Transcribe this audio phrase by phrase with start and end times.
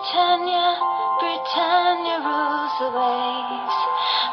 [0.00, 0.80] Britannia,
[1.20, 3.76] Britannia rules the waves.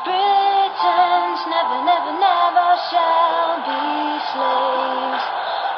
[0.08, 3.84] Britons never, never, never shall be
[4.32, 5.26] slaves.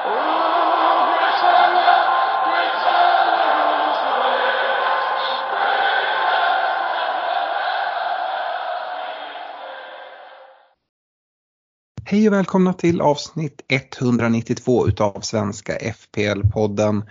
[0.06, 1.98] Oh, Britannia,
[2.46, 5.10] Britannia rules the waves.
[12.06, 17.04] Hej och välkomna till avsnitt 192 utav Svenska FPL-podden.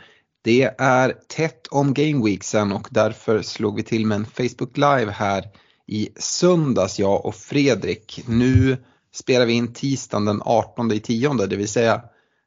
[0.49, 5.45] Det är tätt om Gameweeksen och därför slog vi till med en Facebook Live här
[5.87, 8.25] i söndags, jag och Fredrik.
[8.27, 8.77] Nu
[9.12, 12.03] spelar vi in tisdagen den 18 i tionde, det vill säga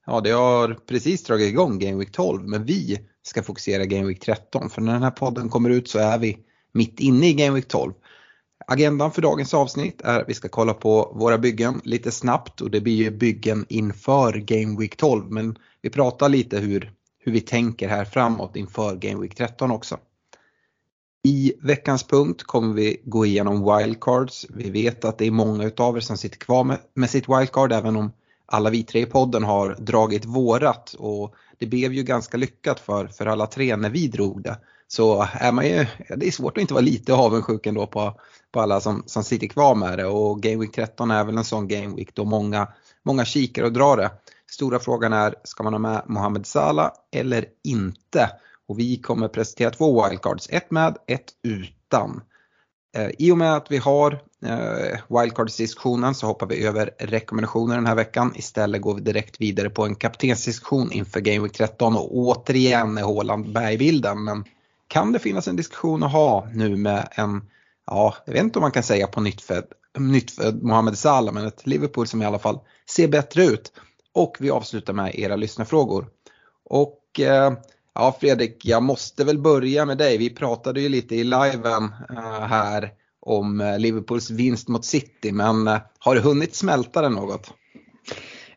[0.06, 4.20] ja, det har precis dragit igång Game Week 12 men vi ska fokusera Game Week
[4.20, 6.38] 13 för när den här podden kommer ut så är vi
[6.73, 7.94] mitt inne i Game Week 12.
[8.68, 12.72] Agendan för dagens avsnitt är att vi ska kolla på våra byggen lite snabbt och
[12.72, 16.92] det blir ju byggen inför Game Week 12 men vi pratar lite hur,
[17.23, 19.98] hur vi tänker här framåt inför Game Week 13 också.
[21.23, 24.45] I veckans punkt kommer vi gå igenom wildcards.
[24.50, 27.72] Vi vet att det är många utav er som sitter kvar med, med sitt wildcard
[27.72, 28.11] även om
[28.45, 33.08] alla vi tre i podden har dragit vårat och det blev ju ganska lyckat för,
[33.08, 34.58] för alla tre när vi drog det.
[34.88, 35.85] Så är man ju,
[36.17, 38.19] det är svårt att inte vara lite avundsjuk ändå på,
[38.52, 41.44] på alla som, som sitter kvar med det och Game Week 13 är väl en
[41.44, 42.67] sån Game Week då många,
[43.03, 44.11] många kikar och drar det.
[44.52, 48.30] Stora frågan är, ska man ha med Mohamed Salah eller inte?
[48.67, 52.21] Och vi kommer presentera två wildcards, ett med, ett utan.
[52.95, 54.11] Eh, I och med att vi har
[54.45, 58.33] eh, wildcards-diskussionen så hoppar vi över rekommendationer den här veckan.
[58.35, 63.03] Istället går vi direkt vidare på en kaptensdiskussion inför Game Week 13 och återigen är
[63.03, 64.23] Haaland med i bilden.
[64.23, 64.44] Men
[64.88, 67.41] kan det finnas en diskussion att ha nu med en,
[67.88, 69.66] ja, jag vet inte om man kan säga på nyttfödd,
[69.97, 73.72] nyttfödd Mohamed Salah, men ett Liverpool som i alla fall ser bättre ut.
[74.14, 76.08] Och vi avslutar med era lyssnarfrågor.
[76.66, 77.54] Och eh,
[77.95, 80.18] ja Fredrik, jag måste väl börja med dig.
[80.18, 85.68] Vi pratade ju lite i liven eh, här om eh, Liverpools vinst mot City, men
[85.68, 87.53] eh, har du hunnit smälta den något?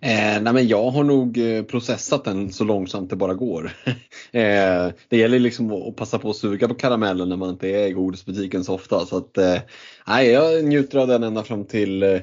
[0.00, 3.72] Eh, nej men jag har nog eh, processat den så långsamt det bara går.
[4.32, 7.86] eh, det gäller liksom att passa på att suga på karamellen när man inte är
[7.86, 9.06] i godisbutiken så ofta.
[9.06, 9.58] Så att, eh,
[10.06, 12.20] nej, jag njuter av den ända fram till eh,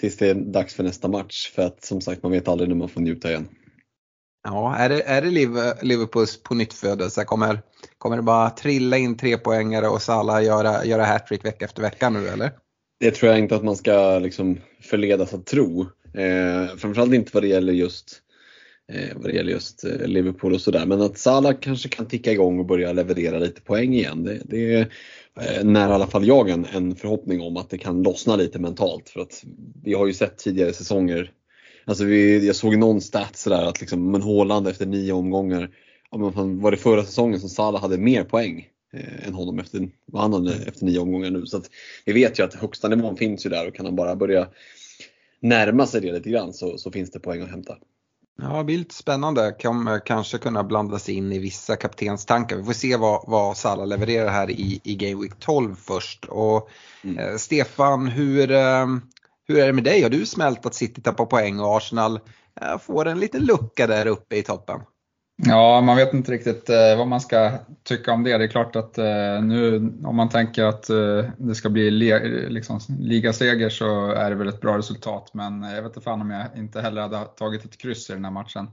[0.00, 1.52] tills det är dags för nästa match.
[1.54, 3.48] För att som sagt man vet aldrig när man får njuta igen.
[4.44, 5.30] Ja, är det, är det
[5.82, 7.24] Liverpools på nytt födelse?
[7.24, 7.62] Kommer,
[7.98, 12.10] kommer det bara trilla in tre poängare och Salah göra, göra hattrick vecka efter vecka
[12.10, 12.50] nu eller?
[13.00, 15.86] Det tror jag inte att man ska liksom förledas att tro.
[16.14, 18.20] Eh, framförallt inte vad det gäller just,
[18.92, 20.86] eh, vad det gäller just eh, Liverpool och sådär.
[20.86, 24.24] Men att Salah kanske kan ticka igång och börja leverera lite poäng igen.
[24.24, 24.88] Det, det
[25.40, 28.58] Eh, när i alla fall jag en, en förhoppning om att det kan lossna lite
[28.58, 29.08] mentalt.
[29.08, 29.44] För att
[29.82, 31.32] vi har ju sett tidigare säsonger
[31.86, 35.70] Alltså vi, jag såg någon stat sådär att liksom, men Håland efter nio omgångar,
[36.10, 39.58] ja, men fan, var det förra säsongen som Salah hade mer poäng eh, än honom
[39.58, 41.46] efter, vad han hade efter nio omgångar nu.
[41.46, 41.70] Så att
[42.04, 44.48] vi vet ju att högsta nivån finns ju där och kan han bara börja
[45.40, 47.78] närma sig det lite grann så, så finns det poäng att hämta.
[48.42, 49.56] Ja, det blir lite spännande.
[49.62, 52.56] Kommer kanske kunna blandas in i vissa kaptenstankar.
[52.56, 56.24] Vi får se vad, vad Salah levererar här i, i Game Week 12 först.
[56.24, 56.70] Och,
[57.04, 57.18] mm.
[57.18, 58.86] eh, Stefan, hur, eh,
[59.48, 60.02] hur är det med dig?
[60.02, 62.20] Har du smält att City tappar poäng och Arsenal
[62.60, 64.80] eh, får en liten lucka där uppe i toppen?
[65.36, 68.38] Ja, man vet inte riktigt eh, vad man ska tycka om det.
[68.38, 72.18] Det är klart att eh, nu om man tänker att eh, det ska bli le,
[72.48, 75.34] liksom, ligaseger så är det väl ett bra resultat.
[75.34, 78.24] Men jag vet inte fan om jag inte heller hade tagit ett kryss i den
[78.24, 78.70] här matchen.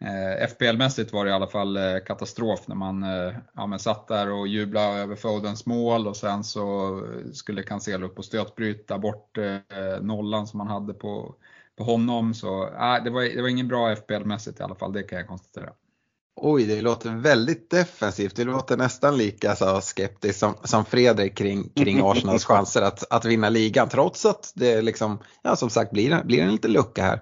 [0.00, 4.08] Eh, FPL-mässigt var det i alla fall eh, katastrof när man eh, ja, men satt
[4.08, 7.00] där och jublade över Fodens mål och sen så
[7.32, 11.34] skulle Cancelo upp och stötbryta bort eh, nollan som man hade på,
[11.76, 12.34] på honom.
[12.34, 15.28] Så eh, det, var, det var ingen bra FPL-mässigt i alla fall, det kan jag
[15.28, 15.72] konstatera.
[16.36, 18.36] Oj, det låter väldigt defensivt.
[18.36, 23.24] Det låter nästan lika så skeptiskt som, som Fredrik kring, kring Arsenals chanser att, att
[23.24, 23.88] vinna ligan.
[23.88, 27.20] Trots att det liksom, ja, som sagt blir, blir en liten lucka här.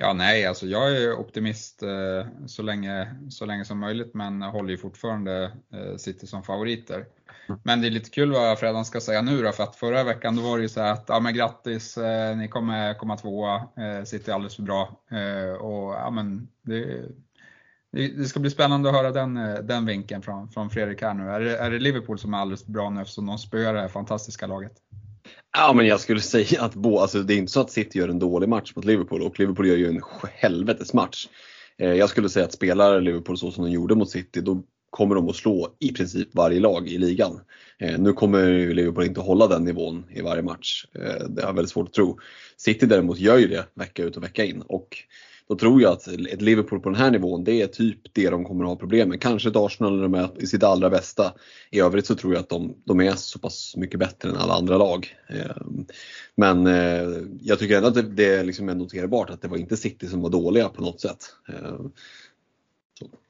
[0.00, 4.70] Ja, nej, alltså jag är optimist eh, så, länge, så länge som möjligt men håller
[4.70, 7.04] ju fortfarande eh, City som favoriter.
[7.62, 10.36] Men det är lite kul vad Fredan ska säga nu då, för att förra veckan
[10.36, 14.04] då var det ju så att, ja men grattis, eh, ni kommer komma tvåa, eh,
[14.04, 15.00] City är alldeles för bra.
[15.10, 17.04] Eh, och ja men det,
[17.92, 21.22] det ska bli spännande att höra den, eh, den vinkeln från, från Fredrik här nu.
[21.22, 23.80] Är det, är det Liverpool som är alldeles för bra nu eftersom de spöar det
[23.80, 24.72] här fantastiska laget?
[25.56, 28.08] Ja men jag skulle säga att bo, alltså, det är inte så att City gör
[28.08, 30.02] en dålig match mot Liverpool och Liverpool gör ju en
[30.32, 31.28] helvetes match.
[31.78, 35.14] Eh, jag skulle säga att spelar Liverpool så som de gjorde mot City då kommer
[35.14, 37.40] de att slå i princip varje lag i ligan.
[37.78, 40.84] Eh, nu kommer Liverpool inte hålla den nivån i varje match.
[41.28, 42.18] Det har jag väldigt svårt att tro.
[42.56, 44.96] City däremot gör ju det vecka ut och vecka in och
[45.48, 48.44] då tror jag att ett Liverpool på den här nivån, det är typ det de
[48.44, 49.20] kommer att ha problem med.
[49.20, 51.32] Kanske ett Arsenal när de är i sitt allra bästa.
[51.70, 54.54] I övrigt så tror jag att de, de är så pass mycket bättre än alla
[54.54, 55.14] andra lag.
[55.28, 55.86] Ehm,
[56.34, 57.08] men eh,
[57.40, 60.30] jag tycker ändå att det, liksom är noterbart att det var inte City som var
[60.30, 61.24] dåliga på något sätt.
[61.48, 61.90] Ehm,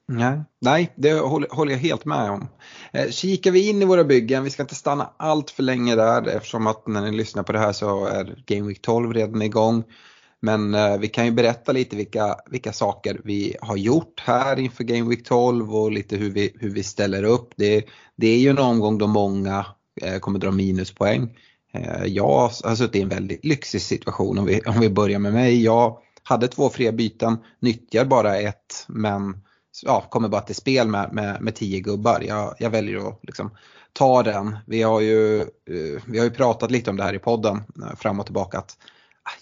[0.07, 1.13] nej, nej, det
[1.51, 2.49] håller jag helt med om.
[2.93, 6.29] Eh, kikar vi in i våra byggen, vi ska inte stanna allt för länge där
[6.29, 9.85] eftersom att när ni lyssnar på det här så är Game Week 12 redan igång.
[10.41, 14.85] Men eh, vi kan ju berätta lite vilka, vilka saker vi har gjort här inför
[14.85, 17.53] Game Week 12 och lite hur vi, hur vi ställer upp.
[17.57, 17.85] Det,
[18.17, 19.67] det är ju en omgång då många
[20.03, 21.37] eh, kommer dra minuspoäng.
[21.73, 25.33] Eh, jag har suttit i en väldigt lyxig situation om vi, om vi börjar med
[25.33, 25.63] mig.
[25.63, 29.43] Jag hade två fria byten, nyttjar bara ett men
[29.83, 32.21] ja, kommer bara till spel med, med, med tio gubbar.
[32.27, 33.51] Jag, jag väljer att liksom,
[33.93, 34.57] ta den.
[34.67, 37.97] Vi har, ju, eh, vi har ju pratat lite om det här i podden eh,
[37.97, 38.59] fram och tillbaka.
[38.59, 38.77] Att,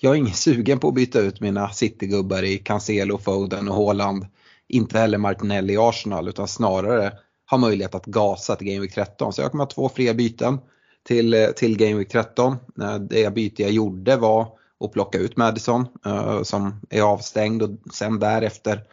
[0.01, 4.27] jag är ingen sugen på att byta ut mina City-gubbar i Cancelo, Foden och Haaland.
[4.69, 7.13] Inte heller Martinelli i Arsenal utan snarare
[7.51, 9.33] ha möjlighet att gasa till Game Week 13.
[9.33, 10.59] Så jag kommer ha två fria byten
[11.03, 12.57] till, eh, till Game Week 13.
[12.81, 14.49] Eh, det byte jag gjorde var
[14.81, 18.85] att plocka ut Madison eh, som är avstängd och sen därefter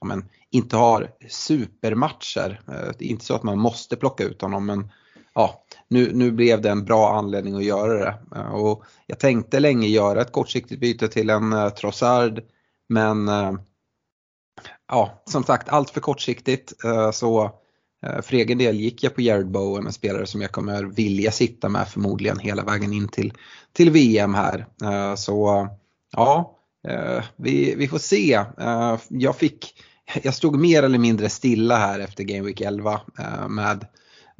[0.00, 2.60] ja, men, inte har supermatcher.
[2.98, 4.90] Det är inte så att man måste plocka ut honom men
[5.34, 8.14] ja, nu, nu blev det en bra anledning att göra det.
[8.36, 12.42] Eh, och jag tänkte länge göra ett kortsiktigt byte till en uh, Trossard
[12.88, 13.52] men uh,
[14.88, 16.72] ja, som sagt allt för kortsiktigt.
[16.84, 17.50] Uh, så
[18.22, 21.68] för egen del gick jag på Jared Bowen, en spelare som jag kommer vilja sitta
[21.68, 23.32] med förmodligen hela vägen in till,
[23.72, 24.66] till VM här.
[25.16, 25.68] Så
[26.12, 26.58] ja,
[27.36, 28.44] vi, vi får se.
[29.08, 29.74] Jag fick
[30.22, 33.00] jag stod mer eller mindre stilla här efter Game Week 11
[33.48, 33.86] med,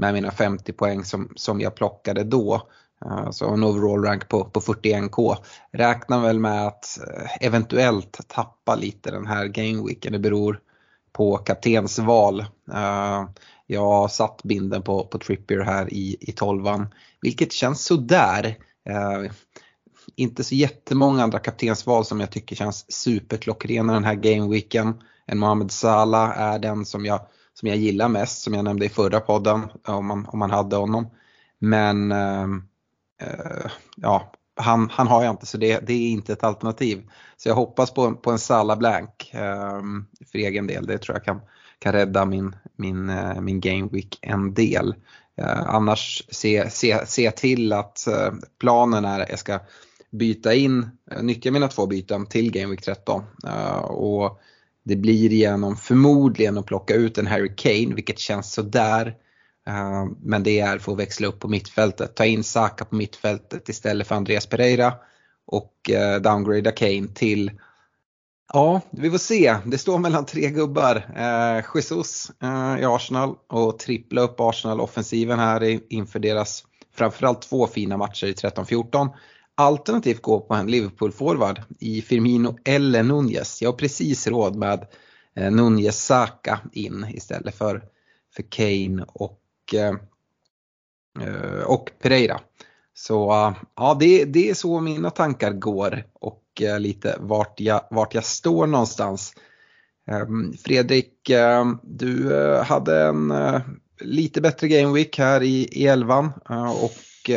[0.01, 2.69] med mina 50 poäng som, som jag plockade då.
[3.05, 5.37] Eh, så en overall rank på, på 41k.
[5.73, 10.13] Räknar väl med att eh, eventuellt tappa lite den här gameweeken.
[10.13, 10.61] Det beror
[11.13, 12.41] på kaptensval.
[12.73, 13.25] Eh,
[13.67, 16.65] jag har satt binden på, på Trippier här i, i 12
[17.21, 18.57] vilket känns sådär.
[20.17, 24.95] Inte så jättemånga andra kaptensval som jag tycker känns superklockrena den här gameweeken
[25.31, 27.21] en Mohamed Salah är den som jag,
[27.61, 30.77] som jag gillar mest, som jag nämnde i förra podden, om man, om man hade
[30.77, 31.11] honom.
[31.59, 32.63] Men ehm,
[33.23, 37.03] eh, ja, han, han har jag inte så det, det, är inte ett alternativ.
[37.37, 39.81] Så jag hoppas på, på en Salla blank eh,
[40.33, 40.87] för egen del.
[40.87, 41.41] Det tror jag kan,
[41.79, 44.95] kan rädda min, min, eh, min game week en del.
[45.37, 49.61] Eh, annars se, se, se till att eh, planen är att jag ska
[50.11, 50.91] byta in,
[51.21, 53.23] nyttja mina två byten till Game Week 13.
[53.47, 54.41] Eh, och
[54.85, 59.15] det blir genom förmodligen att plocka ut en Harry Kane, vilket känns sådär.
[59.67, 62.15] Eh, men det är för att växla upp på mittfältet.
[62.17, 64.95] Ta in Saka på mittfältet istället för Andreas Pereira
[65.47, 67.51] och eh, downgrada Kane till
[68.53, 69.57] Ja, vi får se.
[69.65, 70.97] Det står mellan tre gubbar.
[71.17, 77.97] Eh, Jesus eh, i Arsenal och trippla upp Arsenal-offensiven här inför deras framförallt två fina
[77.97, 79.09] matcher i 13-14
[79.61, 83.63] alternativt gå på en Liverpool-forward i Firmino eller Nunez.
[83.63, 84.87] Jag har precis råd med
[85.37, 87.85] eh, Nunez Saka in istället för,
[88.35, 89.41] för Kane och,
[89.75, 89.95] eh,
[91.27, 92.41] eh, och Pereira.
[92.95, 96.43] Så ja, det, det är så mina tankar går och
[96.79, 99.35] lite vart jag, vart jag står någonstans.
[100.07, 101.31] Ehm, Fredrik,
[101.83, 102.35] du
[102.67, 103.33] hade en
[104.01, 106.33] lite bättre game week här i, i elvan
[106.83, 107.31] och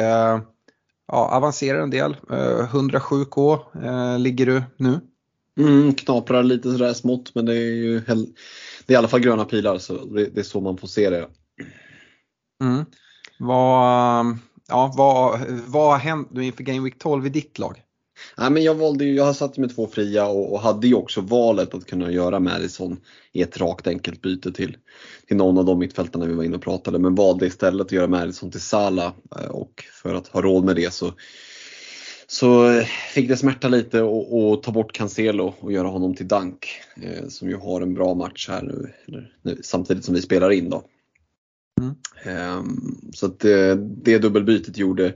[1.07, 2.15] ja, avancerar en del.
[2.27, 4.99] 107k eh, ligger du nu.
[5.59, 8.13] Mm, knaprar lite sådär smått men det är ju det
[8.87, 11.27] är i alla fall gröna pilar så det, det är så man får se det.
[12.63, 12.85] Mm.
[13.39, 17.81] Vad, ja, vad, vad har hänt nu inför Game Week 12 i ditt lag?
[18.37, 20.93] Nej, men jag, valde ju, jag har satt med två fria och, och, hade ju
[20.93, 22.97] också valet att kunna göra Madison
[23.31, 24.77] i ett rakt enkelt byte till,
[25.27, 28.07] till någon av de mittfältarna vi var inne och pratade men valde istället att göra
[28.07, 31.13] Madison till Sala eh, och för att ha råd med det så
[32.27, 32.81] så
[33.13, 36.67] fick det smärta lite och, och ta bort Cancelo och göra honom till Dunk
[37.01, 38.93] eh, som ju har en bra match här nu,
[39.41, 40.83] nu samtidigt som vi spelar in då.
[41.81, 41.95] Mm.
[42.25, 42.63] Eh,
[43.13, 45.13] så att det, det dubbelbytet gjorde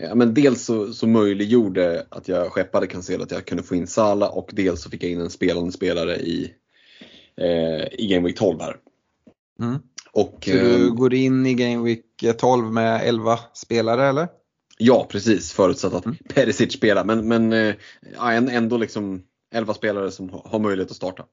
[0.00, 3.86] Ja, men dels så, så möjliggjorde att jag skeppade Cancelo att jag kunde få in
[3.86, 6.54] Sala och dels så fick jag in en spelande spelare i,
[7.36, 8.76] eh, i Game Week 12 här.
[9.60, 9.78] Mm.
[10.12, 14.28] Och, så du eh, går in i Game Week 12 med 11 spelare eller?
[14.78, 16.16] Ja precis, förutsatt att mm.
[16.34, 17.74] Perisic spelar men, men eh,
[18.56, 19.22] ändå liksom
[19.54, 21.24] 11 spelare som har möjlighet att starta.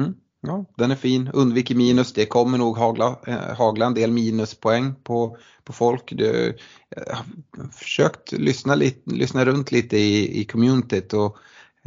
[0.00, 0.14] Mm.
[0.46, 1.30] Ja, den är fin.
[1.32, 2.12] Undviker minus.
[2.12, 6.12] Det kommer nog hagla, eh, hagla en del minuspoäng på, på folk.
[6.16, 6.56] Du,
[6.88, 11.36] jag har försökt lyssna, lite, lyssna runt lite i, i communityt och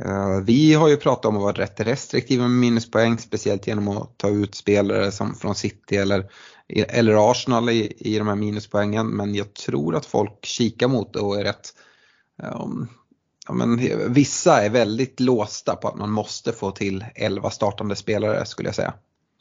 [0.02, 4.18] Eh, vi har ju pratat om att vara rätt restriktiva med minuspoäng, speciellt genom att
[4.18, 6.26] ta ut spelare som från City eller,
[6.68, 9.08] eller Arsenal i, i de här minuspoängen.
[9.08, 11.74] Men jag tror att folk kikar mot det och är rätt
[12.62, 12.88] um,
[13.48, 13.80] ja, men
[14.14, 18.76] vissa är väldigt låsta på att man måste få till 11 startande spelare skulle jag
[18.76, 18.94] säga.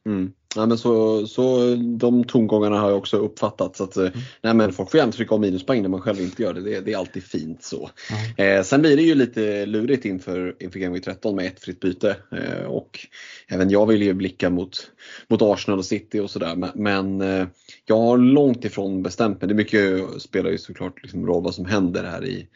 [0.07, 0.33] Mm.
[0.57, 3.77] Ja, men så, så de tongångarna har jag också uppfattat.
[3.77, 4.13] Så att, mm.
[4.43, 6.61] nej, men folk får gärna trycka om minuspoäng när man själv inte gör det.
[6.61, 7.91] Det, det är alltid fint så.
[8.37, 8.59] Mm.
[8.59, 11.81] Eh, sen blir det ju lite lurigt inför, inför Game Week 13 med ett fritt
[11.81, 12.17] byte.
[12.33, 13.07] Eh, och
[13.49, 14.91] även jag vill ju blicka mot,
[15.29, 16.57] mot Arsenal och City och sådär.
[16.57, 17.47] Men, men eh,
[17.85, 19.49] jag har långt ifrån bestämt mig.
[19.49, 22.47] Det är mycket spelar ju såklart liksom roll vad som händer här i, eh,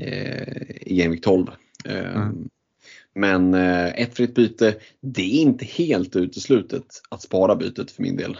[0.00, 1.46] i Game Week 12.
[1.84, 2.48] Eh, mm.
[3.14, 8.16] Men eh, ett fritt byte, det är inte helt uteslutet att spara bytet för min
[8.16, 8.36] del.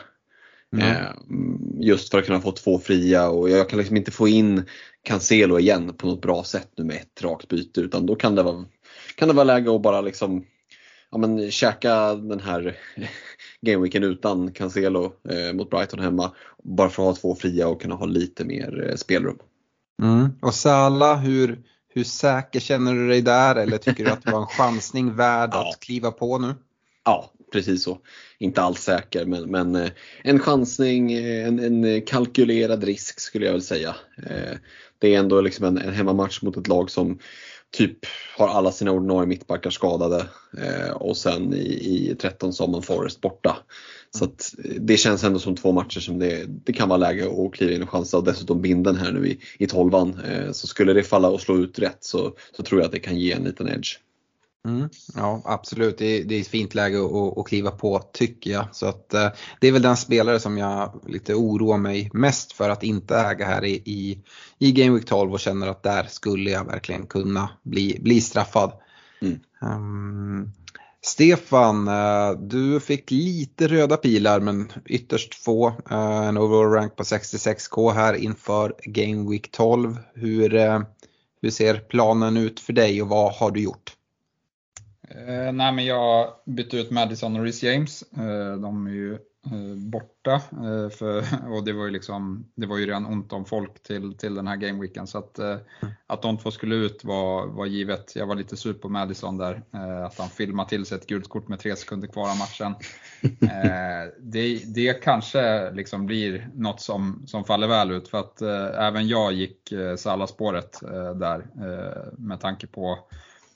[0.77, 1.79] Mm.
[1.81, 4.63] Just för att kunna få två fria och jag kan liksom inte få in
[5.03, 8.43] Cancelo igen på något bra sätt nu med ett rakt byte utan då kan det
[8.43, 8.65] vara,
[9.15, 10.45] kan det vara läge att bara liksom
[11.11, 12.77] ja, men, käka den här
[13.61, 16.33] gameweeken utan Cancelo eh, mot Brighton hemma.
[16.63, 19.39] Bara för att ha två fria och kunna ha lite mer eh, spelrum.
[20.01, 20.29] Mm.
[20.41, 24.41] Och Sala, hur, hur säker känner du dig där eller tycker du att det var
[24.41, 25.71] en chansning värd ja.
[25.71, 26.55] att kliva på nu?
[27.05, 27.99] Ja, precis så.
[28.39, 29.91] Inte alls säker men, men eh,
[30.23, 33.97] en chansning, eh, en, en, kalkylerad risk skulle jag väl säga.
[34.27, 34.57] Eh,
[34.99, 37.19] det är ändå liksom en, en hemmamatch mot ett lag som
[37.71, 37.99] typ
[38.37, 40.27] har alla sina ordinarie mittbackar skadade
[40.59, 43.57] eh, och sen i, i 13 så har man Forrest borta.
[44.11, 47.27] Så att eh, det känns ändå som två matcher som det, det kan vara läge
[47.27, 50.21] att kliva in och chansa och dessutom binden här nu i, i tolvan.
[50.21, 52.99] Eh, så skulle det falla och slå ut rätt så, så tror jag att det
[52.99, 53.99] kan ge en liten edge.
[54.69, 58.51] Mm, ja absolut, det är, det är ett fint läge att, att kliva på tycker
[58.51, 58.67] jag.
[58.73, 59.29] Så att, eh,
[59.61, 63.47] det är väl den spelare som jag lite oroar mig mest för att inte äga
[63.47, 64.19] här i, i,
[64.59, 68.73] i Game Week 12 och känner att där skulle jag verkligen kunna bli, bli straffad.
[69.23, 69.39] Mm.
[69.63, 70.53] Um,
[71.03, 75.69] Stefan, eh, du fick lite röda pilar men ytterst få.
[75.91, 79.97] Eh, en overall rank på 66k här inför Game Week 12.
[80.15, 80.51] Hur,
[81.43, 83.97] hur ser planen ut för dig och vad har du gjort?
[85.11, 88.03] Eh, nej men jag bytte ut Madison och Rhys James.
[88.03, 90.35] Eh, de är ju Eh, borta.
[90.35, 94.15] Eh, för, och det var ju liksom, det var ju redan ont om folk till,
[94.15, 95.95] till den här gameweeken så att, eh, mm.
[96.07, 98.17] att de två skulle ut var, var givet.
[98.17, 99.63] Jag var lite sur på Madison där,
[100.07, 102.75] att han filmade till sig ett gult kort med tre sekunder kvar av matchen.
[104.19, 108.43] Det, det kanske liksom blir något som, som faller väl ut för att
[108.79, 110.81] även jag gick Salah-spåret
[111.15, 111.47] där
[112.19, 112.99] med tanke på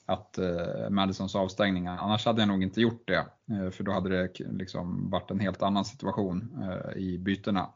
[0.05, 1.97] att eh, Madisons avstängningar.
[1.97, 5.39] Annars hade jag nog inte gjort det, eh, för då hade det liksom varit en
[5.39, 7.69] helt annan situation eh, i bytena.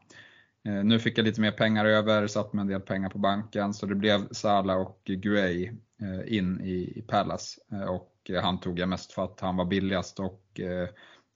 [0.64, 3.74] Eh, nu fick jag lite mer pengar över, satt med en del pengar på banken,
[3.74, 7.60] så det blev Sala och Guay eh, in i, i Palace.
[7.72, 10.88] Eh, och han tog jag mest för att han var billigast och eh,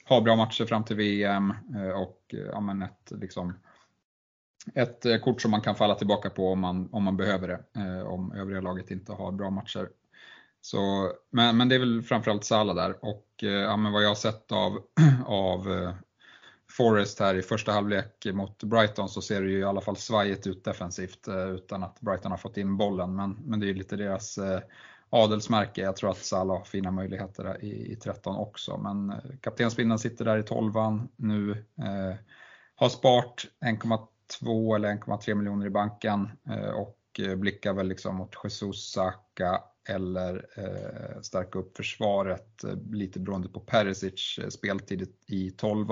[0.04, 3.54] har bra matcher fram till VM eh, och eh, ja, men ett, liksom,
[4.74, 8.32] ett kort som man kan falla tillbaka på om man, om man behöver det, om
[8.32, 9.88] övriga laget inte har bra matcher
[10.64, 14.08] så, men, men det är väl framförallt Salah där och eh, ja, men vad jag
[14.08, 14.78] har sett av,
[15.26, 15.94] av eh,
[16.70, 20.46] Forest här i första halvlek mot Brighton så ser det ju i alla fall svajigt
[20.46, 23.16] ut defensivt eh, utan att Brighton har fått in bollen.
[23.16, 24.38] Men, men det är ju lite deras
[25.10, 25.80] adelsmärke.
[25.80, 28.78] Jag tror att Salah har fina möjligheter i, i 13 också.
[28.78, 30.72] Men kaptensbindeln sitter där i 12
[31.16, 31.50] nu.
[31.78, 32.16] Eh,
[32.74, 38.92] har spart 1,2 eller 1,3 miljoner i banken eh, och blickar väl liksom mot Jesus,
[38.92, 45.86] Saka, eller eh, stärka upp försvaret eh, lite beroende på Perisic eh, speltid i 12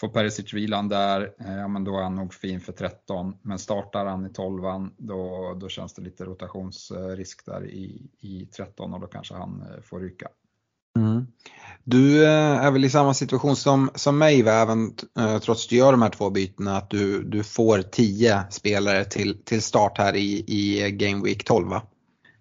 [0.00, 3.36] Får Perisic vilan där, eh, ja men då är han nog fin för 13.
[3.42, 4.62] Men startar han i 12
[4.96, 9.82] då, då känns det lite rotationsrisk där i, i 13 och då kanske han eh,
[9.82, 10.28] får ryka.
[10.98, 11.26] Mm.
[11.84, 14.94] Du eh, är väl i samma situation som, som mig, även
[15.42, 19.44] trots att du gör de här två bytena, att du, du får 10 spelare till,
[19.44, 21.82] till start här i, i Game Week 12 va?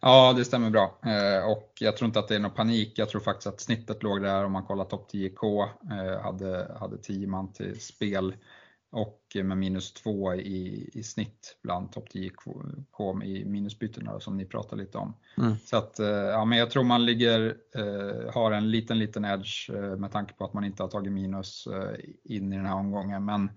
[0.02, 1.00] Ja, det stämmer bra.
[1.06, 2.94] Eh, och jag tror inte att det är någon panik.
[2.96, 6.98] Jag tror faktiskt att snittet låg där om man kollar topp 10K, eh, hade, hade
[6.98, 8.36] 10 man till spel
[8.92, 14.82] och med minus 2 i, i snitt bland topp 10K i minusbytena som ni pratade
[14.82, 15.14] lite om.
[15.38, 15.58] Mm.
[15.66, 17.58] Så att, eh, ja, men jag tror man ligger,
[18.32, 21.68] har en liten, liten edge med tanke på att man inte har tagit minus
[22.24, 23.26] in i den här omgången.
[23.26, 23.50] Men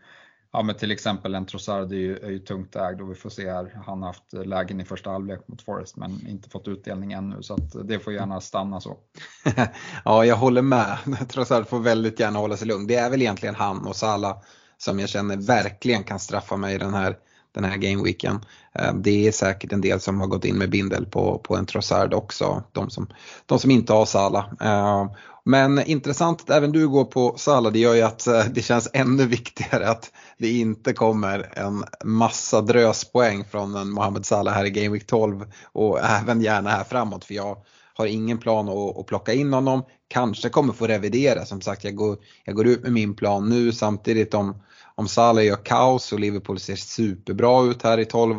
[0.55, 3.31] Ja men till exempel en Trossard är ju, är ju tungt ägd och vi får
[3.31, 7.13] se här, han har haft lägen i första halvlek mot Forest men inte fått utdelning
[7.13, 8.97] ännu så att det får gärna stanna så.
[10.05, 12.87] ja jag håller med, Trossard får väldigt gärna hålla sig lugn.
[12.87, 14.37] Det är väl egentligen han och Sala
[14.79, 17.17] som jag känner verkligen kan straffa mig i den här
[17.55, 18.45] den här gameweeken.
[18.73, 21.67] Eh, det är säkert en del som har gått in med bindel på, på en
[21.67, 23.09] Trossard också, de som,
[23.47, 24.47] de som inte har Sala.
[24.61, 25.07] Eh,
[25.45, 28.89] men intressant att även du går på Salah, det gör ju att eh, det känns
[28.93, 34.71] ännu viktigare att det inte kommer en massa dröspoäng från en Mohamed Salah här i
[34.71, 37.57] Game Week 12 och även gärna här framåt för jag
[37.95, 39.85] har ingen plan att, att plocka in honom.
[40.09, 43.73] Kanske kommer få revidera, som sagt jag går, jag går ut med min plan nu
[43.73, 44.63] samtidigt om,
[44.95, 48.37] om Salah gör kaos och Liverpool ser superbra ut här i 12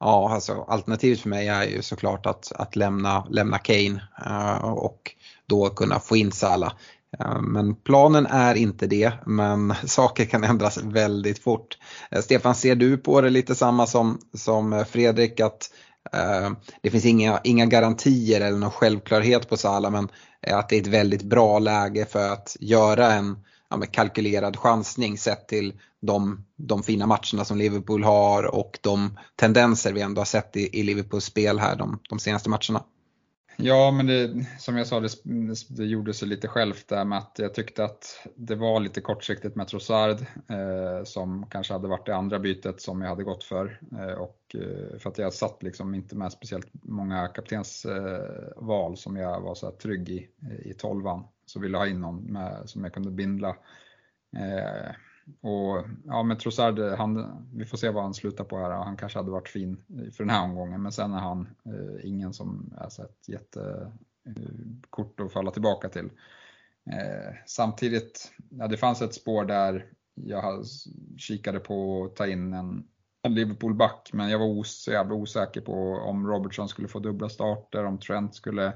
[0.00, 5.14] Ja, alltså alternativet för mig är ju såklart att, att lämna, lämna Kane uh, och
[5.46, 6.72] då kunna få in Salah.
[7.18, 11.78] Eh, men planen är inte det, men saker kan ändras väldigt fort.
[12.10, 15.70] Eh, Stefan, ser du på det lite samma som, som Fredrik att
[16.12, 16.50] Eh,
[16.82, 20.08] det finns inga, inga garantier eller någon självklarhet på Salah men
[20.42, 23.38] eh, att det är ett väldigt bra läge för att göra en
[23.70, 25.72] ja, kalkylerad chansning sett till
[26.02, 30.80] de, de fina matcherna som Liverpool har och de tendenser vi ändå har sett i,
[30.80, 32.82] i Liverpools spel här de, de senaste matcherna.
[33.60, 35.08] Ja, men det, som jag sa, det,
[35.68, 39.56] det gjorde sig lite självt där med att jag tyckte att det var lite kortsiktigt
[39.56, 40.16] med Trossard
[40.48, 43.80] eh, som kanske hade varit det andra bytet som jag hade gått för.
[43.92, 49.16] Eh, och eh, för att jag satt liksom inte med speciellt många kaptensval eh, som
[49.16, 50.28] jag var så trygg i,
[50.64, 51.24] i tolvan.
[51.46, 53.48] Så ville jag ha in någon med, som jag kunde bindla.
[54.36, 54.90] Eh,
[55.40, 58.70] och ja, men Trossard, han, vi får se vad han slutar på här.
[58.70, 62.32] Han kanske hade varit fin för den här omgången, men sen är han eh, ingen
[62.32, 66.10] som är så ett jättekort eh, att falla tillbaka till.
[66.90, 70.64] Eh, samtidigt, ja, det fanns ett spår där jag
[71.16, 72.84] kikade på att ta in en,
[73.22, 77.28] en Liverpool-back, men jag var os, så jävla osäker på om Robertson skulle få dubbla
[77.28, 78.72] starter, om Trent skulle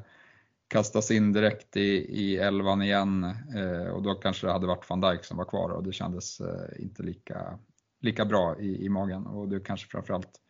[0.72, 1.90] kastas in direkt i,
[2.22, 3.24] i elvan igen
[3.56, 6.40] eh, och då kanske det hade varit van Dijk som var kvar och det kändes
[6.40, 7.58] eh, inte lika,
[8.00, 10.40] lika bra i, i magen och det är kanske framförallt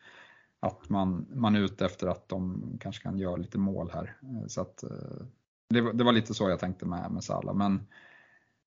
[0.61, 4.17] att man, man är ute efter att de kanske kan göra lite mål här.
[4.23, 5.27] Eh, så att, eh,
[5.69, 7.87] det, det, var lite så jag tänkte med, med Salah men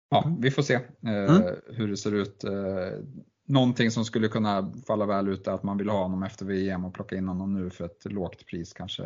[0.09, 0.41] ja, mm.
[0.41, 1.55] vi får se eh, mm.
[1.67, 2.43] hur det ser ut.
[2.43, 2.99] Eh,
[3.47, 6.85] någonting som skulle kunna falla väl ut är att man vill ha honom efter VM
[6.85, 9.03] och plocka in honom nu för ett lågt pris kanske,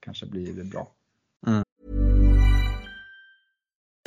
[0.00, 0.92] kanske blir bra.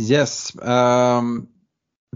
[0.00, 0.52] Yes.
[0.62, 1.46] Um,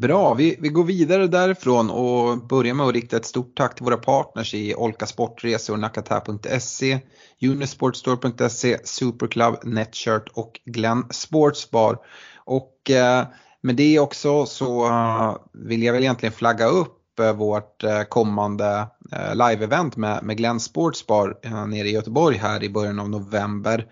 [0.01, 3.85] bra, vi, vi går vidare därifrån och börjar med att rikta ett stort tack till
[3.85, 7.01] våra partners i Olka Sportresor, Nakata.se,
[7.43, 11.99] Unisportstore.se, Superclub, Netshirt och Glenn Sportsbar.
[12.45, 13.29] Och uh,
[13.61, 18.87] med det också så uh, vill jag väl egentligen flagga upp eh, vårt kommande
[19.35, 23.87] live-event med, med Glenn Sportsbar nere i Göteborg här i början av november.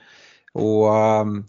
[0.52, 1.44] Och ehm,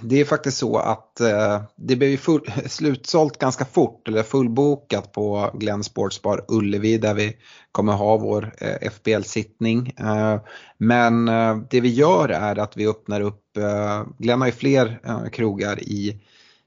[0.00, 5.50] det är faktiskt så att eh, det blev full, slutsålt ganska fort, eller fullbokat på
[5.54, 7.36] Glenn Sportsbar Ullevi där vi
[7.72, 9.92] kommer ha vår eh, FBL-sittning.
[9.98, 10.40] Eh,
[10.78, 15.00] men eh, det vi gör är att vi öppnar upp, eh, Glenn har ju fler
[15.04, 16.20] eh, krogar i,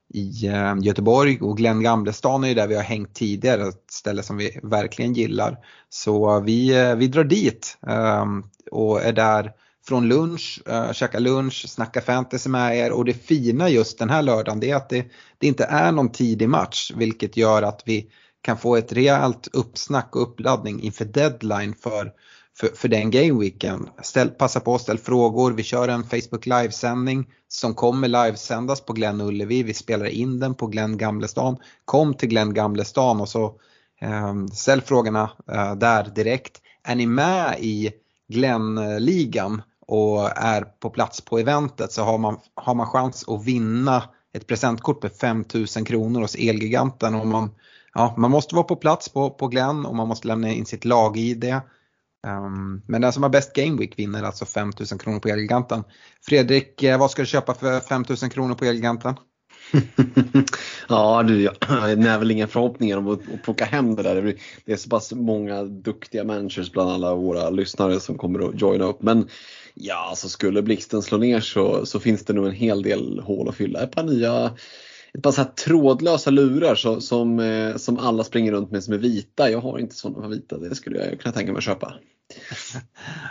[0.08, 4.22] i eh, Göteborg och Glenn Gamlestan är ju där vi har hängt tidigare, ett ställe
[4.22, 5.58] som vi verkligen gillar.
[5.88, 8.26] Så vi, eh, vi drar dit eh,
[8.70, 9.52] och är där
[9.88, 14.22] från lunch, äh, käka lunch, snacka fantasy med er och det fina just den här
[14.22, 15.06] lördagen det är att det,
[15.38, 18.10] det inte är någon tidig match vilket gör att vi
[18.42, 22.12] kan få ett rejält uppsnack och uppladdning inför deadline för,
[22.58, 23.88] för, för den gameweeken.
[24.02, 28.92] Ställ, passa på att ställa frågor, vi kör en Facebook livesändning som kommer livesändas på
[28.92, 31.56] Glenn Ullevi, vi spelar in den på Glenn Gamlestan.
[31.84, 33.54] Kom till Glenn Gamlestan och så
[34.02, 36.60] um, ställ frågorna uh, där direkt.
[36.82, 37.92] Är ni med i
[38.28, 44.02] Glenn-ligan och är på plats på eventet så har man, har man chans att vinna
[44.34, 47.14] ett presentkort med 5000 kronor hos Elgiganten.
[47.14, 47.50] Och man,
[47.94, 50.84] ja, man måste vara på plats på, på Glenn och man måste lämna in sitt
[50.84, 51.44] lag-id.
[51.44, 51.60] Um,
[52.26, 55.84] ehm, men den som har bäst Game Week vinner alltså 5000 kronor på Elgiganten.
[56.26, 59.14] Fredrik, eh, vad ska du köpa för 5000 kronor på Elgiganten?
[60.88, 64.36] ja du, jag har väl inga förhoppningar om att, att plocka hem det där.
[64.64, 68.84] Det är så pass många duktiga managers bland alla våra lyssnare som kommer att joina
[68.84, 69.02] upp.
[69.02, 69.28] Men
[69.74, 73.48] Ja, alltså skulle blixten slå ner så, så finns det nog en hel del hål
[73.48, 73.82] att fylla.
[73.82, 74.54] Ett par nya
[75.14, 78.94] ett par så här trådlösa lurar så, som, eh, som alla springer runt med som
[78.94, 79.50] är vita.
[79.50, 81.94] Jag har inte sådana vita, det skulle jag kunna tänka mig att köpa.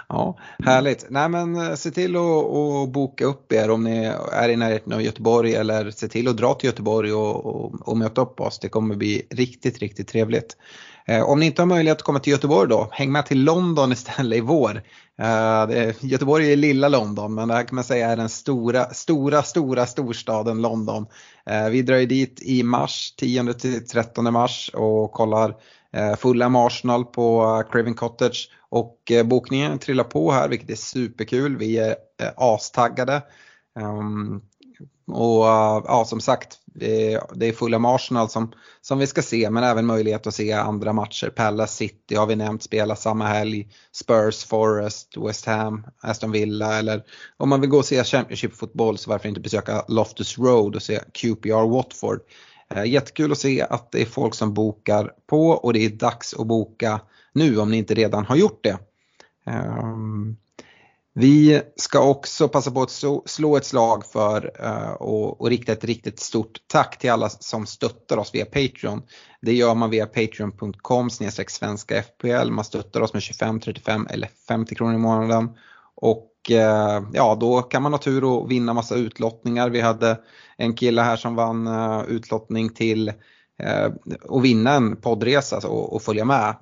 [0.09, 1.05] Ja, härligt.
[1.09, 5.01] Nej men eh, se till att boka upp er om ni är i närheten av
[5.01, 8.59] Göteborg eller se till att dra till Göteborg och, och, och möta upp oss.
[8.59, 10.57] Det kommer bli riktigt, riktigt trevligt.
[11.05, 13.91] Eh, om ni inte har möjlighet att komma till Göteborg då, häng med till London
[13.91, 14.83] istället i vår.
[15.19, 19.43] Eh, Göteborg är lilla London men det här kan man säga är den stora, stora,
[19.43, 21.05] stora storstaden London.
[21.45, 25.55] Eh, vi drar ju dit i mars, 10-13 mars och kollar
[26.17, 31.57] Fulham Arsenal på Craven Cottage och bokningen trillar på här vilket är superkul.
[31.57, 31.95] Vi är
[32.37, 33.21] astaggade.
[33.79, 34.41] Ehm,
[35.07, 39.63] och eh, ja, som sagt, det är Fulham Arsenal som, som vi ska se men
[39.63, 41.29] även möjlighet att se andra matcher.
[41.29, 43.67] Palace City har vi nämnt spelar samma helg.
[43.91, 47.03] Spurs, Forest, West Ham, Aston Villa eller
[47.37, 50.99] om man vill gå och se Championship-fotboll så varför inte besöka Loftus Road och se
[51.13, 52.19] QPR Watford.
[52.69, 56.33] Eh, jättekul att se att det är folk som bokar på och det är dags
[56.33, 57.01] att boka
[57.33, 58.77] nu om ni inte redan har gjort det.
[59.45, 60.37] Ehm,
[61.15, 66.19] vi ska också passa på att slå ett slag för eh, och, rikta ett riktigt
[66.19, 69.01] stort tack till alla som stöttar oss via Patreon.
[69.41, 72.51] Det gör man via patreon.com svenska FPL.
[72.51, 75.49] Man stöttar oss med 25, 35 eller 50 kronor i månaden.
[75.95, 79.69] Och eh, ja, då kan man ha tur och vinna massa utlottningar.
[79.69, 80.19] Vi hade
[80.57, 83.13] en kille här som vann eh, utlottning till
[84.29, 86.55] att vinna en poddresa och, och följa med.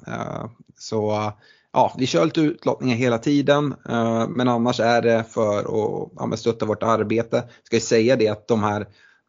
[0.78, 1.32] så
[1.74, 6.38] ja, vi kör lite utlottningar hela tiden eh, men annars är det för att ja,
[6.38, 7.44] stötta vårt arbete.
[7.64, 8.88] Ska jag säga det att de här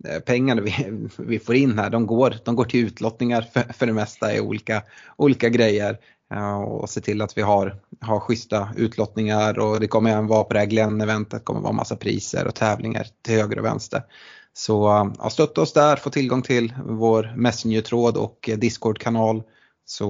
[0.09, 0.74] eh, pengarna vi,
[1.18, 4.40] vi får in här de går, de går till utlottningar för, för det mesta i
[4.40, 4.83] olika,
[5.16, 5.98] olika grejer.
[6.35, 10.44] Eh, och se till att vi har, har schyssta utlottningar och det kommer även vara
[10.44, 14.02] på det här Glenn-eventet, det kommer vara massa priser och tävlingar till höger och vänster.
[14.55, 19.42] Så ja, stötta oss där, få tillgång till vår Messenger-tråd och Discord-kanal
[19.85, 20.07] så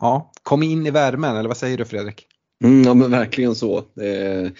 [0.00, 2.26] ja, kom in i värmen, eller vad säger du Fredrik?
[2.64, 3.78] Mm, ja men verkligen så.
[3.78, 4.50] Eh,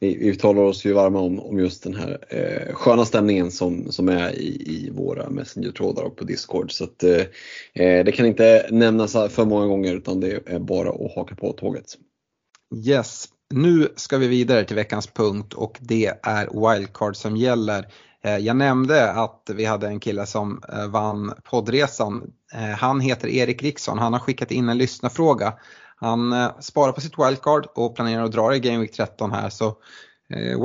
[0.00, 4.08] vi, talar oss ju varma om, om just den här eh, sköna stämningen som, som
[4.08, 6.72] är i, i våra Messenger-trådar och på Discord.
[6.72, 7.20] Så att, eh,
[7.74, 11.52] eh det kan inte nämnas för många gånger utan det är bara att haka på
[11.52, 11.84] tåget.
[12.86, 17.86] Yes, nu ska vi vidare till veckans punkt och det är wildcard som gäller.
[18.26, 22.22] Eh, jag nämnde att vi hade en kille som eh, vann poddresan.
[22.54, 25.54] Eh, han heter Erik Riksson, han har skickat in en lyssnarfråga.
[25.96, 29.50] Han sparar på sitt wildcard och planerar att dra i Game Week 13 här.
[29.50, 29.76] Så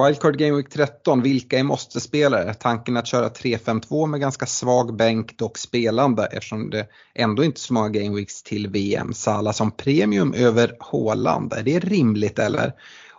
[0.06, 2.54] Wildcard Game Week 13, vilka är måste-spelare?
[2.54, 7.62] Tanken att köra 3-5-2 med ganska svag bänk dock spelande eftersom det ändå inte är
[7.62, 9.13] så många Game Weeks till VM.
[9.13, 12.74] Sala som premium över Håland, är det rimligt eller?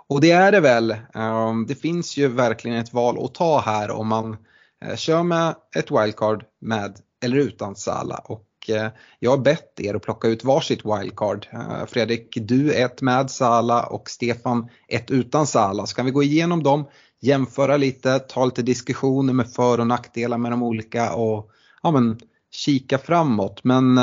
[0.06, 0.96] Och det är det väl.
[1.14, 4.36] Ehm, det finns ju verkligen ett val att ta här om man
[4.84, 8.16] eh, kör med ett wildcard med eller utan Sala.
[8.24, 8.88] Och eh,
[9.18, 11.46] jag har bett er att plocka ut varsitt wildcard.
[11.52, 15.86] Eh, Fredrik, du ett med Sala och Stefan ett utan Sala.
[15.86, 16.84] Så kan vi gå igenom dem,
[17.20, 21.50] jämföra lite, ta lite diskussioner med för och nackdelar med de olika och
[21.82, 22.18] ja, men,
[22.50, 23.64] kika framåt.
[23.64, 24.00] Men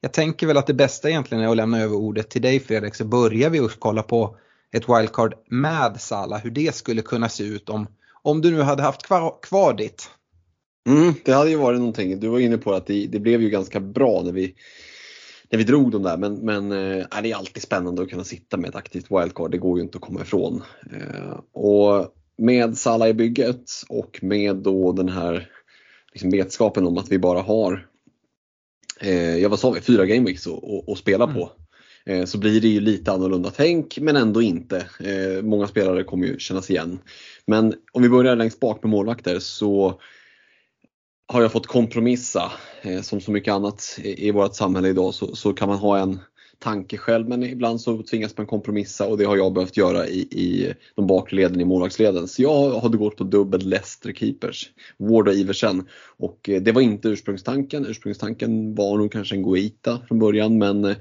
[0.00, 2.94] jag tänker väl att det bästa egentligen är att lämna över ordet till dig Fredrik
[2.94, 4.36] så börjar vi att kolla på
[4.76, 7.86] ett wildcard med Salah, hur det skulle kunna se ut om,
[8.22, 10.10] om du nu hade haft kvar, kvar ditt.
[10.88, 12.20] Mm, det hade ju varit någonting.
[12.20, 14.54] Du var inne på att det, det blev ju ganska bra när vi,
[15.50, 18.56] när vi drog dem där men, men äh, det är alltid spännande att kunna sitta
[18.56, 19.50] med ett aktivt wildcard.
[19.50, 20.62] Det går ju inte att komma ifrån.
[20.92, 25.50] Äh, och med Salah i bygget och med då den här
[26.12, 27.86] liksom vetskapen om att vi bara har
[29.00, 30.46] eh, ja vad sa vi, fyra gameweeks
[30.88, 31.36] att spela mm.
[31.36, 31.50] på.
[32.06, 34.76] Eh, så blir det ju lite annorlunda tänk men ändå inte.
[35.00, 36.98] Eh, många spelare kommer ju kännas igen.
[37.46, 40.00] Men om vi börjar längst bak med målvakter så
[41.28, 42.52] har jag fått kompromissa.
[42.82, 46.18] Eh, som så mycket annat i vårt samhälle idag så, så kan man ha en
[46.58, 50.18] tanke själv men ibland så tvingas man kompromissa och det har jag behövt göra i,
[50.20, 52.28] i de bakre leden i målvaktsleden.
[52.28, 55.88] Så jag hade gått på dubbel Leicester keepers, Ward och Iversen.
[56.18, 57.86] Och det var inte ursprungstanken.
[57.86, 60.96] Ursprungstanken var nog kanske en Goita från början men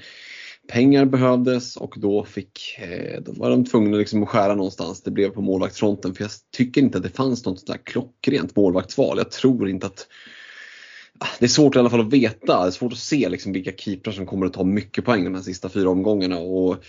[0.67, 5.01] pengar behövdes och då, fick, eh, då var de tvungna liksom att skära någonstans.
[5.01, 9.17] Det blev på målvaktsfronten för jag tycker inte att det fanns något sånt klockrent målvaktsval.
[9.17, 10.07] Jag tror inte att
[11.19, 13.53] ah, det är svårt i alla fall att veta, det är svårt att se liksom
[13.53, 16.37] vilka keeprar som kommer att ta mycket poäng de här sista fyra omgångarna.
[16.37, 16.83] Och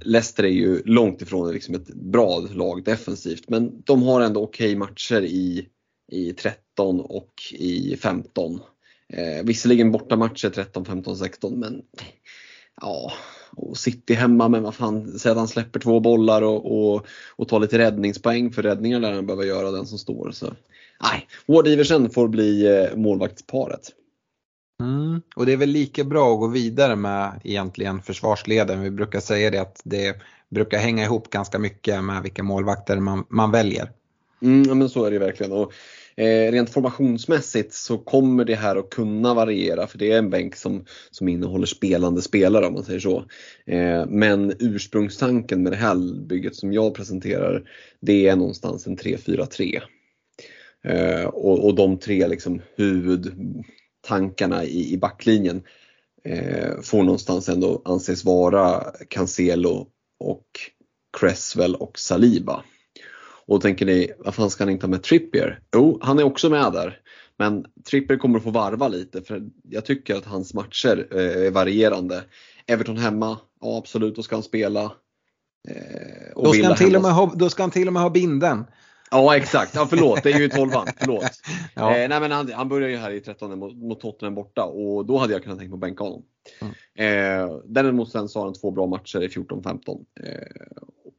[0.00, 4.66] Leicester är ju långt ifrån liksom ett bra lag defensivt men de har ändå okej
[4.66, 5.66] okay matcher i,
[6.12, 8.60] i 13 och i 15.
[9.12, 11.82] Eh, visserligen bortamatcher 13, 15, 16 men
[12.80, 13.12] ja,
[13.56, 17.06] och City hemma men vad fan, säg att han släpper två bollar och, och,
[17.36, 20.30] och tar lite räddningspoäng för räddningar där han behöver göra den som står.
[20.30, 20.46] Så,
[21.02, 23.92] nej, Ward Iversen får bli eh, målvaktsparet.
[24.80, 25.22] Mm.
[25.36, 28.80] Och det är väl lika bra att gå vidare med egentligen försvarsleden.
[28.80, 30.16] Vi brukar säga det att det
[30.48, 33.90] brukar hänga ihop ganska mycket med vilka målvakter man, man väljer.
[34.42, 35.52] Mm, men så är det verkligen.
[35.52, 35.72] Och,
[36.20, 40.56] eh, rent formationsmässigt så kommer det här att kunna variera för det är en bänk
[40.56, 43.24] som, som innehåller spelande spelare om man säger så.
[43.66, 49.80] Eh, men ursprungstanken med det här bygget som jag presenterar det är någonstans en 3-4-3.
[50.84, 55.62] Eh, och, och de tre liksom huvudtankarna i, i backlinjen
[56.24, 59.86] eh, får någonstans ändå anses vara Cancelo
[60.20, 60.46] och
[61.20, 62.64] Cresswell och Saliba.
[63.50, 65.60] Och då tänker ni, vad fan ska han inte ha med Trippier?
[65.74, 66.98] Jo, han är också med där.
[67.36, 71.50] Men Trippier kommer att få varva lite för jag tycker att hans matcher eh, är
[71.50, 72.22] varierande.
[72.66, 74.82] Everton hemma, ja absolut, då ska han spela.
[75.68, 78.10] Eh, då, ska han till och med ha, då ska han till och med ha
[78.10, 78.64] binden.
[79.10, 81.24] Ja exakt, ja, förlåt det är ju 12 förlåt.
[81.74, 81.96] ja.
[81.96, 85.06] eh, nej, men han, han börjar ju här i 13 mot, mot Tottenham borta och
[85.06, 86.22] då hade jag kunnat tänka på att bänka honom.
[86.60, 86.74] Mm.
[86.94, 90.32] Eh, däremot sen så har han två bra matcher i 14-15 eh,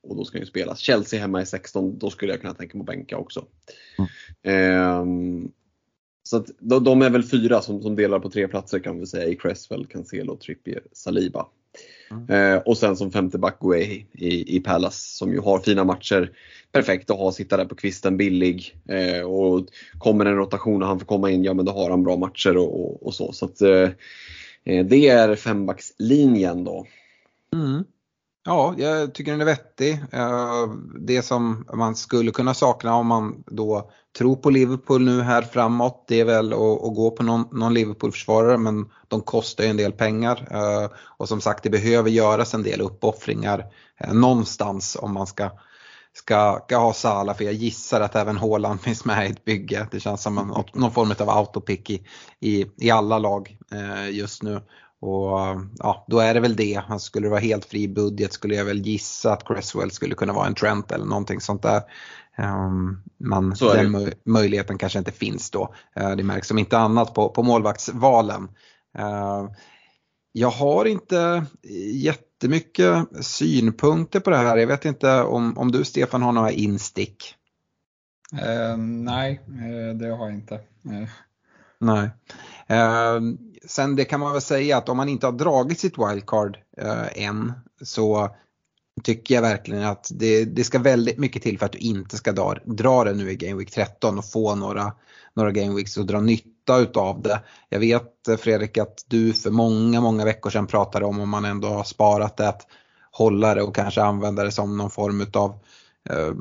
[0.03, 0.79] och då ska han ju spelas.
[0.79, 3.45] Chelsea hemma i 16, då skulle jag kunna tänka mig att bänka också.
[4.43, 5.43] Mm.
[5.43, 5.49] Eh,
[6.23, 9.05] så att de, de, är väl fyra som, som delar på tre platser kan vi
[9.05, 11.47] säga i Cresswell, Cancelo, Trippier, Saliba.
[12.11, 12.53] Mm.
[12.55, 16.31] Eh, och sen som femte back Guehi i, i Palace som ju har fina matcher.
[16.71, 18.75] Perfekt att ha, sitta där på kvisten billig.
[18.89, 22.03] Eh, och kommer en rotation och han får komma in, ja men då har han
[22.03, 23.31] bra matcher och, och, och så.
[23.31, 23.89] så att, eh,
[24.63, 26.85] eh det är fembackslinjen då.
[27.53, 27.83] Mm.
[28.43, 30.03] Ja, jag tycker den är vettig.
[30.11, 30.67] Eh,
[30.99, 36.05] det som man skulle kunna sakna om man då tror på Liverpool nu här framåt
[36.07, 39.77] det är väl att, att gå på någon, någon Liverpool-försvarare men de kostar ju en
[39.77, 40.47] del pengar.
[40.51, 43.65] Eh, och som sagt det behöver göras en del uppoffringar
[43.97, 45.49] eh, någonstans om man ska
[46.13, 49.87] ska, ska ha Sala för jag gissar att även Haaland finns med i ett bygge.
[49.91, 52.05] Det känns som en, någon form av autopick i,
[52.39, 53.57] i, i alla lag
[54.11, 54.61] just nu.
[55.01, 56.81] Och ja, då är det väl det.
[56.99, 60.47] Skulle det vara helt fri budget skulle jag väl gissa att Cresswell skulle kunna vara
[60.47, 61.81] en Trent eller någonting sånt där.
[62.37, 65.73] Um, men den möjligheten kanske inte finns då.
[65.99, 68.43] Uh, det märks som inte annat på, på målvaktsvalen.
[68.99, 69.51] Uh,
[70.31, 71.45] jag har inte
[71.93, 74.57] jättemycket synpunkter på det här.
[74.57, 77.35] Jag vet inte om, om du Stefan har några instick?
[78.33, 79.41] Uh, nej,
[79.99, 80.59] det har jag inte.
[81.79, 82.09] Nej.
[83.67, 87.23] Sen det kan man väl säga att om man inte har dragit sitt wildcard eh,
[87.23, 88.29] än så
[89.03, 92.31] tycker jag verkligen att det, det, ska väldigt mycket till för att du inte ska
[92.31, 94.93] dra, dra det nu i Game Week 13 och få några,
[95.33, 97.39] några Game Weeks och dra nytta utav det.
[97.69, 101.45] Jag vet eh, Fredrik att du för många, många veckor sedan pratade om om man
[101.45, 102.67] ändå har sparat det att
[103.11, 105.57] hålla det och kanske använda det som någon form utav Eh,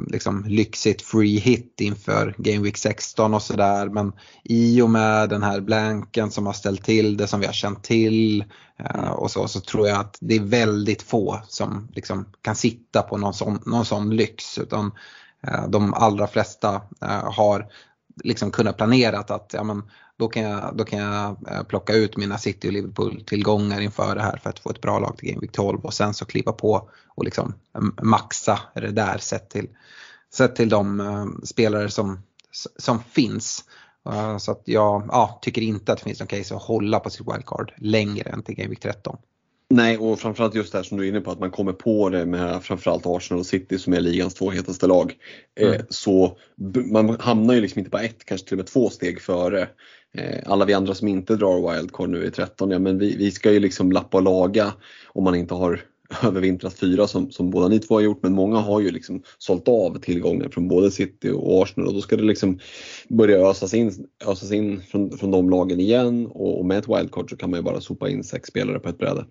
[0.06, 3.88] liksom lyxigt free hit inför Game Week 16 och sådär.
[3.88, 4.12] Men
[4.44, 7.84] i och med den här blanken som har ställt till det som vi har känt
[7.84, 8.44] till
[8.78, 13.02] eh, och så, så tror jag att det är väldigt få som liksom kan sitta
[13.02, 14.58] på någon sån, någon sån lyx.
[14.58, 14.92] Utan
[15.46, 16.82] eh, de allra flesta
[17.24, 17.66] har
[18.24, 19.82] liksom kunnat planera att ja, men,
[20.20, 24.22] då kan jag, då kan jag eh, plocka ut mina City och Liverpool-tillgångar inför det
[24.22, 26.52] här för att få ett bra lag till Game Week 12 och sen så kliva
[26.52, 29.68] på och liksom eh, maxa det där sett till,
[30.34, 32.22] sett till de uh, spelare som,
[32.76, 33.64] som finns.
[34.08, 37.10] Uh, så att jag ja, tycker inte att det finns någon case att hålla på
[37.10, 39.16] sitt wildcard längre än till Game Week 13.
[39.70, 42.08] Nej, och framförallt just det här som du är inne på att man kommer på
[42.08, 45.14] det med framförallt Arsenal och City som är ligans två hetaste lag.
[45.60, 45.82] Mm.
[45.88, 46.38] så
[46.92, 49.68] man hamnar ju liksom inte bara ett, kanske till och med två steg före
[50.14, 53.30] Eh, alla vi andra som inte drar wildcard nu i 13, ja men vi, vi
[53.30, 54.72] ska ju liksom lappa och laga
[55.08, 55.80] om man inte har
[56.22, 59.68] övervintrat fyra som, som båda ni två har gjort men många har ju liksom sålt
[59.68, 62.58] av tillgångar från både City och Arsenal och då ska det liksom
[63.08, 67.30] börja ösas in, ösas in från, från de lagen igen och, och med ett wildcard
[67.30, 69.24] så kan man ju bara sopa in sex spelare på ett bräde.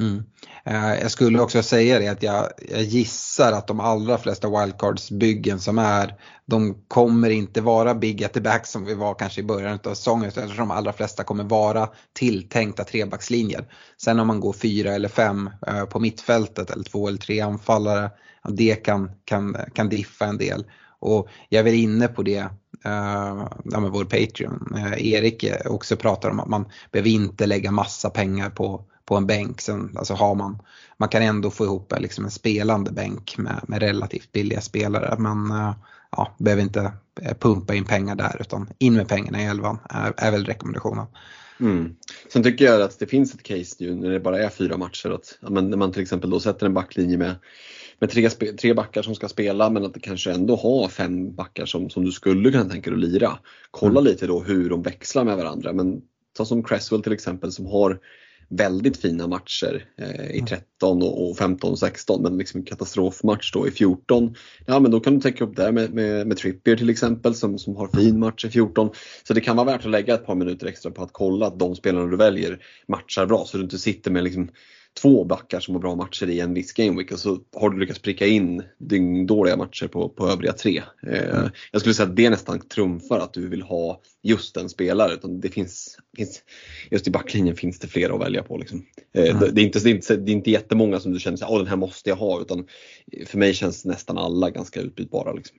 [0.00, 0.24] Mm.
[0.64, 5.58] Eh, jag skulle också säga det att jag, jag, gissar att de allra flesta wildcards-byggen
[5.58, 6.14] som är,
[6.46, 9.94] de kommer inte vara big at the back som vi var kanske i början av
[9.94, 13.64] säsongen utan de allra flesta kommer vara tilltänkta trebackslinjer.
[14.02, 18.10] Sen om man går fyra eller fem eh, på mittfältet eller två eller tre anfallare,
[18.48, 20.64] det kan, kan, kan diffa en del.
[20.98, 22.48] Och jag är väl inne på det
[22.86, 24.72] Uh, ja, med vår Patreon.
[24.76, 29.16] Uh, Erik eh, också pratar om att man behöver inte lägga massa pengar på på
[29.16, 29.60] en bänk.
[29.60, 30.62] Sen, alltså har man,
[30.96, 35.16] man kan ändå få ihop liksom en spelande bänk med, med relativt billiga spelare.
[35.18, 35.74] Men eh,
[36.10, 40.14] ja, behöver inte eh, pumpa in pengar där utan in med pengarna i elvan är,
[40.16, 41.06] är väl rekommendationen.
[41.60, 41.96] Mm.
[42.32, 45.10] Sen tycker jag att det finns ett case nu när det bara är fyra matcher.
[45.10, 47.34] Att, men när man till exempel då sätter en backlinje med
[47.98, 51.66] med tre, tre backar som ska spela men att det kanske ändå har fem backar
[51.66, 53.38] som, som du skulle kunna tänka dig att lira.
[53.70, 54.04] Kolla mm.
[54.04, 55.72] lite då hur de växlar med varandra.
[55.72, 56.02] Men
[56.36, 58.00] ta som Cresswell till exempel som har
[58.48, 61.08] väldigt fina matcher eh, i 13 mm.
[61.08, 64.34] och 15 och 16 men liksom en katastrofmatch då i 14.
[64.66, 67.58] Ja men då kan du täcka upp där med, med, med Trippier till exempel som,
[67.58, 68.90] som har fin match i 14.
[69.22, 71.58] Så det kan vara värt att lägga ett par minuter extra på att kolla att
[71.58, 74.48] de spelarna du väljer matchar bra så du inte sitter med liksom
[75.00, 77.98] två backar som har bra matcher i en viss gameweek och så har du lyckats
[77.98, 80.82] pricka in dyngdåliga matcher på, på övriga tre.
[81.06, 81.50] Eh, mm.
[81.72, 85.12] Jag skulle säga att det nästan trumfar att du vill ha just en spelare.
[85.12, 86.42] Utan det finns, finns,
[86.90, 88.58] just i backlinjen finns det flera att välja på.
[88.58, 88.84] Liksom.
[89.14, 89.40] Eh, mm.
[89.40, 91.58] det, det, är inte, det, är inte, det är inte jättemånga som du känner att
[91.58, 92.40] den här måste jag ha.
[92.40, 92.66] Utan
[93.26, 95.32] för mig känns nästan alla ganska utbytbara.
[95.32, 95.56] Liksom.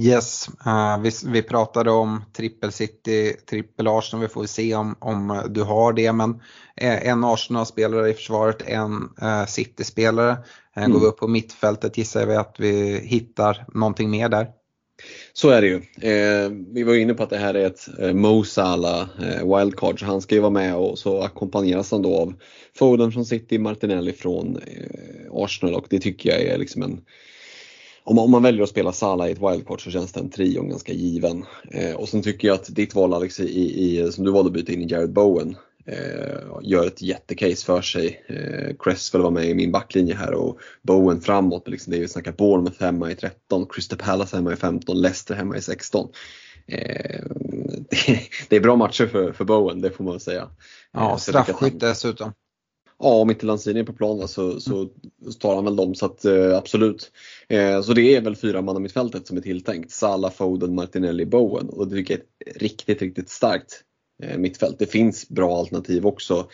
[0.00, 5.42] Yes, uh, vi, vi, pratade om trippel City, trippel Arsenal, vi får se om, om
[5.50, 6.12] du har det.
[6.12, 10.36] Men uh, en Arsenal-spelare i försvaret, en uh, City-spelare.
[10.76, 10.92] Mm.
[10.92, 14.46] Går vi upp på mittfältet gissar vi att vi hittar någonting mer där.
[15.32, 15.76] Så är det ju.
[16.10, 20.00] Eh, vi var inne på att det här är ett eh, Mo Salah eh, wildcard
[20.00, 22.34] så han ska ju vara med och så ackompanjeras han då av
[22.78, 27.00] Foden från City, Martinelli från eh, Arsenal och det tycker jag är liksom en
[28.04, 30.68] om man, om man väljer att spela Salah i ett wildcard så känns den trion
[30.68, 31.44] ganska given.
[31.70, 34.54] Eh, och sen tycker jag att ditt val Alex, i, i, som du valde att
[34.54, 38.24] byta in i Jared Bowen, eh, gör ett jättecase för sig.
[38.26, 41.68] Eh, Cresswell var med i min backlinje här och Bowen framåt.
[41.68, 45.34] Liksom, det är ju snackat Bournemouth hemma i 13, Crystal Palace hemma i 15, Leicester
[45.34, 46.08] hemma i 16.
[46.66, 47.20] Eh,
[47.90, 50.48] det, det, är bra matcher för, för Bowen, det får man säga.
[50.92, 52.32] Ja, eh, straffskytt dessutom.
[53.02, 54.88] Ja, om inte Lanzini är på plan så, så,
[55.40, 57.12] tar han väl dem så att eh, absolut.
[57.48, 59.90] Eh, så det är väl fyra man mittfältet som är tilltänkt.
[59.90, 63.84] Salah, Foden, Martinelli, Bowen och det tycker jag är ett riktigt, riktigt starkt
[64.22, 64.78] eh, mittfält.
[64.78, 66.46] Det finns bra alternativ också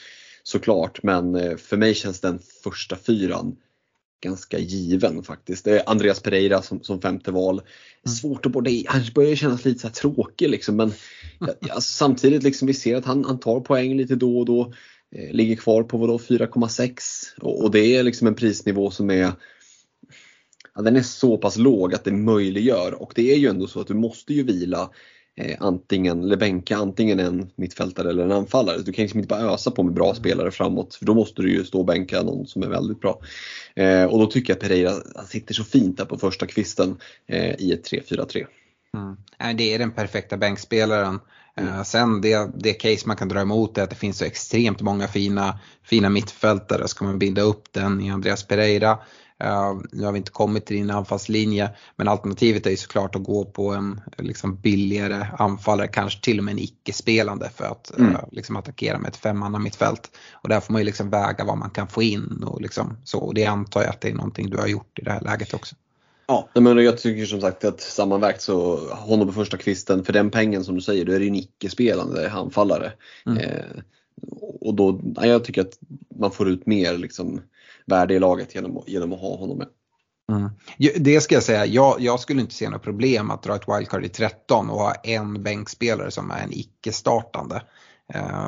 [0.42, 3.56] såklart men för mig känns den första fyran
[4.20, 5.64] ganska given faktiskt.
[5.64, 7.54] Det är Andreas Pereira som, som femte val.
[7.54, 8.16] Mm.
[8.16, 10.92] Svårt att både, han börjar kännas lite så tråkig liksom men
[11.60, 14.72] ja, samtidigt liksom vi ser att han, han tar poäng lite då och då.
[15.14, 17.00] Eh, ligger kvar på 4,6
[17.40, 19.32] och, och det är liksom en prisnivå som är
[20.74, 23.80] ja, den är så pass låg att det möjliggör och det är ju ändå så
[23.80, 24.90] att du måste ju vila
[25.36, 28.78] eh, antingen, eller bänka antingen en mittfältare eller en anfallare.
[28.78, 31.52] Du kan liksom inte bara ösa på med bra spelare framåt för då måste du
[31.52, 33.20] ju stå och bänka någon som är väldigt bra.
[33.74, 34.92] Eh, och då tycker jag att Pereira
[35.26, 38.46] sitter så fint där på första kvisten eh, i ett 3-4-3.
[38.94, 39.56] Mm.
[39.56, 41.18] Det är den perfekta bänkspelaren.
[41.60, 41.74] Mm.
[41.74, 44.80] Eh, sen det, det case man kan dra emot är att det finns så extremt
[44.80, 46.88] många fina, fina mittfältare.
[46.88, 48.98] Ska man binda upp den i Andreas Pereira
[49.44, 53.22] Uh, nu har vi inte kommit till din anfallslinje men alternativet är ju såklart att
[53.22, 58.10] gå på en liksom, billigare anfallare, kanske till och med en icke-spelande för att mm.
[58.10, 60.10] uh, liksom, attackera med ett femmanna mittfält.
[60.32, 63.18] Och där får man ju liksom väga vad man kan få in och liksom, så.
[63.18, 65.54] Och det antar jag att det är någonting du har gjort i det här läget
[65.54, 65.76] också.
[66.26, 70.30] Ja, men jag tycker som sagt att sammanvägt så honom på första kvisten, för den
[70.30, 72.92] pengen som du säger, då är det ju en icke-spelande anfallare.
[73.26, 73.38] Mm.
[73.38, 73.82] Eh,
[74.60, 75.78] och då, ja, jag tycker att
[76.18, 77.40] man får ut mer liksom,
[77.86, 79.68] värde i laget genom, genom att ha honom med.
[80.32, 80.50] Mm.
[80.96, 84.04] Det ska jag säga, jag, jag, skulle inte se något problem att dra ett wildcard
[84.04, 87.62] i 13 och ha en bänkspelare som är en icke-startande.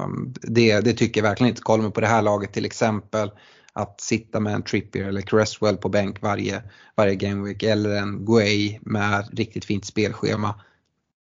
[0.04, 1.62] Um, det, det, tycker jag verkligen inte.
[1.62, 3.30] Kollar man på det här laget till exempel
[3.78, 6.62] att sitta med en Trippier eller Cresswell på bänk varje,
[6.96, 10.60] varje gameweek eller en Guay med riktigt fint spelschema.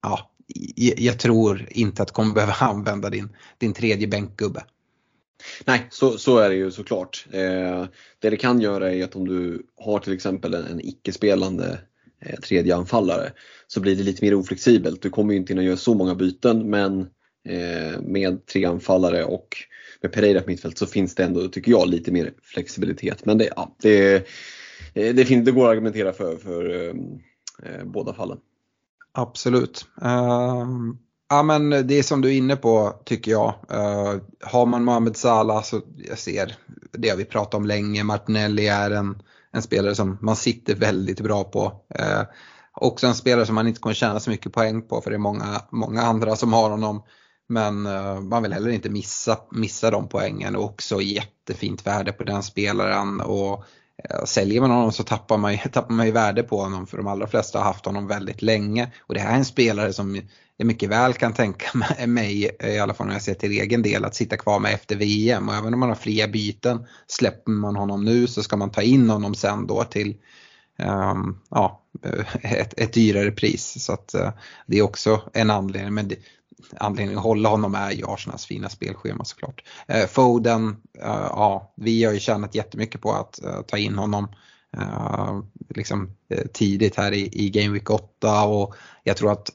[0.02, 0.32] Ja,
[0.98, 4.64] jag tror inte att du kommer behöva använda din, din tredje bänkgubbe.
[5.66, 7.28] Nej, så, så är det ju såklart.
[7.32, 7.86] Eh,
[8.20, 11.80] det det kan göra är att om du har till exempel en, en icke-spelande
[12.22, 13.32] eh, tredje anfallare
[13.68, 15.02] så blir det lite mer oflexibelt.
[15.02, 17.08] Du kommer ju inte hinna göra så många byten men
[17.46, 19.58] Eh, med tre anfallare och
[20.02, 23.26] med Pereira på mittfält så finns det ändå, tycker jag, lite mer flexibilitet.
[23.26, 24.16] Men det, ja, det,
[24.94, 26.96] eh, det, finns, det går att argumentera för, för eh,
[27.64, 28.38] eh båda fallen.
[29.12, 29.86] Absolut.
[30.04, 30.66] Uh,
[31.30, 33.54] ja men det är som du är inne på tycker jag.
[33.72, 36.56] Uh, har man Mohamed Salah så jag ser,
[36.92, 41.22] det har vi pratat om länge, Martinelli är en, en spelare som man sitter väldigt
[41.22, 41.66] bra på.
[42.00, 42.24] Uh,
[42.74, 45.20] också en spelare som man inte kommer tjäna så mycket poäng på för det är
[45.20, 47.04] många, många andra som har honom.
[47.48, 52.24] Men eh, man vill heller inte missa, missa de poängen och också jättefint värde på
[52.24, 53.22] den spelaren.
[53.22, 53.64] Och
[54.04, 57.08] eh, Säljer man honom så tappar man, tappar man ju värde på honom för de
[57.08, 58.92] allra flesta har haft honom väldigt länge.
[59.00, 60.22] Och det här är en spelare som
[60.58, 61.66] jag mycket väl kan tänka
[62.08, 64.96] mig, i alla fall när jag ser till egen del, att sitta kvar med efter
[64.96, 65.50] VM.
[65.50, 68.82] Och även om man har fria byten, släpper man honom nu så ska man ta
[68.82, 70.16] in honom sen då till
[70.80, 71.82] um, ja,
[72.42, 73.84] ett, ett dyrare pris.
[73.86, 74.30] Så att, uh,
[74.68, 75.94] det är också en anledning.
[75.94, 76.16] Men det,
[76.78, 79.64] anledningen att hålla honom är ju Arsenals fina spelschema såklart.
[79.88, 80.68] Eh, Foden,
[81.00, 84.28] eh, ja vi har ju tjänat jättemycket på att eh, ta in honom.
[84.78, 85.40] Eh,
[85.70, 89.52] liksom, eh, tidigt här i, i Game Week 8 och jag tror att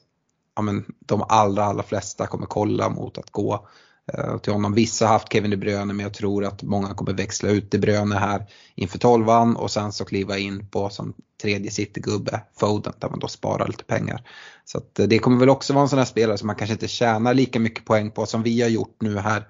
[0.55, 3.67] ja, men, de allra, allra flesta kommer kolla mot att gå
[4.13, 4.73] Eh, till honom.
[4.73, 7.77] Vissa har haft Kevin De Bruyne men jag tror att många kommer växla ut De
[7.77, 8.45] Bruyne här
[8.75, 13.27] inför tolvan och sen så kliva in på som tredje citygubbe Foden där man då
[13.27, 14.27] sparar lite pengar.
[14.65, 16.73] Så att eh, det kommer väl också vara en sån här spelare som man kanske
[16.73, 19.47] inte tjänar lika mycket poäng på som vi har gjort nu här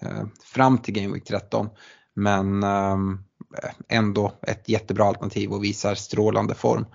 [0.00, 1.68] eh, fram till Game Week 13.
[2.14, 3.18] Men ehm,
[3.88, 6.86] ändå ett jättebra alternativ och visar strålande form.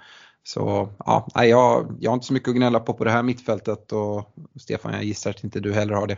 [0.44, 3.92] Så ja, jag, jag har inte så mycket att gnälla på på det här mittfältet
[3.92, 6.18] och Stefan jag gissar att inte du heller har det.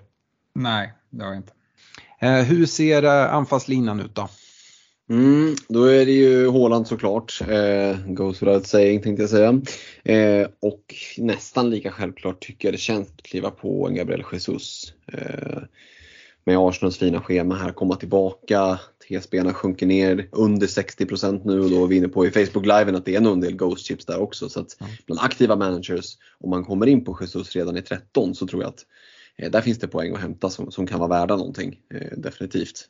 [0.55, 1.53] Nej, det har jag inte.
[2.19, 4.29] Eh, hur ser eh, anfallslinan ut då?
[5.09, 9.61] Mm, då är det ju Håland såklart, eh, goes without saying tänkte jag säga.
[10.03, 14.93] Eh, och nästan lika självklart tycker jag det känns att kliva på en Gabriel Jesus.
[15.07, 15.63] Eh,
[16.45, 18.79] med Arsenals fina schema här komma tillbaka.
[19.07, 22.97] TSB sjunker ner under 60% nu och då är vi inne på i Facebook live
[22.97, 24.49] att det är en del Ghost Chips där också.
[24.49, 28.47] Så att bland aktiva managers, om man kommer in på Jesus redan i 13 så
[28.47, 28.85] tror jag att
[29.37, 31.79] Eh, där finns det poäng att hämta som, som kan vara värda någonting.
[31.93, 32.89] Eh, definitivt.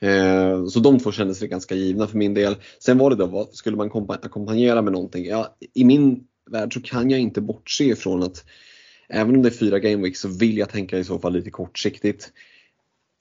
[0.00, 2.56] Eh, så de två kändes det ganska givna för min del.
[2.78, 5.26] Sen var det då, vad, skulle man ackompanjera med någonting?
[5.26, 8.44] Ja, I min värld så kan jag inte bortse ifrån att
[9.08, 11.50] även om det är fyra game weeks så vill jag tänka i så fall lite
[11.50, 12.32] kortsiktigt.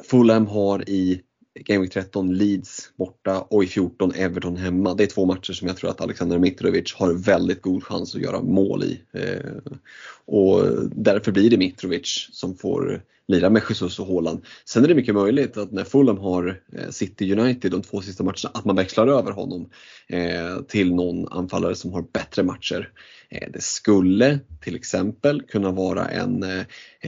[0.03, 1.21] Fulham har i
[1.59, 4.93] Game Week 13 Leeds borta och i 14 Everton hemma.
[4.93, 8.21] Det är två matcher som jag tror att Alexander Mitrovic har väldigt god chans att
[8.21, 9.01] göra mål i.
[9.11, 9.71] Eh,
[10.25, 10.61] och
[10.95, 14.45] därför blir det Mitrovic som får lira med Jesus och Haaland.
[14.65, 18.23] Sen är det mycket möjligt att när Fulham har eh, City United de två sista
[18.23, 19.69] matcherna att man växlar över honom
[20.07, 22.89] eh, till någon anfallare som har bättre matcher.
[23.29, 26.45] Eh, det skulle till exempel kunna vara en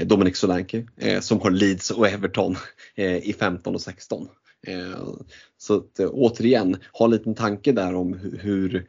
[0.06, 0.88] Dominic Solanke
[1.22, 2.56] som har Leeds och Everton
[3.22, 4.28] i 15 och 16.
[5.58, 8.88] Så att, återigen, ha en liten tanke där om hur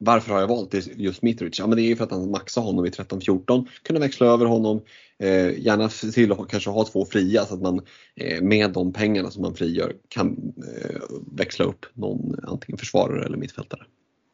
[0.00, 1.58] varför har jag valt just Mitrovic?
[1.58, 4.46] Ja men det är ju för att han maxar honom i 13-14, kunna växla över
[4.46, 4.82] honom,
[5.18, 7.80] eh, gärna till att kanske ha två fria så att man
[8.16, 11.00] eh, med de pengarna som man frigör kan eh,
[11.32, 13.82] växla upp någon antingen försvarare eller mittfältare.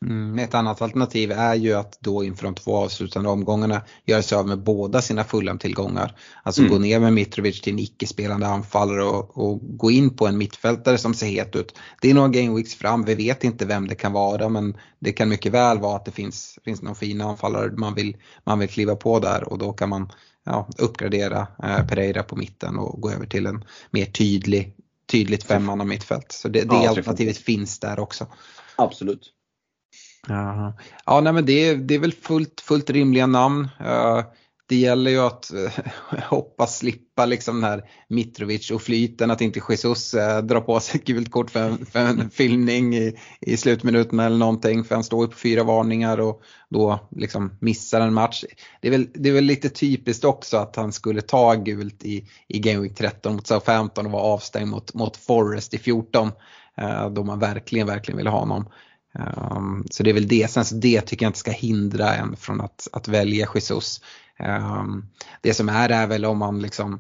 [0.05, 4.39] Mm, ett annat alternativ är ju att då inför de två avslutande omgångarna göra sig
[4.39, 6.19] av med båda sina fulla-tillgångar.
[6.43, 6.73] Alltså mm.
[6.73, 10.99] gå ner med Mitrovic till en icke-spelande anfallare och, och, gå in på en mittfältare
[10.99, 11.79] som ser het ut.
[12.01, 15.29] Det är några gameweeks fram, vi vet inte vem det kan vara men det kan
[15.29, 18.97] mycket väl vara att det finns, finns någon fin anfallare man vill, man vill kliva
[18.97, 20.13] på där och då kan man
[20.45, 24.75] ja, uppgradera eh, Pereira på mitten och gå över till en mer tydlig,
[25.11, 26.33] tydligt femmanna mittfält.
[26.33, 28.27] Så det, det ja, alternativet finns där också.
[28.77, 29.33] Absolut.
[30.29, 33.69] Ja, ja nej, men det, det är väl fullt, fullt rimliga namn.
[33.81, 34.23] Uh,
[34.69, 35.71] det gäller ju att uh,
[36.23, 41.01] hoppas slippa liksom den här Mitrovic och flyten, att inte Jesus uh, drar på sig
[41.01, 44.85] ett gult kort för en, för en filmning i, i slutminuten eller någonting.
[44.85, 48.45] För han står ju på fyra varningar och då liksom missar en match.
[48.81, 52.29] Det är, väl, det är väl lite typiskt också att han skulle ta gult i,
[52.49, 56.33] i Game Week 13 mot Southampton och vara avstängd mot, mot Forest i 14.
[57.13, 58.69] Då man verkligen, verkligen vill ha honom.
[59.19, 60.51] Um, så det är väl det.
[60.51, 64.01] Sen så det tycker jag inte ska hindra en från att, att välja Jesus.
[64.39, 65.09] Um,
[65.41, 66.95] det som är är väl om man liksom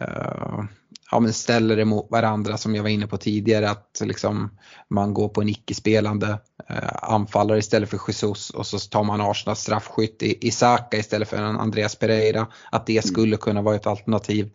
[0.00, 0.64] uh,
[1.10, 4.58] ja, men ställer det mot varandra som jag var inne på tidigare att liksom
[4.90, 6.28] man går på en icke-spelande
[6.70, 11.36] uh, anfallare istället för Jesus och så tar man Arsenals straffskytt i Isaka istället för
[11.36, 12.46] en Andreas Pereira.
[12.72, 14.50] Att det skulle kunna vara ett alternativ.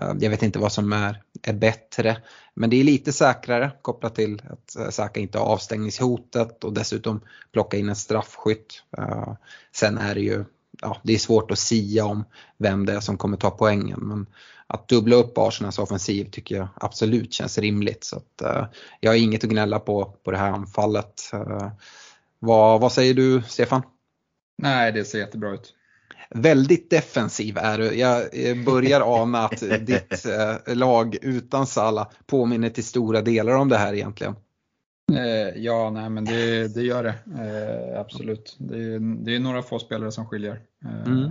[0.00, 2.16] Eh, jag vet inte vad som är, är bättre.
[2.54, 7.20] Men det är lite säkrare kopplat till att eh, Saka inte har avstängningshotet och dessutom
[7.52, 8.82] plocka in en straffskytt.
[8.98, 9.32] Eh,
[9.72, 10.44] sen är det ju
[10.80, 12.24] ja, det är svårt att sia om
[12.58, 14.00] vem det är som kommer ta poängen.
[14.00, 14.26] Men
[14.66, 18.04] att dubbla upp Arsenals offensiv tycker jag absolut känns rimligt.
[18.04, 18.66] Så att, uh,
[19.00, 21.30] jag har inget att gnälla på på det här anfallet.
[21.34, 21.68] Uh,
[22.38, 23.82] vad, vad säger du Stefan?
[24.58, 25.74] Nej, det ser jättebra ut.
[26.34, 27.94] Väldigt defensiv är du.
[27.94, 33.76] Jag börjar ana att ditt eh, lag utan Salla påminner till stora delar om det
[33.76, 34.34] här egentligen.
[35.12, 37.14] Eh, ja, nej men det, det gör det.
[37.44, 38.56] Eh, absolut.
[38.58, 40.60] Det, det, är några få spelare som skiljer.
[41.06, 41.30] Mm.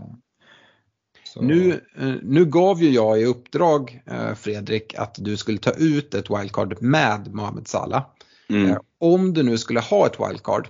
[1.36, 1.82] Nu,
[2.24, 4.04] nu gav ju jag i uppdrag
[4.36, 8.06] Fredrik att du skulle ta ut ett wildcard med Mohamed Salah.
[8.50, 8.78] Mm.
[9.00, 10.68] Om du nu skulle ha ett wildcard,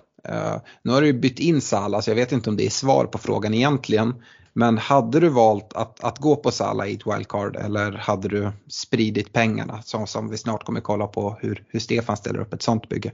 [0.84, 3.18] nu har du bytt in Salah så jag vet inte om det är svar på
[3.18, 4.14] frågan egentligen.
[4.54, 8.52] Men hade du valt att, att gå på Salah i ett wildcard eller hade du
[8.68, 9.82] spridit pengarna?
[9.86, 13.12] Så som vi snart kommer kolla på hur, hur Stefan ställer upp ett sånt bygge.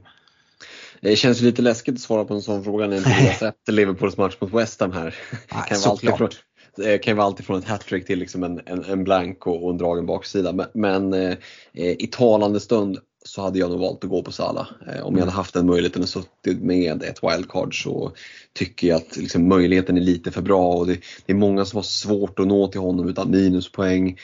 [1.02, 4.18] Det känns lite läskigt att svara på en sån fråga när inte har sett Liverpools
[4.18, 5.16] match mot West Ham här.
[5.54, 6.30] Nej, kan, alltifrån,
[6.76, 9.78] det kan vara alltifrån ett hattrick till liksom en, en, en blank och, och en
[9.78, 10.54] dragen baksida.
[10.54, 11.38] Men, men eh,
[11.74, 14.68] i talande stund så hade jag nog valt att gå på Salah.
[14.88, 18.12] Eh, om jag hade haft den möjligheten och suttit med ett wildcard så
[18.54, 21.78] tycker jag att liksom, möjligheten är lite för bra och det, det, är många som
[21.78, 24.18] har svårt att nå till honom utan minuspoäng.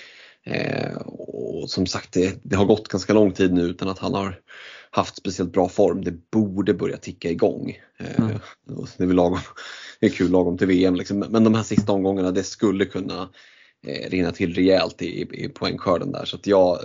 [0.43, 4.13] Eh, och som sagt, det, det, har gått ganska lång tid nu utan att han
[4.13, 4.39] har
[4.91, 6.03] haft speciellt bra form.
[6.03, 7.77] Det borde börja ticka igång.
[7.97, 8.37] Eh, mm.
[8.97, 9.39] det, är lagom,
[9.99, 11.19] det är kul lagom till VM liksom.
[11.19, 13.29] men de här sista omgångarna det skulle kunna
[13.87, 16.79] eh, rinna till rejält i, i poängskörden där så att jag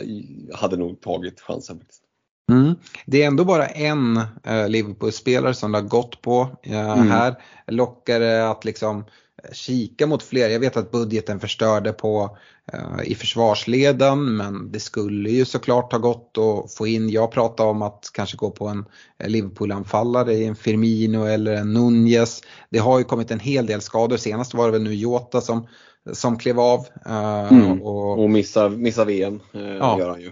[0.55, 1.79] hade nog tagit chansen.
[1.79, 2.08] Faktiskt.
[2.49, 2.75] Mm.
[3.07, 6.49] Det är ändå bara en eh, Liverpool-spelare som det har gått på.
[6.63, 7.11] Eh, mm.
[7.11, 7.35] Här
[7.67, 10.49] lockar det att liksom eh, kika mot fler.
[10.49, 12.39] Jag vet att budgeten förstörde på
[12.73, 17.71] eh, i försvarsleden men det skulle ju såklart ha gått att få in, jag pratade
[17.71, 18.85] om att kanske gå på en
[19.25, 22.41] Liverpool-anfallare i en Firmino eller en Nunez.
[22.71, 25.67] Det har ju kommit en hel del skador, senast var det väl nu Jota som
[26.13, 26.87] som klev av.
[27.07, 27.83] Eh, mm.
[27.83, 29.99] Och, och missar, missar VM, eh, ja.
[29.99, 30.31] gör han ju.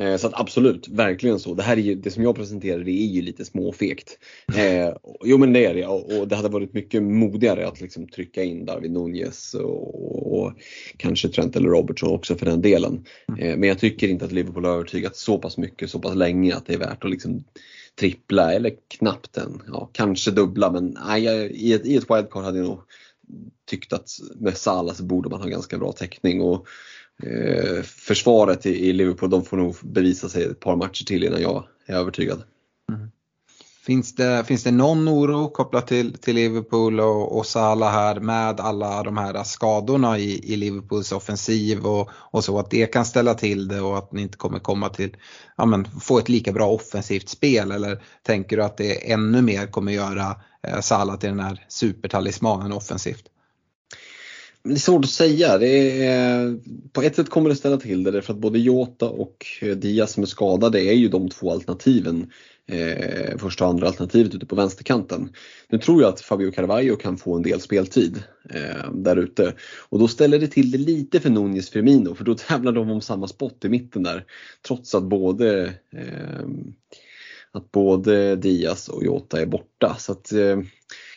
[0.00, 1.54] Eh, så att absolut, verkligen så.
[1.54, 4.18] Det här är ju, det som jag presenterar det är ju lite småfegt.
[4.56, 4.94] Eh,
[5.24, 8.42] jo men det är det och, och det hade varit mycket modigare att liksom trycka
[8.42, 10.52] in Darwin Nunez och, och
[10.96, 13.04] kanske Trent eller Robertson också för den delen.
[13.28, 13.40] Mm.
[13.40, 16.54] Eh, men jag tycker inte att Liverpool har övertygat så pass mycket, så pass länge
[16.54, 17.44] att det är värt att liksom
[18.00, 22.58] trippla eller knappt en, ja kanske dubbla men nej, i ett, i ett wildcard hade
[22.58, 22.80] jag nog
[23.66, 26.40] tyckt att med Salah så borde man ha ganska bra täckning.
[26.40, 26.66] Och,
[27.22, 31.42] eh, försvaret i, i, Liverpool de får nog bevisa sig ett par matcher till innan
[31.42, 32.42] jag är övertygad.
[32.92, 33.10] Mm.
[33.86, 38.60] Finns det, finns det någon oro kopplat till, till Liverpool och, och Salah här med
[38.60, 43.34] alla de här skadorna i, i Liverpools offensiv och, och så att det kan ställa
[43.34, 45.16] till det och att ni inte kommer komma till,
[45.56, 49.66] ja men få ett lika bra offensivt spel eller tänker du att det ännu mer
[49.66, 53.24] kommer göra eh, Salah till den här supertalismanen offensivt?
[54.62, 55.58] Det är svårt att säga.
[55.58, 56.58] Det är,
[56.92, 59.46] på ett sätt kommer det ställa till det för att både Jota och
[59.76, 62.30] Diaz som är skadade är ju de två alternativen.
[62.66, 65.32] Eh, första och andra alternativet ute på vänsterkanten.
[65.68, 69.54] Nu tror jag att Fabio Carvalho kan få en del speltid eh, där ute
[69.88, 73.00] och då ställer det till det lite för Nunez Firmino för då tävlar de om
[73.00, 74.24] samma spot i mitten där.
[74.66, 76.46] Trots att både eh,
[77.52, 79.96] att både Diaz och Jota är borta.
[79.98, 80.58] Så att, eh,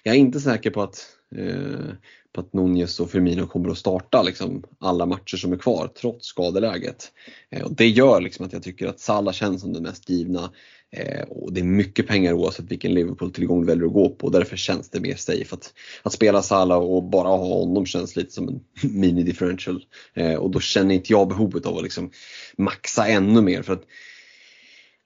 [0.03, 1.93] jag är inte säker på att eh,
[2.33, 6.27] på att Nunez och Firmino kommer att starta liksom alla matcher som är kvar trots
[6.27, 7.11] skadeläget.
[7.49, 10.51] Eh, och det gör liksom att jag tycker att Salah känns som den mest givna
[10.91, 14.29] eh, och det är mycket pengar oavsett vilken Liverpool-tillgång du väljer att gå på.
[14.29, 15.55] Därför känns det mer safe.
[15.55, 15.73] Att,
[16.03, 18.59] att spela Salah och bara ha honom känns lite som en
[18.99, 19.85] mini-differential.
[20.13, 22.11] Eh, och då känner inte jag behovet av att liksom
[22.57, 23.61] maxa ännu mer.
[23.61, 23.83] för att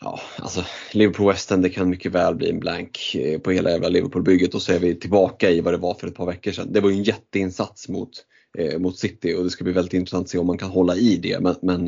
[0.01, 3.89] ja, alltså Liverpool West det kan mycket väl bli en blank eh, på hela jävla
[3.89, 6.73] Liverpool-bygget och så är vi tillbaka i vad det var för ett par veckor sedan.
[6.73, 8.09] Det var ju en jätteinsats mot,
[8.57, 10.95] eh, mot City och det ska bli väldigt intressant att se om man kan hålla
[10.95, 11.87] i det men, men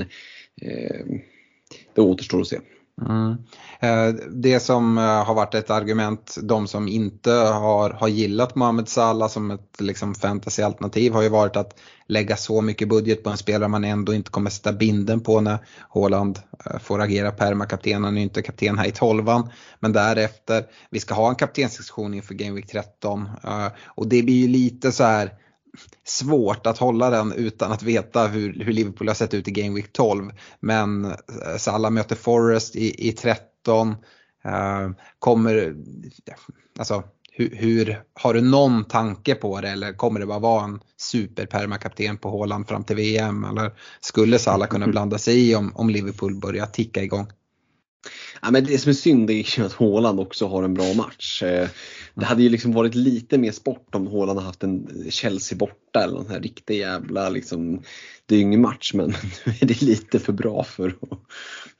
[0.61, 1.05] eh,
[1.95, 2.59] det återstår att se.
[3.07, 3.37] Mm.
[3.79, 8.89] Eh, det som eh, har varit ett argument, de som inte har, har gillat Mohamed
[8.89, 13.37] Salah som ett liksom fantasyalternativ har ju varit att lägga så mycket budget på en
[13.37, 15.57] spelare man ändå inte kommer sätta binden på när
[15.89, 18.03] Haaland eh, får agera permakapten.
[18.03, 19.49] Han är ju inte kapten här i tolvan.
[19.79, 23.29] Men därefter, vi ska ha en kaptensdiskussion inför Game Week 13
[23.85, 25.33] och det blir ju lite så här
[26.03, 29.75] svårt att hålla den utan att veta hur, hur Liverpool har sett ut i Game
[29.75, 30.31] Week 12.
[30.59, 33.95] Men eh, Salah möter Forest i, i 13.
[34.43, 34.89] Eh,
[35.19, 35.75] kommer,
[36.79, 40.79] alltså hur, hur, har du någon tanke på det eller kommer det bara vara en
[40.97, 43.43] superpermakapten på Håland fram till VM?
[43.43, 47.27] Eller skulle Salah kunna blanda sig i om, om Liverpool börjar ticka igång?
[48.41, 51.43] Ja, men det som är synd är att Håland också har en bra match.
[52.19, 56.13] Det hade ju liksom varit lite mer sport om Håland haft en Chelsea borta eller
[56.13, 57.81] någon här riktig jävla liksom
[58.25, 59.09] dyngmatch men
[59.45, 61.19] nu är det lite för bra för att,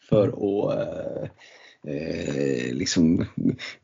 [0.10, 1.30] för att eh,
[1.88, 3.26] eh, liksom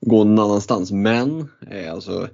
[0.01, 0.91] gå någon annanstans.
[0.91, 2.29] Men eh, alltså,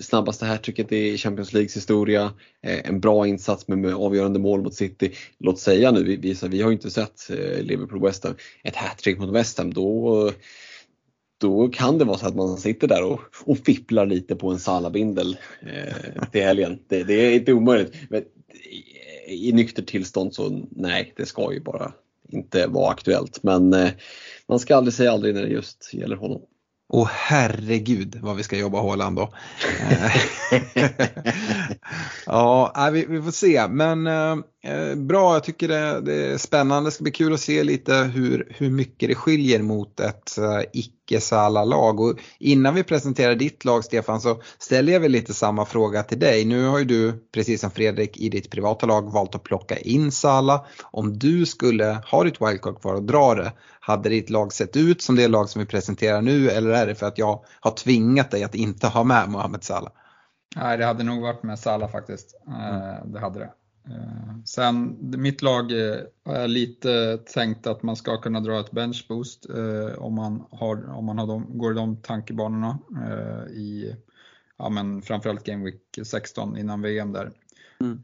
[0.00, 4.74] snabbaste hattricket i Champions Leagues historia, eh, en bra insats med, med, avgörande mål mot
[4.74, 5.12] City.
[5.38, 9.18] Låt säga nu, vi, vi, vi har ju inte sett eh, Liverpool-West Ham, ett hattrick
[9.18, 10.32] mot West Ham, då
[11.38, 14.58] då kan det vara så att man sitter där och, och fipplar lite på en
[14.58, 16.78] Salabindel eh, till helgen.
[16.88, 17.94] Det, det, är inte omöjligt.
[18.10, 18.22] Men
[19.26, 21.92] i, nykter tillstånd så nej, det ska ju bara
[22.28, 23.42] inte vara aktuellt.
[23.42, 23.90] Men eh,
[24.46, 26.40] man ska aldrig säga aldrig när det just gäller honom.
[26.92, 29.32] Åh herregud vad vi ska jobba Håland då.
[32.26, 33.68] ja, vi, vi, får se.
[33.68, 34.36] Men eh,
[34.96, 36.88] bra, jag tycker det, det, är spännande.
[36.88, 40.60] Det ska bli kul att se lite hur, hur mycket det skiljer mot ett uh,
[40.72, 42.00] icke-Sala-lag.
[42.00, 46.18] Och innan vi presenterar ditt lag Stefan så ställer jag väl lite samma fråga till
[46.18, 46.44] dig.
[46.44, 50.12] Nu har ju du, precis som Fredrik, i ditt privata lag valt att plocka in
[50.12, 50.66] Sala.
[50.82, 55.02] Om du skulle ha ditt wildcard kvar och dra det, hade ditt lag sett ut
[55.02, 58.30] som det lag som vi presenterar nu eller är det för att jag har tvingat
[58.30, 59.92] dig att inte ha med Mohamed Salah?
[60.56, 62.34] Nej, det hade nog varit med Salah faktiskt.
[62.46, 63.12] Mm.
[63.12, 63.50] Det hade det.
[63.90, 69.46] Eh, sen, mitt lag eh, är lite tänkt att man ska kunna dra ett benchboost
[69.96, 72.78] om man, har, om man har de, går i de tankebanorna
[73.50, 73.94] i
[74.56, 77.32] ja, men framförallt Game Week 16 innan VM där.
[77.80, 78.02] Mm.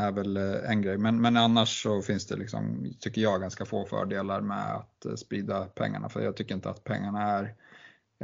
[0.00, 0.98] är väl en grej.
[0.98, 5.64] Men, men annars så finns det, liksom, tycker jag, ganska få fördelar med att sprida
[5.64, 6.08] pengarna.
[6.08, 7.54] För jag tycker inte att pengarna är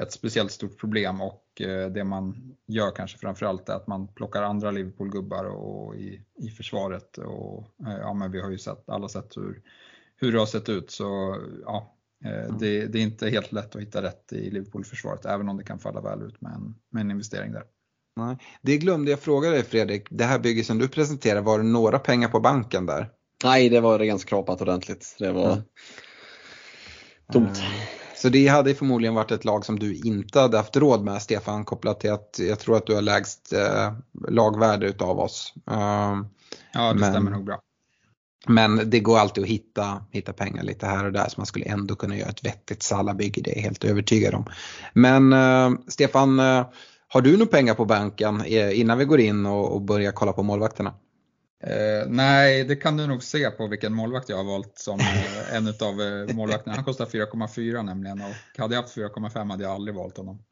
[0.02, 4.42] ett speciellt stort problem och eh, det man gör kanske framförallt är att man plockar
[4.42, 7.18] andra Liverpool-gubbar och i, i försvaret.
[7.18, 9.62] Och, eh, ja, men vi har ju sett, alla sett hur,
[10.16, 11.94] hur det har sett ut så ja,
[12.24, 12.58] eh, mm.
[12.58, 15.78] det, det, är inte helt lätt att hitta rätt i Liverpool-försvaret även om det kan
[15.78, 17.64] falla väl ut med en, med en investering där.
[18.16, 21.64] Nej, det glömde jag fråga dig Fredrik, det här bygget som du presenterar, var det
[21.64, 23.10] några pengar på banken där?
[23.44, 25.16] Nej, det var renskrapat ordentligt.
[25.18, 25.62] Det var mm.
[27.32, 27.62] tomt.
[28.22, 31.64] Så det hade förmodligen varit ett lag som du inte hade haft råd med Stefan
[31.64, 33.92] kopplat till att jag tror att du har lägst eh,
[34.28, 35.52] lagvärde utav oss.
[35.70, 35.76] Uh,
[36.72, 37.60] ja det men, stämmer nog bra.
[38.46, 41.64] Men det går alltid att hitta, hitta pengar lite här och där så man skulle
[41.64, 44.44] ändå kunna göra ett vettigt Salabygge, det är jag helt övertygad om.
[44.92, 46.66] Men uh, Stefan, uh,
[47.08, 50.32] har du några pengar på banken eh, innan vi går in och, och börjar kolla
[50.32, 50.94] på målvakterna?
[51.60, 55.54] Eh, nej, det kan du nog se på vilken målvakt jag har valt som eh,
[55.56, 56.76] en av eh, målvakterna.
[56.76, 60.42] Han kostar 4,4 nämligen och hade jag haft 4,5 hade jag aldrig valt honom.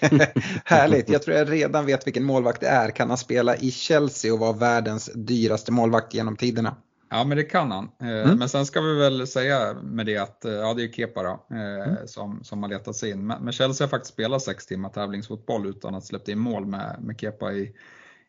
[0.64, 2.90] Härligt, jag tror jag redan vet vilken målvakt det är.
[2.90, 6.76] Kan han spela i Chelsea och vara världens dyraste målvakt genom tiderna?
[7.10, 7.90] Ja men det kan han.
[8.00, 8.38] Eh, mm.
[8.38, 11.46] Men sen ska vi väl säga med det att eh, ja, det är Kepa då,
[11.56, 11.96] eh, mm.
[12.06, 13.26] som, som har letat sig in.
[13.26, 17.20] Men Chelsea har faktiskt spelat sex timmar tävlingsfotboll utan att släppt in mål med, med
[17.20, 17.72] Kepa i,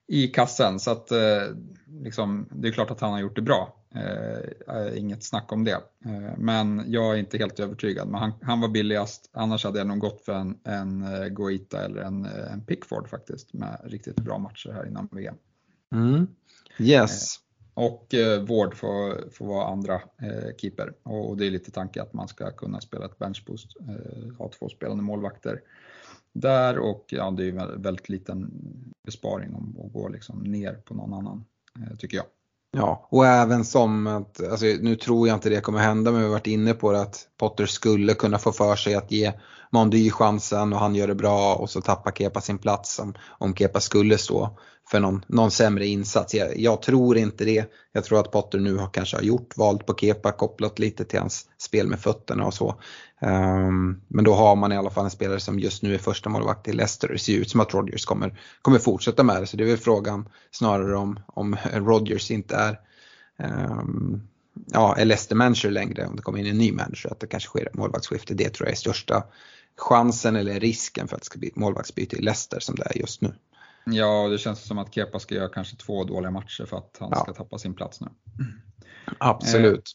[0.10, 0.80] i kassen.
[0.80, 1.44] Så att, eh,
[2.04, 3.76] liksom, det är klart att han har gjort det bra.
[3.96, 5.82] Eh, inget snack om det.
[6.06, 8.08] Eh, men jag är inte helt övertygad.
[8.08, 11.86] Men han, han, var billigast, annars hade jag nog gått för en, en eh, Goita
[11.86, 15.36] eller en, eh, en Pickford faktiskt med riktigt bra matcher här innan VM.
[15.96, 16.28] Mm.
[16.80, 17.36] Yes.
[17.74, 22.02] Och eh, Ward får, får vara andra eh, keeper och, och, det är lite tanke
[22.02, 25.62] att man ska kunna spela ett benchboost, eh, ha två spelande målvakter
[26.34, 28.52] där och ja, det är en väldigt liten
[29.06, 31.46] besparing om att gå liksom ner på någon annan,
[31.80, 32.26] eh, tycker jag.
[32.72, 36.26] Ja, och även som att, alltså, nu tror jag inte det kommer hända men vi
[36.26, 39.34] har varit inne på det att Potter skulle kunna få för sig att ge
[39.72, 43.56] Mondy chansen och han gör det bra och så tappar Kepa sin plats om, om
[43.56, 44.58] Kepa skulle stå
[44.92, 46.34] för någon, någon sämre insats.
[46.34, 47.72] Jag, jag, tror inte det.
[47.92, 51.20] Jag tror att Potter nu har kanske har gjort valt på Kepa kopplat lite till
[51.20, 52.82] hans spel med fötterna och så.
[53.22, 56.30] Um, men då har man i alla fall en spelare som just nu är första
[56.30, 57.08] målvakt i Leicester.
[57.08, 59.48] Det ser ut som att Rodgers kommer, kommer fortsätta med det.
[59.48, 62.80] Så det är väl frågan snarare om, om Rodgers inte är
[63.44, 64.28] um,
[64.72, 67.12] ja, är Leicester manager längre om det kommer in en ny manager.
[67.12, 68.34] Att det kanske sker ett målvaktsskifte.
[68.34, 69.24] Det tror jag är största
[69.80, 72.98] chansen eller risken för att det ska bli ett målvaktsbyte i Leicester som det är
[72.98, 73.34] just nu.
[73.86, 77.10] Ja, det känns som att Kepa ska göra kanske två dåliga matcher för att han
[77.12, 77.20] ja.
[77.20, 78.08] ska tappa sin plats nu.
[79.18, 79.92] Absolut.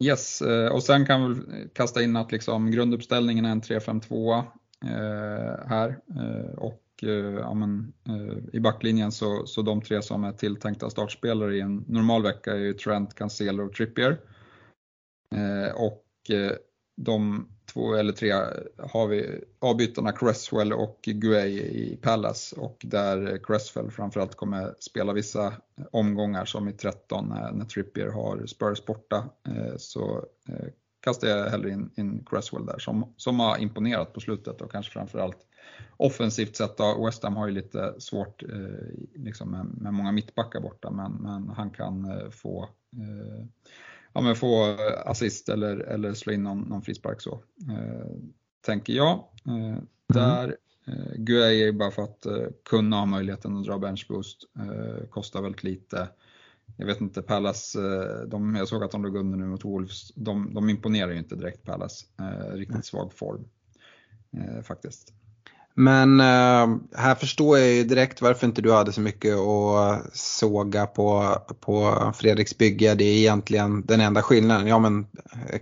[0.00, 4.38] Eh, yes, eh, och sen kan vi kasta in att liksom grunduppställningen är en 3-5-2
[4.84, 5.98] eh, här.
[6.16, 10.90] Eh, och eh, ja, men, eh, i backlinjen så, så de tre som är tilltänkta
[10.90, 14.20] startspelare i en normal vecka är ju Trent, Cancelo och Trippier.
[15.74, 16.06] och
[16.96, 18.32] de två eller tre
[18.78, 22.56] har vi avbytarna Cresswell och Guay i Palace.
[22.56, 25.52] Och där Cresswell framförallt kommer spela vissa
[25.90, 29.28] omgångar som i 13 när, Trippier har Spurs borta.
[29.48, 30.66] Eh, så eh,
[31.00, 34.92] kastar jag hellre in, in Cresswell där som, som har imponerat på slutet och kanske
[34.92, 35.46] framförallt
[35.96, 40.60] offensivt sett då, West Ham har ju lite svårt eh, liksom med, med, många mittbackar
[40.60, 42.62] borta men, men han kan eh, få
[42.96, 43.46] eh,
[44.12, 47.42] ja, men få assist eller, eller slå in någon, någon frispark så.
[47.70, 48.06] Eh,
[48.60, 49.24] tänker jag.
[49.46, 49.86] Eh, mm.
[50.08, 50.56] Där
[50.86, 55.42] eh, Guay är bara för att eh, kunna ha möjligheten att dra benchboost, eh, kostar
[55.42, 56.08] väldigt lite.
[56.76, 60.14] Jag vet inte, Pallas, eh, de, jag såg att de låg under nu mot Wolves,
[60.14, 63.44] de, de imponerar ju inte direkt Pallas, eh, riktigt svag form
[64.30, 65.14] eh, faktiskt.
[65.74, 70.86] Men uh, här förstår jag ju direkt varför inte du hade så mycket att såga
[70.86, 72.94] på, på Fredriks bygge.
[72.94, 74.66] Det är egentligen den enda skillnaden.
[74.66, 75.06] Ja men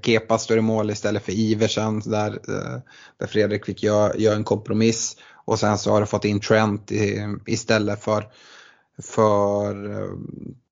[0.03, 2.79] Kepa står i mål istället för Iversen där, uh,
[3.19, 5.17] där Fredrik fick göra gör en kompromiss.
[5.45, 8.27] Och sen så har du fått in Trent i, istället för,
[9.03, 9.77] för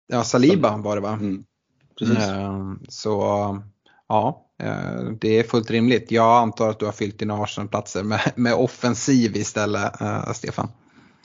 [0.06, 1.12] Ja, Saliba var det va?
[1.12, 1.44] Mm.
[1.98, 2.18] Precis.
[2.18, 3.22] Eh, Så
[4.08, 6.10] ja, eh, det är fullt rimligt.
[6.10, 10.68] Jag antar att du har fyllt dina Arsenal-platser med, med offensiv istället, eh, Stefan.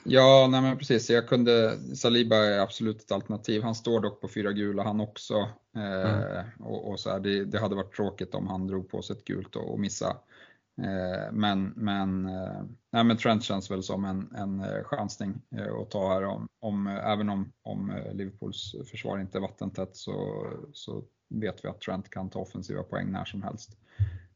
[0.06, 1.10] Ja, nej men precis.
[1.10, 3.62] Jag kunde, Saliba är absolut ett alternativ.
[3.62, 5.34] Han står dock på fyra gula han också.
[5.76, 9.16] Eh, och, och så här, det, det hade varit tråkigt om han drog på sig
[9.16, 10.16] ett gult och, och missa.
[10.82, 12.62] Eh, men, men, eh,
[12.92, 15.42] nej, men Trent känns väl som en, en eh, chansning
[15.82, 16.24] att ta här.
[16.24, 21.04] Om, om, även om, om Liverpools försvar inte är vattentätt så, så
[21.40, 23.76] vet vi att Trent kan ta offensiva poäng när som helst.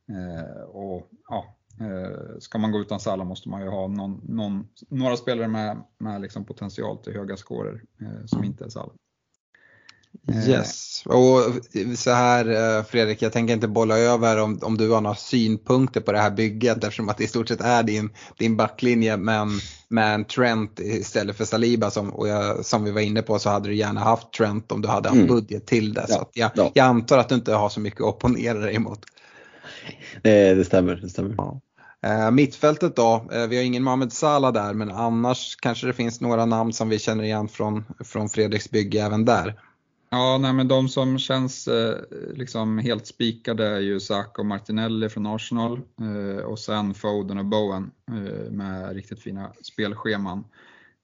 [0.08, 4.68] Eh, och ja, Eh, ska man gå utan Salah måste man ju ha någon, någon,
[4.88, 8.92] några spelare med, med liksom potential till höga scorer eh, som inte är Salah.
[10.28, 11.40] Eh, Yes, och
[11.98, 16.00] så här eh, Fredrik, jag tänker inte bolla över om, om du har några synpunkter
[16.00, 19.48] på det här bygget eftersom att det i stort sett är din, din backlinje men
[19.88, 23.50] med en Trent istället för Saliba som, och jag, som vi var inne på så
[23.50, 25.34] hade du gärna haft Trent om du hade haft Mm.
[25.34, 26.06] budget till det.
[26.08, 26.70] Så Ja, att jag, ja.
[26.74, 29.00] jag antar att du inte har så mycket att opponera dig emot.
[30.14, 30.96] Eh, det stämmer.
[30.96, 31.36] Det stämmer.
[32.06, 36.20] Eh, mittfältet då, eh, vi har ingen Mohamed Salah där men annars kanske det finns
[36.20, 39.60] några namn som vi känner igen från, från Fredriks bygge även där.
[40.10, 41.98] Ja, nej, men de som känns eh,
[42.34, 47.44] liksom helt spikade är ju Saka och Martinelli från Arsenal eh, och sen Foden och
[47.44, 50.44] Bowen eh, med riktigt fina spelscheman.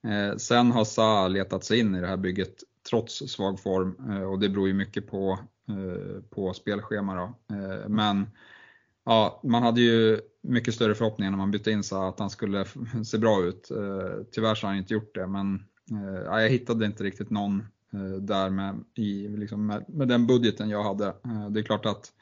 [0.05, 2.55] Eh, sen har Sa letat sig in i det här bygget
[2.91, 5.39] trots svag form eh, och det beror ju mycket på,
[5.69, 7.55] eh, på spelschema då.
[7.57, 8.27] Eh, men
[9.05, 12.65] ja, man hade ju mycket större förhoppningar när man bytte in Sa att han skulle
[13.05, 13.71] se bra ut.
[13.71, 15.55] Eh, tyvärr så har han inte gjort det men
[15.91, 20.71] eh, jag hittade inte riktigt någon Eh, där med, i, liksom med, med den budgeten
[20.71, 21.07] jag hade.
[21.07, 22.13] Eh, det är klart att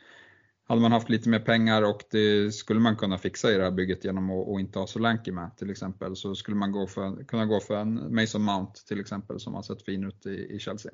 [0.69, 3.71] hade man haft lite mer pengar och det skulle man kunna fixa i det här
[3.71, 7.25] bygget genom att, att inte ha Solanke med till exempel så skulle man gå för,
[7.25, 10.59] kunna gå för en Mason Mount till exempel som har sett fin ut i, i
[10.59, 10.93] Chelsea.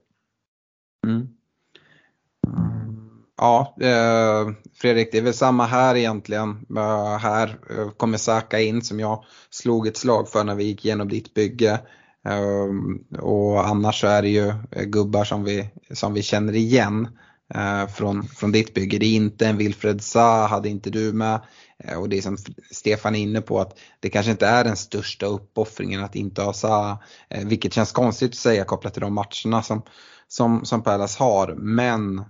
[1.06, 1.16] Mm.
[1.16, 2.98] mm.
[3.40, 6.66] Ja, eh, Fredrik, det är väl samma här egentligen.
[6.76, 10.84] Eh, här eh, kommer Saka in som jag slog ett slag för när vi gick
[10.84, 11.80] igenom ditt bygge.
[12.24, 17.08] Ehm, och annars så är det ju eh, gubbar som vi, som vi känner igen
[17.54, 18.98] eh, från, från ditt bygge.
[18.98, 21.40] Det är inte en Wilfred Zaha, hade inte du med.
[21.84, 22.36] Eh, och det är som
[22.70, 26.52] Stefan är inne på att det kanske inte är den största uppoffringen att inte ha
[26.52, 26.98] Zaha.
[27.44, 29.82] Vilket känns konstigt att säga kopplat till de matcherna som,
[30.28, 31.54] som, som Palace har.
[31.54, 32.24] Men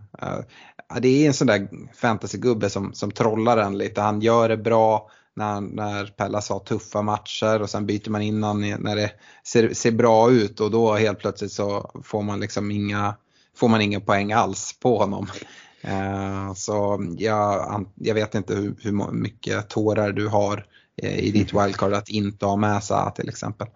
[1.01, 4.01] det är en sån där fantasygubbe som, som trollar en lite.
[4.01, 8.43] Han gör det bra när, när Palace har tuffa matcher och sen byter man in
[8.43, 9.11] han när det
[9.45, 13.14] ser, ser bra ut och då helt plötsligt så får man liksom inga,
[13.57, 15.26] får man inga poäng alls på honom.
[15.80, 20.66] Eh, så jag, jag vet inte hur, hur mycket tårar du har
[21.03, 23.66] eh, i ditt wildcard att inte ha med Zaha till exempel.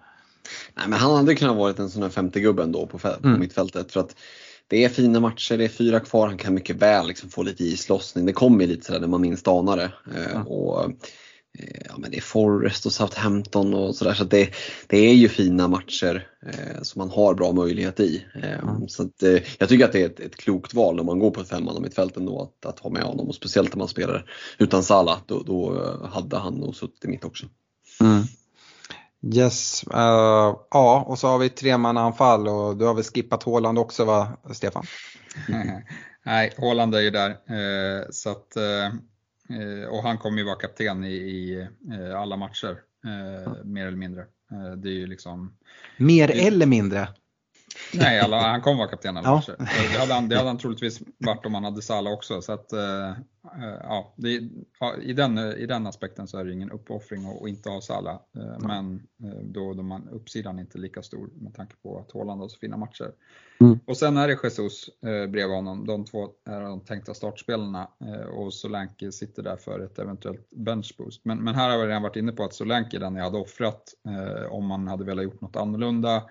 [0.74, 3.40] Nej, men han hade kunnat varit en sån här 50-gubbe ändå på, på Mm.
[3.40, 3.92] mittfältet.
[3.92, 4.16] För att
[4.68, 7.64] det är fina matcher, det är fyra kvar, han kan mycket väl liksom få lite
[7.64, 8.26] islossning.
[8.26, 9.92] Det kommer lite sådär när man minst anar det.
[10.30, 10.46] Mm.
[10.46, 10.90] och,
[11.88, 14.14] ja, men det är Forest och Southampton och sådär.
[14.14, 14.54] Så det,
[14.86, 18.24] det är ju fina matcher eh, som man har bra möjlighet i.
[18.34, 18.88] Eh, Mm.
[18.88, 21.30] Så att, eh, jag tycker att det är ett, ett klokt val när man går
[21.30, 23.28] på ett femman mittfält ändå att, att ha med honom.
[23.28, 27.08] Och speciellt när man spelar utan Salah, då, då eh, hade han nog suttit i
[27.08, 27.46] mitt också.
[28.00, 28.22] Mm.
[29.34, 34.04] Yes, eh, ja och så har vi tremannaanfall och du har väl skippat Håland också
[34.04, 34.84] va Stefan?
[36.24, 37.30] Nej, Haaland är ju där.
[37.30, 38.92] Eh, så att, eh, eh,
[39.90, 41.60] och han kommer ju vara kapten i, i
[41.92, 44.22] eh, alla matcher, eh, mer eller mindre.
[44.52, 45.54] Eh, det är ju liksom,
[45.96, 47.08] Mer Det- eller mindre?
[47.94, 49.34] Nej, alla, han kommer vara kapten alla Ja.
[49.34, 49.56] matcher.
[49.58, 52.42] Eh, Det hade, han, det hade han troligtvis varit om han hade Salah också.
[52.42, 54.40] Så att, eh, eh, ja, det,
[54.80, 58.14] ja, i, den, i den aspekten så är det ingen uppoffring att, inte ha Salah.
[58.36, 62.12] Eh, men eh, då, då man, uppsidan är inte lika stor med tanke på att
[62.12, 63.12] Haaland har så fina matcher.
[63.60, 63.78] Mm.
[63.86, 65.86] Och sen är det Jesus eh, bredvid honom.
[65.86, 71.20] De två är de tänkta startspelarna eh, och Solanke sitter där för ett eventuellt benchboost.
[71.24, 73.38] Men, men här har vi redan varit inne på att Solanke är den jag hade
[73.38, 76.22] offrat eh, om man hade velat gjort något annorlunda.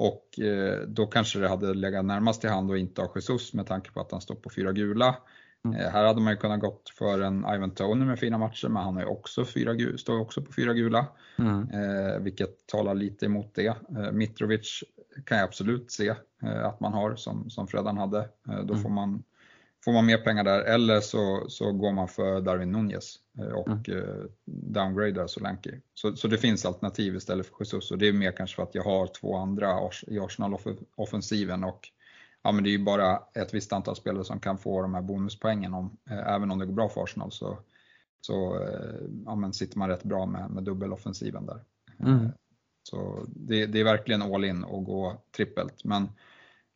[0.00, 3.66] Och eh, då kanske det hade legat närmast till hand att inte ha Jesus med
[3.66, 5.16] tanke på att han står på fyra gula.
[5.64, 5.80] Mm.
[5.80, 8.82] Eh, här hade man ju kunnat gått för en Ivan Tony med fina matcher men
[8.82, 11.06] han ju också fyra, står också på fyra gula.
[11.38, 11.68] Mm.
[11.70, 13.66] Eh, vilket talar lite emot det.
[13.66, 14.84] Eh, Mitrovic
[15.26, 18.28] kan jag absolut se eh, att man har som, som Fredan hade.
[18.44, 18.82] Då Mm.
[18.82, 19.22] får, man,
[19.84, 23.88] får man mer pengar där eller så, så går man för Darwin Nunez eh, och
[23.88, 25.80] eh, downgradar Solanke.
[25.94, 28.74] Så, så det finns alternativ istället för Jesus och det är mer kanske för att
[28.74, 31.88] jag har två andra i Arsenal-offensiven och
[32.42, 35.02] ja, men det är ju bara ett visst antal spelare som kan få de här
[35.02, 37.58] bonuspoängen om, eh, även om det går bra för Arsenal så,
[38.20, 41.64] så eh, ja, men sitter man rätt bra med, med dubbeloffensiven där.
[41.98, 42.28] Mm.
[42.82, 45.84] Så det, det är verkligen all in och gå trippelt.
[45.84, 46.08] Men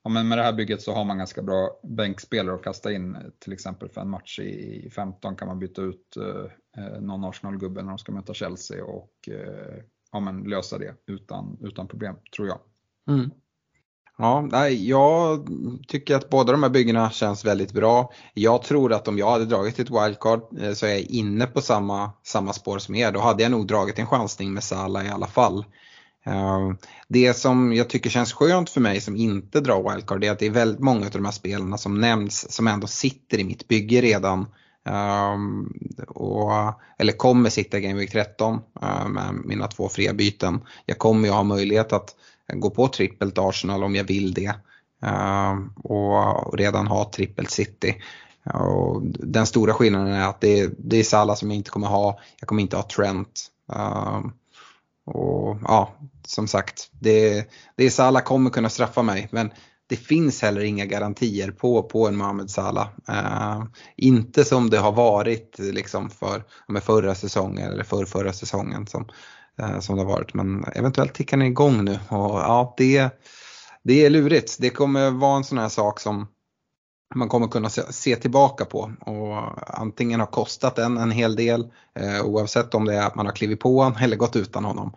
[0.05, 3.17] ja, men med det här bygget så har man ganska bra bänkspelare att kasta in.
[3.39, 7.83] Till exempel för en match i 15 kan man byta ut eh, eh, någon Arsenal-gubbe
[7.83, 9.83] när de ska möta Chelsea och eh,
[10.13, 12.59] ja, men lösa det utan, utan problem, tror jag.
[13.09, 13.31] Mm.
[14.19, 15.49] Ja, nej, jag
[15.89, 18.13] tycker att båda de här byggena känns väldigt bra.
[18.35, 21.61] Jag tror att om jag hade dragit ett wildcard eh, så är jag inne på
[21.61, 23.13] samma, samma spår som er.
[23.13, 25.65] Då hade jag nog dragit en chansning med Salah i alla fall.
[26.25, 26.77] Ehm,
[27.09, 30.47] det som jag tycker känns skönt för mig som inte drar wildcard är att det
[30.47, 34.01] är väldigt många av de här spelarna som nämns som ändå sitter i mitt bygge
[34.01, 34.47] redan.
[34.89, 35.73] Um,
[36.09, 36.53] och,
[36.99, 40.61] eller kommer sitta i Game Week 13 uh, eh, med mina två fria byten.
[40.87, 42.15] Jag kommer ju ha möjlighet att
[42.55, 44.55] gå på trippelt Arsenal om jag vill det.
[45.05, 48.03] Uh, och redan ha trippelt City.
[48.55, 52.21] Och den stora skillnaden är att det, det är Salah som jag inte kommer ha.
[52.41, 53.47] Jag kommer inte ha Trent.
[53.73, 54.27] Uh,
[55.07, 55.95] och ja,
[56.27, 59.51] som sagt, det, det är Salah kommer kunna straffa mig men
[59.87, 62.89] det finns heller inga garantier på, på en Mohamed Salah.
[63.09, 63.65] Uh,
[63.97, 69.09] inte som det har varit liksom för med förra säsongen eller för förra säsongen som,
[69.63, 70.35] uh, som det har varit.
[70.35, 73.11] Men eventuellt tickar ni igång nu och ja, det,
[73.83, 74.57] det är lurigt.
[74.61, 76.27] Det kommer vara en sån här sak som
[77.15, 79.37] man kommer kunna se, tillbaka på och
[79.81, 81.61] antingen har kostat en en hel del
[82.01, 84.93] uh, oavsett om det är att man har klivit på honom eller gått utan honom.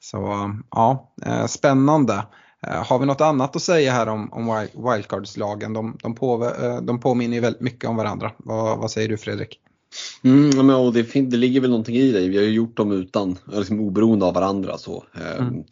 [0.00, 1.12] Så ja,
[1.48, 2.24] spännande.
[2.66, 5.72] Eh, har vi något annat att säga här om, om wildcardslagen?
[5.72, 8.32] De, de, på, eh, de påminner ju väldigt mycket om varandra.
[8.36, 9.58] Vad, vad säger du Fredrik?
[10.24, 12.28] Mm, men, och det, det ligger väl någonting i det.
[12.28, 14.78] Vi har ju gjort dem utan, liksom oberoende av varandra.
[14.78, 15.04] Så.
[15.38, 15.64] Mm.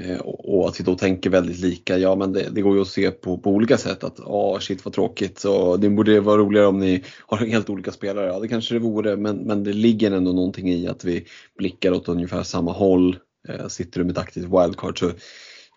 [0.00, 2.82] Eh, och, och att vi då tänker väldigt lika, ja men det, det, går ju
[2.82, 6.20] att se på, på olika sätt att ja oh, shit vad tråkigt så det borde
[6.20, 8.26] vara roligare om ni har helt olika spelare.
[8.26, 11.26] Ja det kanske det vore men, men det ligger ändå någonting i att vi
[11.58, 13.16] blickar åt ungefär samma håll.
[13.48, 15.10] Eh, sitter du med ett aktivt wildcard så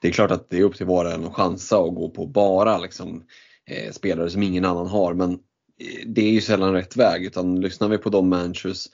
[0.01, 2.09] det är klart att det är upp till var och en att chansa och gå
[2.09, 3.23] på bara liksom,
[3.69, 5.13] eh, spelare som ingen annan har.
[5.13, 8.87] Men eh, det är ju sällan rätt väg utan lyssnar vi på de managers,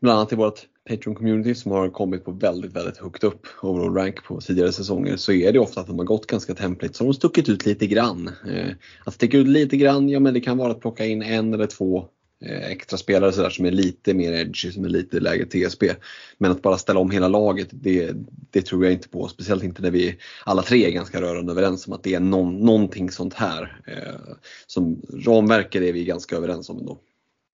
[0.00, 3.94] bland annat i vårt Patreon community som har kommit på väldigt, väldigt högt upp overall
[3.94, 7.04] rank på tidigare säsonger så är det ofta att de har gått ganska templigt så
[7.04, 8.30] de har stuckit ut lite grann.
[8.48, 8.70] Eh,
[9.04, 11.66] att sticka ut lite grann, ja men det kan vara att plocka in en eller
[11.66, 12.08] två
[12.44, 15.94] Eh, extra spelare så där, som är lite mer edgy, som är lite lägre TSB.
[16.38, 18.12] Men att bara ställa om hela laget, det,
[18.50, 19.28] det tror jag inte på.
[19.28, 22.58] Speciellt inte när vi alla tre är ganska rörande överens om att det är någon,
[22.58, 23.82] någonting sånt här.
[23.86, 24.34] Eh,
[24.66, 26.98] som ramverket är vi ganska överens om ändå.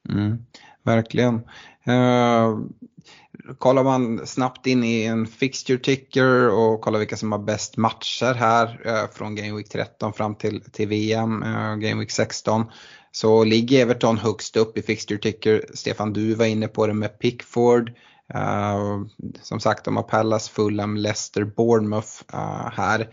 [0.09, 0.39] Mm,
[0.83, 1.35] verkligen.
[1.89, 2.61] Uh,
[3.59, 8.35] kollar man snabbt in i en fixture ticker och kollar vilka som har bäst matcher
[8.35, 12.65] här eh, från Game Week 13 fram till, till VM, eh, Game Week 16
[13.13, 15.65] så ligger Everton högst upp i fixture ticker.
[15.75, 17.93] Stefan, du var inne på det med Pickford.
[18.35, 19.07] Uh,
[19.43, 23.09] som sagt, de har Pallas, Fulham, Leicester, Bournemouth uh, här.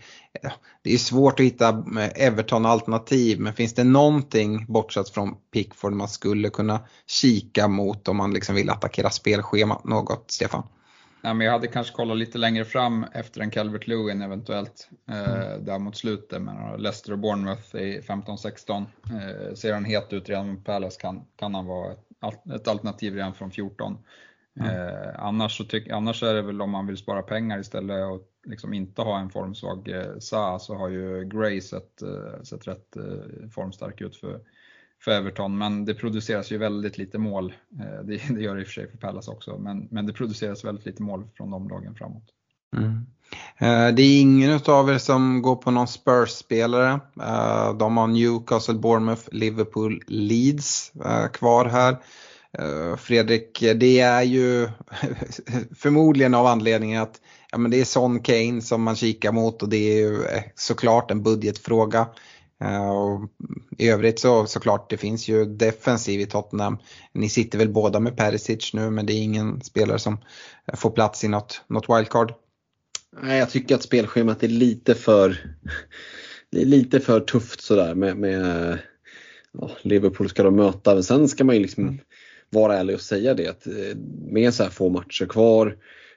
[0.82, 1.84] Det är svårt att hitta
[2.14, 8.34] Everton-alternativ men finns det någonting bortsett från Pickford man skulle kunna kika mot om man
[8.34, 10.62] liksom vill attackera spelschemat något, Stefan?
[11.24, 15.34] Nej, men jag hade kanske kollat lite längre fram efter en Calvert Lewin eventuellt, eh,
[15.34, 15.64] mm.
[15.64, 16.42] där mot slutet.
[16.42, 18.84] Men Leicester och Bournemouth i 15-16.
[19.10, 23.14] Eh, ser han het ut redan med Palace kan, kan han vara ett, ett alternativ
[23.14, 23.98] redan från 14.
[24.60, 24.70] Mm.
[24.70, 28.22] Eh, annars, så tyck, annars är det väl om man vill spara pengar istället och
[28.46, 32.96] liksom inte ha en formsvag eh, Sa så har ju Gray sett, eh, sett rätt
[32.96, 34.40] eh, formstark ut för
[35.04, 37.54] för Everton, men det produceras ju väldigt lite mål.
[37.80, 40.12] Eh, det, det gör det i och för sig för Pallas också, men, men det
[40.12, 42.24] produceras väldigt lite mål från de lagen framåt.
[42.76, 43.06] Mm.
[43.58, 47.00] Eh, det är ingen av er som går på någon Spurs-spelare.
[47.20, 50.92] Eh, de har Newcastle, Bournemouth, Liverpool, Leeds
[51.32, 51.96] kvar här.
[52.98, 54.68] Fredrik, det är ju
[55.76, 57.20] förmodligen av anledningen att
[57.52, 60.18] ja, men det är Son Kane som man kikar mot och det är ju
[60.54, 62.08] såklart en budgetfråga.
[62.60, 63.30] Eh, och
[63.78, 66.78] I övrigt så såklart det finns ju defensiv i Tottenham.
[67.12, 70.18] Ni sitter väl båda med Perisic nu men det är ingen spelare som
[70.74, 72.32] får plats i något, något wildcard.
[73.22, 75.56] Nej, jag tycker att spelschemat är lite för,
[76.50, 78.78] lite för tufft sådär med, med
[79.52, 80.94] ja, Liverpool ska de möta.
[80.94, 81.98] Men sen ska man ju liksom mm.
[82.50, 83.96] Vara ärlig och säga det att eh,
[84.28, 85.76] med så här få matcher kvar,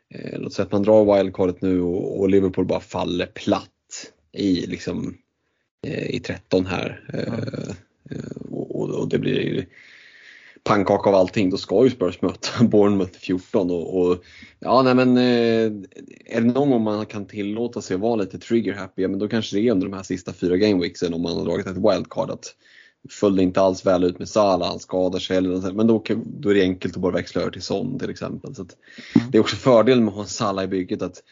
[0.09, 3.71] eh, låt säga att man drar wildcardet nu och, och Liverpool bara faller platt
[4.33, 5.17] i liksom
[5.87, 7.01] Eh, i 13 här.
[7.13, 7.75] Mm.
[8.49, 9.65] Och, och, det blir
[10.63, 11.49] pannkaka av allting.
[11.49, 14.23] Då ska ju Spurs möta Bournemouth 14 och, och
[14.59, 18.73] ja, nej men är det någon gång man kan tillåta sig att vara lite trigger
[18.73, 21.37] happy, ja, men då kanske det är under de här sista fyra gameweeksen om man
[21.37, 22.29] har dragit ett wildcard.
[22.29, 22.55] Att
[23.09, 26.49] följde inte alls väl ut med Salah, han skadar sig eller något, men då, då
[26.49, 28.55] är det enkelt att bara växla över till Son till exempel.
[28.55, 29.31] Så mm.
[29.31, 31.23] Det är också fördelen med att ha en Salah i bygget att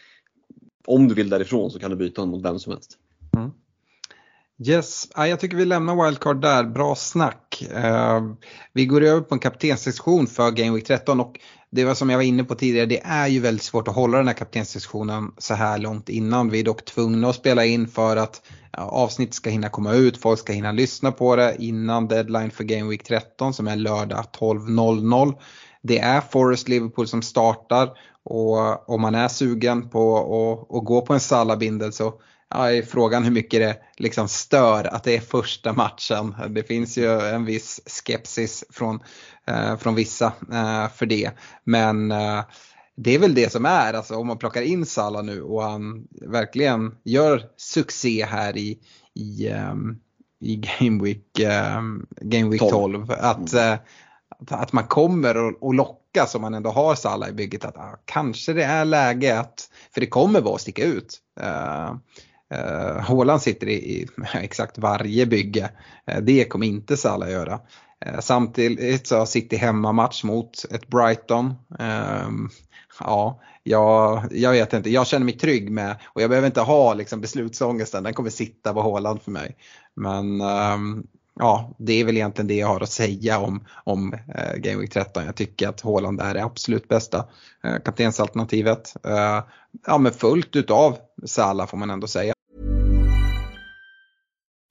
[0.86, 2.98] om du vill därifrån så kan du byta honom mot vem som helst.
[3.38, 3.52] Mm.
[4.68, 7.68] Yes, jag tycker vi lämnar wildcard där, bra snack.
[8.74, 11.40] Vi går över på en kaptenssektion för Game Week 13 och
[11.76, 14.18] det var som jag var inne på tidigare, det är ju väldigt svårt att hålla
[14.18, 16.50] den här kaptensdiskussionen så här långt innan.
[16.50, 20.18] Vi är dock tvungna att spela in för att ja, avsnitt ska hinna komma ut,
[20.18, 24.26] folk ska hinna lyssna på det innan deadline för Game Week 13 som är lördag
[24.40, 25.34] 12.00.
[25.82, 27.90] Det är Forest Liverpool som startar
[28.24, 32.14] och om man är sugen på att, att gå på en Salabindel så
[32.50, 36.36] ja, är frågan hur mycket det liksom stör att det är första matchen.
[36.50, 39.00] Det finns ju en viss skepsis från,
[39.80, 41.32] från vissa eh, för det.
[41.64, 42.42] Men eh,
[42.96, 46.08] det är väl det som är, alltså om man plockar in Salah nu och han
[46.22, 48.80] verkligen gör succé här i,
[49.14, 50.00] i, um,
[50.40, 51.40] i Game Week,
[51.78, 52.72] um, Game Week 12.
[52.72, 53.76] 12 att, uh,
[54.50, 58.54] att man kommer att lockas om man ändå har Salah i bygget att ah, kanske
[58.54, 61.20] det är läge att, för det kommer vara att sticka ut.
[61.42, 61.96] Uh,
[62.54, 65.70] Uh, Håland sitter i, i, exakt varje bygge.
[66.12, 67.60] Uh, det kommer inte Salah göra.
[68.06, 71.54] Eh, samtidigt så har City hemmamatch mot ett Brighton.
[71.80, 72.50] Ehm,
[73.00, 74.90] ja, jag, jag vet inte.
[74.90, 78.04] Jag känner mig trygg med och jag behöver inte ha liksom, beslutsångesten.
[78.04, 79.56] Den kommer sitta på Håland för mig.
[79.96, 81.08] Men ehm,
[81.40, 84.94] ja, det är väl egentligen det jag har att säga om, om eh, Game Week
[84.94, 85.26] 13.
[85.26, 87.26] Jag tycker att Haaland är det absolut bästa
[87.64, 88.96] eh, kaptensalternativet.
[89.06, 89.44] Eh,
[89.88, 92.35] ja, men fullt utav Salah får man ändå säga.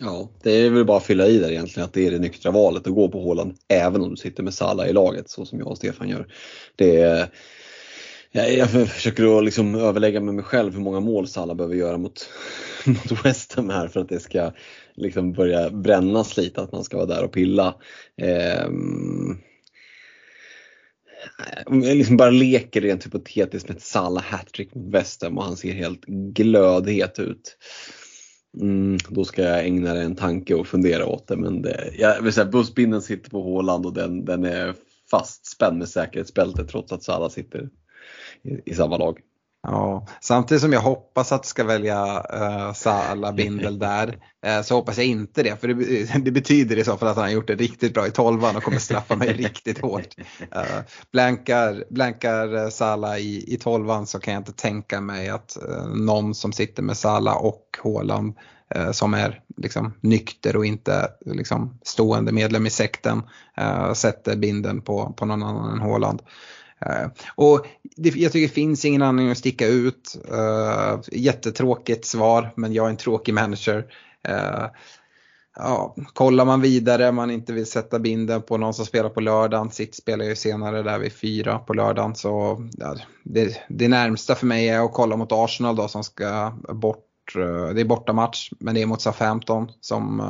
[0.00, 2.50] Ja, det är väl bara att fylla i där egentligen att det är det nyktra
[2.50, 5.58] valet att gå på Håland även om du sitter med Salla i laget så som
[5.58, 6.26] jag och Stefan gör.
[6.76, 7.28] Det är,
[8.32, 11.98] jag, jag försöker att liksom överlägga med mig själv hur många mål Salla behöver göra
[11.98, 12.28] mot,
[12.86, 14.52] mot West Ham här för att det ska
[14.94, 17.74] liksom börja brännas lite att man ska vara där och pilla.
[18.22, 18.66] Eh,
[21.66, 25.44] om jag liksom bara leker rent hypotetiskt med ett Salah hattrick mot West Ham och
[25.44, 27.56] han ser helt glödhet ut.
[28.60, 31.36] Mm, då ska jag ägna det en tanke och fundera åt det.
[31.36, 34.74] Men det, jag vill säga, bussbinden sitter på Håland och den, den är
[35.10, 37.68] fastspänd med säkerhetsbältet trots att Sala sitter
[38.42, 39.18] i, i samma lag.
[39.66, 44.96] Ja, samtidigt som jag hoppas att ska välja uh, Salah Bindel där uh, så hoppas
[44.96, 47.54] jag inte det för det, det, betyder i så fall att han har gjort det
[47.54, 50.08] riktigt bra i tolvan och kommer straffa mig riktigt hårt.
[50.56, 50.80] Uh,
[51.12, 56.34] blankar, blankar Salah i, i tolvan så kan jag inte tänka mig att uh, någon
[56.34, 58.34] som sitter med Salah och Haaland
[58.76, 63.22] uh, som är liksom, nykter och inte liksom, stående medlem i sekten
[63.94, 66.22] sätter binden på, på någon annan än Haaland.
[66.86, 67.66] Eh, och
[67.96, 70.16] det, jag tycker det finns ingen anledning att sticka ut.
[70.32, 73.78] Uh, jättetråkigt svar men jag är en tråkig manager.
[74.28, 74.66] Uh,
[75.56, 79.70] ja, kollar man vidare, man inte vill sätta binden på någon som spelar på lördagen.
[79.70, 82.14] Sitt spelar ju senare där vid fyra på lördagen.
[82.14, 86.52] Så ja, det, det närmsta för mig är att kolla mot Arsenal då som ska
[86.68, 87.10] bort.
[87.74, 90.20] Det är bortamatch men det är mot Southampton som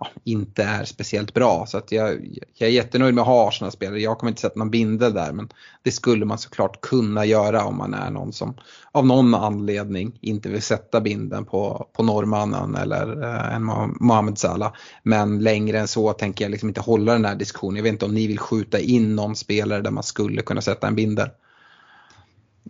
[0.00, 1.66] ja, inte är speciellt bra.
[1.66, 4.00] Så att jag, jag är jättenöjd med att ha Arsenal-spelare.
[4.00, 5.48] Jag kommer inte sätta någon bindel där men
[5.82, 8.54] det skulle man såklart kunna göra om man är någon som
[8.92, 13.64] av någon anledning inte vill sätta binden på, på norrmannen eller eh, en
[14.00, 14.72] Mohamed Salah.
[15.02, 17.76] Men längre än så tänker jag liksom inte hålla den här diskussionen.
[17.76, 20.86] Jag vet inte om ni vill skjuta in någon spelare där man skulle kunna sätta
[20.86, 21.28] en bindel.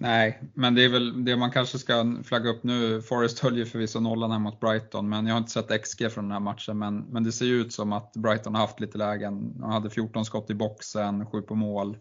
[0.01, 3.03] Nej, men det är väl det man kanske ska flagga upp nu.
[3.03, 6.25] Forrest höll ju förvisso nollan här mot Brighton, men jag har inte sett XG från
[6.25, 6.79] den här matchen.
[6.79, 9.61] Men, men det ser ju ut som att Brighton har haft lite lägen.
[9.61, 11.99] De hade 14 skott i boxen, 7 på mål.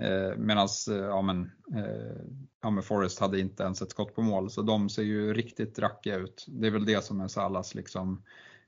[0.00, 2.22] Eh, Medan eh, ja, men, eh,
[2.62, 5.78] ja, men Forrest hade inte ens ett skott på mål, så de ser ju riktigt
[5.78, 6.46] rackiga ut.
[6.48, 8.22] Det är väl det som är Salas liksom,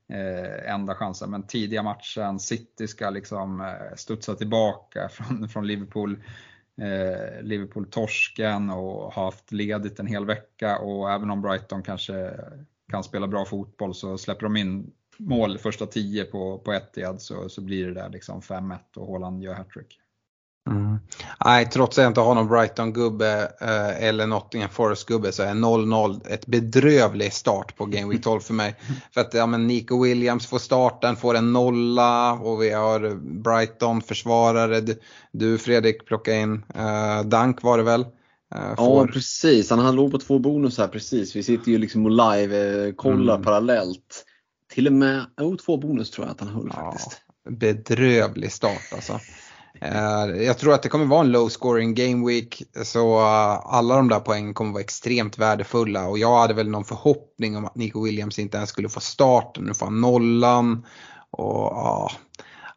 [0.08, 1.30] eh, enda chansen.
[1.30, 6.22] Men tidiga matchen, City ska liksom eh, studsa tillbaka från, från Liverpool
[6.80, 12.30] eh, Liverpool-torsken och har haft ledigt en hel vecka och även om Brighton kanske
[12.90, 17.48] kan spela bra fotboll så släpper de in mål första tio på, på Etihad så,
[17.48, 19.99] så blir det där liksom 5-1 och Haaland gör hattrick.
[20.70, 20.98] Mm.
[21.44, 26.20] Nej, trots att jag inte har någon Brighton-gubbe eh, eller Nottingham Forest-gubbe så är 0-0
[26.28, 28.74] ett bedrövlig start på Game Week 12 för mig.
[29.14, 34.02] för att ja, men Nico Williams får starten, får en nolla och vi har Brighton
[34.02, 34.80] försvarare.
[34.80, 35.00] Du,
[35.32, 38.06] du Fredrik plockar in eh, Dank var det väl?
[38.54, 38.74] Eh.
[38.76, 41.36] Ja precis, han låg på två bonusar precis.
[41.36, 43.44] Vi sitter ju liksom och live-kollar mm.
[43.44, 44.24] parallellt.
[44.72, 47.20] Till och med, oh, två bonus tror jag att han höll ja, faktiskt.
[47.48, 49.20] Bedrövlig start alltså.
[49.80, 53.96] Eh, jag tror att det kommer vara en low scoring game week så eh, alla
[53.96, 57.76] de där poängen kommer vara extremt värdefulla och jag hade väl någon förhoppning om att
[57.76, 59.64] Nico Williams inte ens skulle få starten.
[59.64, 60.86] Nu får han nollan
[61.30, 62.10] och ja,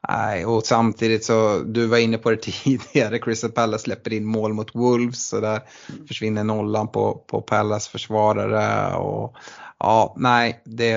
[0.07, 4.53] Nej, och samtidigt så, du var inne på det tidigare, Crystal Palace släpper in mål
[4.53, 5.61] mot Wolves så där
[6.07, 8.95] försvinner nollan på, på Palace försvarare.
[8.95, 9.35] Och,
[9.79, 10.95] ja, nej, det,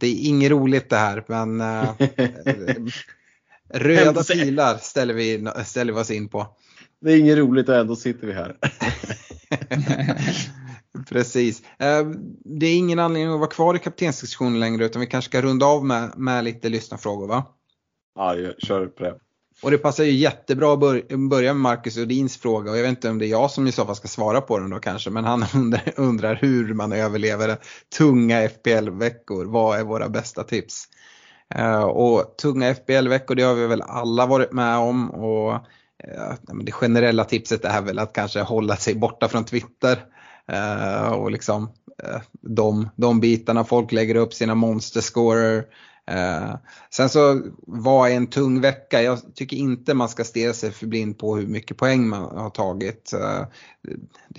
[0.00, 1.90] det är inget roligt det här men äh,
[3.70, 6.46] röda pilar ställer vi, ställer vi oss in på.
[7.00, 8.56] Det är inget roligt och ändå sitter vi här.
[11.08, 11.62] Precis.
[11.78, 12.06] Eh,
[12.44, 15.66] det är ingen anledning att vara kvar i kaptensdiskussionen längre utan vi kanske ska runda
[15.66, 17.44] av med, med lite lyssnarfrågor va?
[18.14, 19.14] Ja, kör på det.
[19.62, 20.80] Och det passar ju jättebra att
[21.30, 23.72] börja med Marcus Odins fråga och jag vet inte om det är jag som i
[23.72, 25.44] så fall ska svara på den då kanske men han
[25.96, 27.56] undrar hur man överlever
[27.98, 29.44] tunga FPL-veckor.
[29.44, 30.84] Vad är våra bästa tips?
[31.54, 35.52] Eh, och tunga FBL-veckor det har vi väl alla varit med om och
[36.04, 36.34] eh,
[36.64, 39.98] det generella tipset är väl att kanske hålla sig borta från Twitter.
[40.52, 41.70] Eh, och liksom
[42.40, 45.64] de, de bitarna folk lägger upp sina monsterscorer
[46.10, 46.54] Eh,
[46.90, 49.02] sen så vad är en tung vecka?
[49.02, 52.50] Jag tycker inte man ska stirra sig för blind på hur mycket poäng man har
[52.50, 53.12] tagit.
[53.12, 53.44] Eh,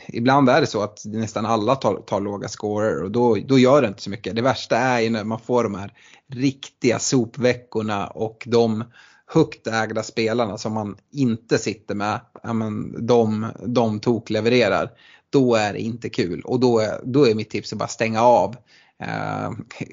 [0.08, 3.82] ibland är det så att nästan alla tar, tar låga scorer och då, då gör
[3.82, 4.36] det inte så mycket.
[4.36, 5.94] Det värsta är ju när man får de här
[6.28, 8.84] riktiga sopveckorna och de
[9.26, 14.92] högt ägda spelarna som man inte sitter med, ja, men de, de toklevererar.
[15.30, 18.22] Då är det inte kul och då är, då är mitt tips att bara stänga
[18.22, 18.56] av.
[19.02, 19.52] Uh,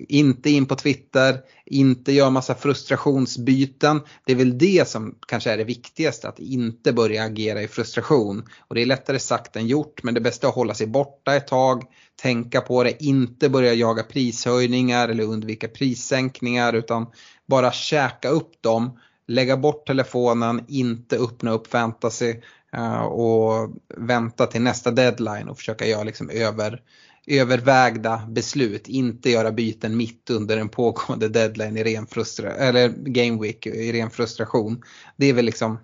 [0.09, 4.01] inte in på Twitter, inte göra massa frustrationsbyten.
[4.25, 8.49] Det är väl det som kanske är det viktigaste, att inte börja agera i frustration.
[8.59, 11.37] Och det är lättare sagt än gjort, men det bästa är att hålla sig borta
[11.37, 11.85] ett tag,
[12.23, 17.07] tänka på det, inte börja jaga prishöjningar eller undvika prissänkningar utan
[17.47, 22.35] bara käka upp dem, lägga bort telefonen, inte öppna upp fantasy
[22.77, 26.83] uh, och vänta till nästa deadline och försöka göra liksom över
[27.29, 33.43] övervägda beslut, inte göra byten mitt under en pågående deadline i ren frustration, eller game
[33.43, 34.83] week i ren frustration.
[35.17, 35.79] Det är väl liksom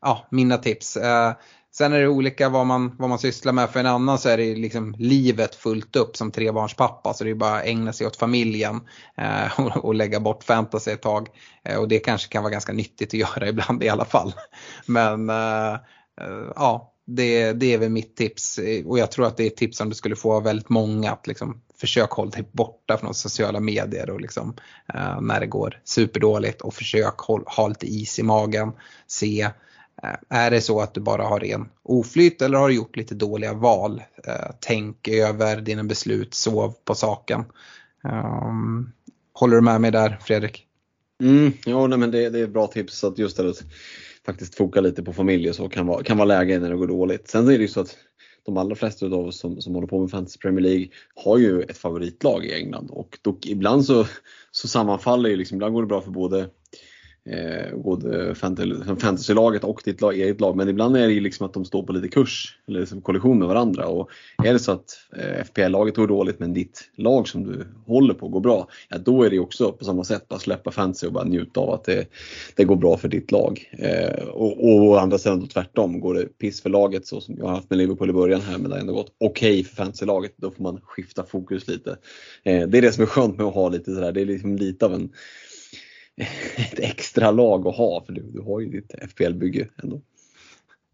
[0.00, 0.96] ja, mina tips.
[0.96, 1.32] Eh,
[1.72, 3.70] sen är det olika vad man, vad man sysslar med.
[3.70, 7.14] För en annan så är det liksom livet fullt upp som trebarnspappa.
[7.14, 8.80] Så det är bara att ägna sig åt familjen
[9.16, 11.28] eh, och, och, lägga bort fantasy ett tag.
[11.64, 14.34] Eh, och det kanske kan vara ganska nyttigt att göra ibland i alla fall.
[14.86, 15.72] Men eh,
[16.20, 19.56] eh, ja, det, det är väl mitt tips och jag tror att det är ett
[19.56, 23.14] tips som du skulle få av väldigt många att liksom försök hålla dig borta från
[23.14, 24.56] sociala medier och liksom,
[24.94, 28.72] eh, när det går superdåligt och försök håll, ha lite is i magen.
[29.06, 29.42] Se,
[30.02, 33.14] eh, är det så att du bara har ren oflyt eller har du gjort lite
[33.14, 34.02] dåliga val?
[34.26, 37.44] Eh, tänk över dina beslut, sov på saken.
[38.04, 38.92] Ehm,
[39.32, 40.66] håller du med mig där Fredrik?
[41.20, 43.42] Mm, ja, nej, men det, det är bra tips att just det
[44.26, 46.86] faktiskt foka lite på familj och så kan vara, kan vara läge när det går
[46.86, 47.28] dåligt.
[47.28, 47.96] Sen är det ju så att
[48.44, 51.62] de allra flesta av oss som, som håller på med Fantasy Premier League har ju
[51.62, 54.06] ett favoritlag i England och dock, ibland så,
[54.50, 56.50] så sammanfaller ju liksom, ibland går det bra för både
[57.30, 60.56] eh, både eh, fantasylaget och ditt lag, eget lag.
[60.56, 63.38] Men ibland är det ju liksom att de står på lite kurs eller liksom kollision
[63.38, 63.86] med varandra.
[63.86, 64.10] Och
[64.44, 64.84] är det så att
[65.16, 69.22] eh, FPL-laget går dåligt men ditt lag som du håller på går bra, ja då
[69.22, 72.06] är det också på samma sätt bara släppa fantasy och bara njuta av att det,
[72.56, 73.70] det går bra för ditt lag.
[73.78, 77.34] Eh, och, och å andra sidan då tvärtom, går det piss för laget så som
[77.38, 79.64] jag har haft med Liverpool i början här men det har ändå gått okej okay
[79.64, 81.90] för fantasylaget, då får man skifta fokus lite.
[82.42, 84.56] Eh, det är det som är skönt med att ha lite sådär, det är liksom
[84.56, 85.10] lite av en
[86.56, 90.00] ett extra lag att ha för du, du har ju ditt FPL-bygge ändå.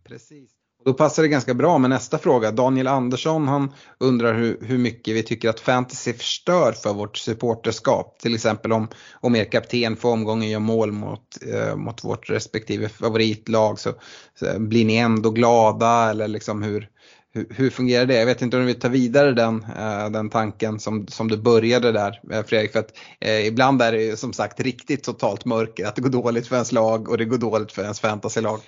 [0.05, 0.51] Precis.
[0.81, 2.51] Och då passar det ganska bra med nästa fråga.
[2.51, 8.19] Daniel Andersson han undrar hur, hur mycket vi tycker att fantasy förstör för vårt supporterskap.
[8.19, 8.89] Till exempel om,
[9.21, 13.93] om er kapten för omgången gör mål mot, eh, mot vårt respektive favoritlag så,
[14.35, 16.89] så, blir ni ändå glada eller liksom hur,
[17.33, 18.15] hur, hur, fungerar det?
[18.15, 21.37] Jag vet inte om du vill ta vidare den, eh, den tanken som, som du
[21.37, 22.73] började där eh, Fredrik.
[22.73, 25.87] För att eh, ibland är det som sagt riktigt totalt mörker.
[25.87, 28.61] Att det går dåligt för ens lag och det går dåligt för ens fantasylag.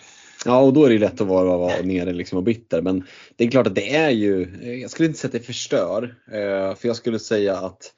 [0.45, 2.83] Ja, och då är det lätt att vara, vara nere liksom och bitter.
[2.83, 3.07] Men
[3.37, 6.15] det är klart att det är ju, eh, jag skulle inte säga att det förstör.
[6.33, 7.93] Eh, för jag skulle säga att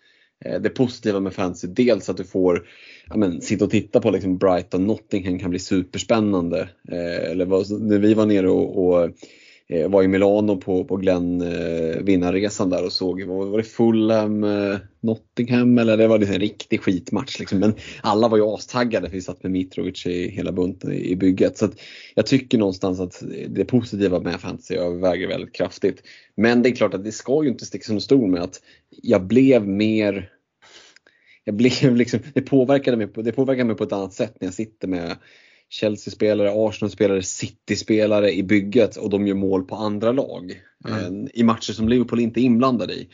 [0.61, 2.67] det positiva med fantasy, dels att du får
[3.09, 6.69] ja, men, sitta och titta på liksom Brighton, Nottingham kan bli superspännande.
[6.93, 9.11] Eh, eller vad, när vi var nere och, och
[9.69, 13.65] eh, var i Milano på, på Glenn eh, vinnarresan där och såg, var, var det
[13.65, 17.39] Fulham, eh, Nottingham eller det var liksom en riktig skitmatch.
[17.39, 17.59] Liksom.
[17.59, 21.17] Men alla var ju astaggade för vi satt med Mitrovic i hela bunten i, i
[21.17, 21.59] bygget.
[21.59, 21.69] Så
[22.15, 26.03] jag tycker någonstans att det positiva med fantasy överväger väldigt kraftigt.
[26.37, 28.61] Men det är klart att det ska ju inte sticka under stol med att
[29.03, 30.31] jag blev mer
[31.45, 34.55] jag blev liksom, det, påverkade mig det påverkade mig på ett annat sätt när jag
[34.55, 35.17] sitter med
[35.71, 40.61] Chelsea-spelare, Arsenal-spelare, City-spelare i bygget och de gör mål på andra lag.
[40.89, 41.29] Mm.
[41.35, 43.09] I matcher som Liverpool inte är inblandade i.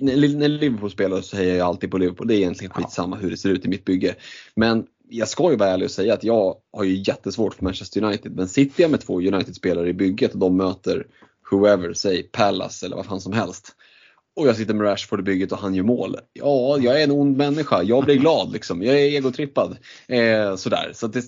[0.00, 2.28] När Liverpool spelar så hejar jag alltid på Liverpool.
[2.28, 4.14] Det är egentligen skitsamma hur det ser ut i mitt bygge.
[4.54, 8.04] Men jag ska ju vara ärlig och säga att jag har ju jättesvårt för Manchester
[8.04, 8.32] United.
[8.32, 11.06] Men sitter jag med två United-spelare i bygget och de möter
[11.50, 13.76] whoever, säg Palace eller vad fan som helst
[14.36, 16.16] och jag sitter med Rashford i bygget och han gör mål.
[16.32, 17.82] Ja, jag är en ond människa.
[17.82, 18.82] Jag blir glad liksom.
[18.82, 19.76] Jag är egotrippad.
[20.08, 20.90] Eh, sådär.
[20.94, 21.24] Så det,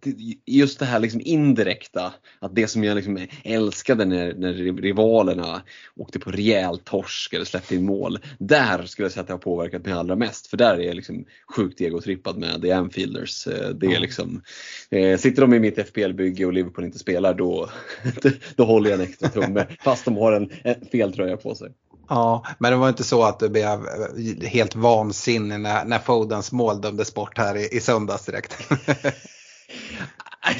[0.00, 0.14] det,
[0.46, 4.52] just det här liksom indirekta, att det som jag liksom älskade när, när
[4.82, 5.62] rivalerna
[5.96, 8.18] åkte på rejäl torsk eller släppte in mål.
[8.38, 10.46] Där skulle jag säga att det har påverkat mig allra mest.
[10.46, 11.24] För där är jag liksom
[11.56, 13.46] sjukt egotrippad med The Anfielders.
[13.46, 14.42] Eh, det är liksom,
[14.90, 17.70] eh, sitter de i mitt FPL-bygge och Liverpool inte spelar då,
[18.56, 19.66] då håller jag en extra tumme.
[19.80, 21.68] Fast de har en, en fel tröja på sig.
[22.08, 26.52] Ja, men det var inte så att du blev eh, helt vansinnig när, när Fodens
[26.52, 28.56] mål dömdes bort här i, i söndags direkt?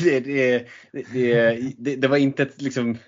[0.01, 0.67] det, det,
[1.79, 2.99] det, det, var inte ett liksom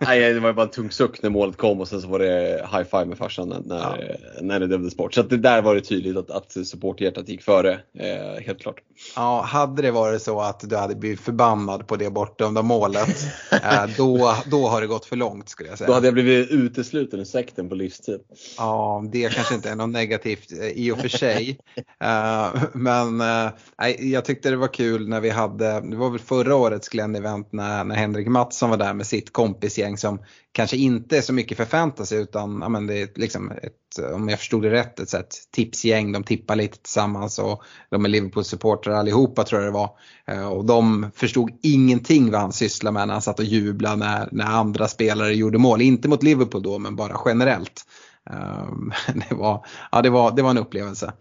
[0.00, 2.66] Nej, det var bara en tung suck när målet kom och sen så var det
[2.72, 3.96] high five med farsan när, ja.
[4.40, 5.14] när det dömdes bort.
[5.14, 8.80] Så det där var det tydligt att, att supporthjärtat gick före, eh, helt klart.
[9.16, 13.08] Ja, hade det varit så att du hade blivit förbannad på det bortdömda målet,
[13.52, 15.88] eh, då, då har det gått för långt skulle jag säga.
[15.88, 18.20] Då hade jag blivit utesluten ur sekten på livstid.
[18.58, 21.58] Ja, det kanske inte är något negativt eh, i och för sig.
[22.00, 23.50] Eh, men eh,
[23.98, 27.84] jag tyckte det var kul när vi hade, det var väl förra årets Glenn-event när,
[27.84, 30.18] när Henrik Mattsson var där med sitt kompisgäng gäng som
[30.52, 34.28] kanske inte är så mycket för fantasy utan ja, men det är liksom ett, om
[34.28, 36.12] jag förstod det rätt, ett, ett tipsgäng.
[36.12, 39.90] De tippar lite tillsammans och de är Liverpool-supportrar allihopa tror jag det var.
[40.26, 44.28] Eh, och de förstod ingenting vad han sysslade med när han satt och jublade när,
[44.32, 45.82] när andra spelare gjorde mål.
[45.82, 47.84] Inte mot Liverpool då men bara generellt.
[48.30, 48.68] Eh,
[49.28, 51.12] det var, ja, det var, det var en upplevelse.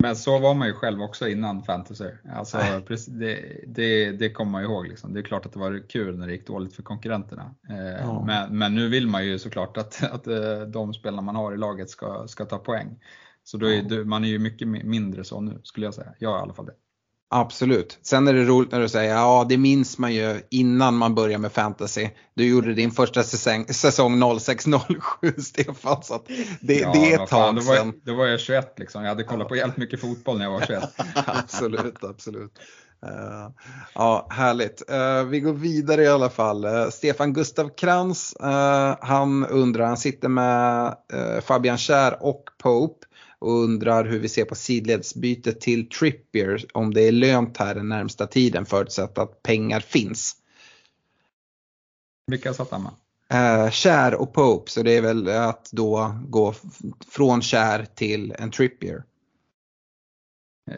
[0.00, 2.10] Men så var man ju själv också innan fantasy.
[2.34, 2.58] Alltså,
[3.08, 4.88] det, det, det kommer man ihåg.
[4.88, 5.14] Liksom.
[5.14, 7.54] Det är klart att det var kul när det gick dåligt för konkurrenterna.
[7.68, 8.24] Eh, ja.
[8.26, 11.56] Men, men, nu vill man ju såklart att, att eh, de spelarna man har i
[11.56, 12.98] laget ska, ska ta poäng.
[13.44, 14.04] Så är, ja.
[14.04, 16.14] man är ju mycket mindre så nu skulle jag säga.
[16.18, 16.74] Jag är i alla fall det.
[17.32, 17.98] Absolut.
[18.02, 21.38] Sen är det roligt när du säger ja det minns man ju innan man börjar
[21.38, 22.08] med fantasy.
[22.34, 26.02] Du gjorde din första säsong, säsong 06-07 Stefan.
[26.02, 26.22] Så
[26.60, 29.02] det, ja, det är ett tag då var, då var jag 21 liksom.
[29.02, 30.82] Jag hade kollat på jävligt mycket fotboll när jag var 21.
[31.26, 32.52] absolut, absolut.
[33.06, 33.50] Uh,
[33.94, 34.82] ja, härligt.
[34.90, 36.64] Uh, vi går vidare i alla fall.
[36.64, 38.34] Uh, Stefan Gustav Krantz,
[39.00, 40.94] han undrar, han sitter med
[41.42, 43.06] Fabian Kär och Pope
[43.40, 47.88] och undrar hur vi ser på sidledsbytet till Trippier om det är lönt här den
[47.88, 50.36] närmsta tiden förutsatt att pengar finns.
[52.26, 52.92] Vilka satt han med?
[53.32, 56.54] Uh, Kär och Pope, så det är väl att då gå
[57.10, 59.04] från Kär till en Trippier.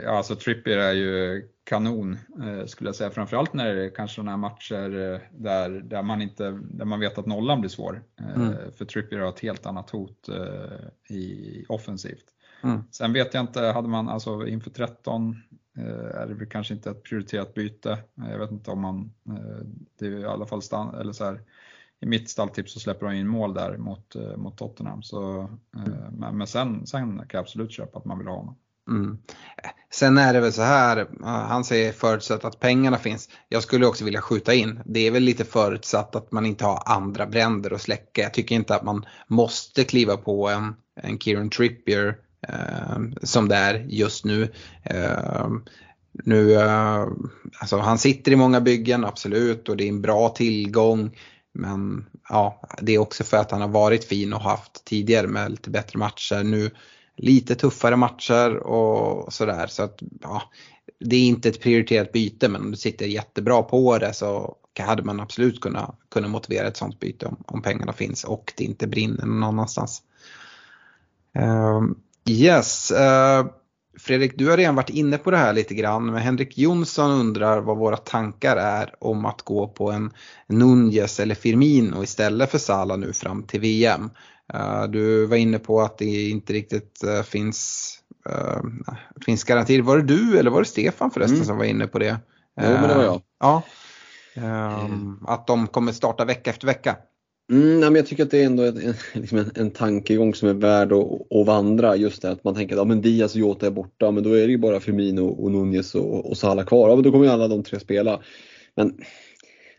[0.03, 3.11] Ja, alltså Trippier är ju kanon eh, skulle jag säga.
[3.11, 7.01] Framförallt när det är kanske sådana här matcher eh, där, där, man inte, där man
[7.01, 8.03] vet att nollan blir svår.
[8.21, 8.73] Eh, mm.
[8.73, 12.25] För Trippier har ett helt annat hot eh, i offensivt.
[12.63, 12.83] Mm.
[12.91, 15.37] Sen vet jag inte, hade man alltså inför 13
[15.79, 17.99] eh, är det väl kanske inte ett prioriterat byte.
[18.15, 19.67] Jag vet inte om man, eh,
[19.99, 21.41] det är i alla fall stand, eller så här,
[22.01, 25.03] i mitt stalltips så släpper de in mål där mot, eh, mot Tottenham.
[25.03, 25.33] Så,
[25.77, 25.93] mm.
[26.13, 28.57] men, men sen, sen kan jag absolut köpa att man vill ha honom.
[28.89, 29.19] Mm.
[29.91, 33.29] Sen är det väl så här, han säger förutsatt att pengarna finns.
[33.49, 34.81] Jag skulle också vilja skjuta in.
[34.85, 38.23] Det är väl lite förutsatt att man inte har andra bränder att släcka.
[38.23, 42.15] Jag tycker inte att man måste kliva på en, en Kieran Trippier Eh,
[42.49, 44.53] Ehm, som det är just nu.
[44.83, 45.49] Eh,
[46.13, 47.07] nu eh,
[47.61, 51.19] alltså han sitter i många byggen, absolut, och det är en bra tillgång.
[51.53, 55.51] Men ja, det är också för att han har varit fin och haft tidigare med
[55.51, 56.45] lite bättre matcher.
[56.45, 56.71] Nu
[57.17, 59.67] lite tuffare matcher och sådär.
[59.67, 60.43] Så att, ja,
[61.01, 65.03] det är inte ett prioriterat byte men om du sitter jättebra på det så hade
[65.03, 68.87] man absolut kunnat, kunnat motivera ett sånt byte om, om pengarna finns och det inte
[68.87, 70.03] brinner någon annanstans.
[71.39, 72.91] Um, Yes.
[72.91, 73.47] Uh,
[73.99, 77.61] Fredrik, du har redan varit inne på det här lite grann, men Henrik Jonsson undrar
[77.61, 80.11] vad våra tankar är om att gå på en
[80.47, 84.11] Nunez eller Firmino istället för Salah nu fram till VM.
[84.55, 87.89] Uh, du var inne på att det inte riktigt uh, finns,
[89.25, 89.83] finns garantier.
[89.83, 91.47] Var det du eller var det Stefan förresten mm.
[91.47, 92.17] som var inne på det?
[92.61, 93.23] Jo, men det var jag.
[93.41, 93.63] Ja.
[94.37, 96.97] Um, att de kommer starta vecka efter vecka.
[97.51, 100.55] Mm, men jag tycker att det är ändå en, liksom en, en tankegång som är
[100.55, 101.97] värd att, att vandra.
[101.97, 104.25] Just det att man tänker att ja, men Diaz alltså, och Jota är borta, men
[104.25, 106.89] då är det ju bara Firmino och Nunez och, och Salah kvar.
[106.89, 108.23] Ja, men då kommer ju alla de tre spela.
[108.75, 108.95] Men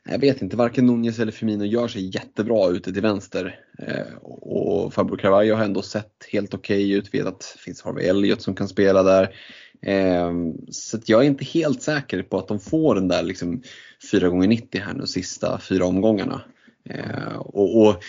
[0.09, 3.59] jag vet inte, varken Nunez eller Firmino gör sig jättebra ute till vänster.
[3.79, 7.13] Eh, och Fabio Carvalho har ändå sett helt okej okay ut.
[7.13, 9.35] Vet att det finns Harvey Elliot som kan spela där.
[9.81, 10.31] Eh,
[10.71, 13.61] så jag är inte helt säker på att de får den där liksom
[14.11, 16.41] 4x90 här nu sista fyra omgångarna.
[16.89, 18.03] Eh, och, och,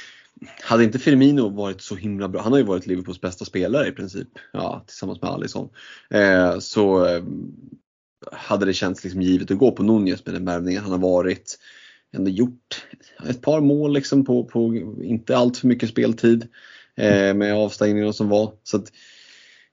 [0.63, 3.93] hade inte Firmino varit så himla bra, han har ju varit Liverpools bästa spelare i
[3.93, 5.69] princip, ja, tillsammans med Alisson.
[6.11, 7.23] Eh, så eh,
[8.33, 11.59] hade det känts liksom givet att gå på Nunez med den värvningen han har varit.
[12.13, 12.87] Ändå gjort
[13.29, 16.49] ett par mål liksom på, på inte allt för mycket speltid
[16.97, 18.53] eh, med avstängningarna som var.
[18.63, 18.93] Så att,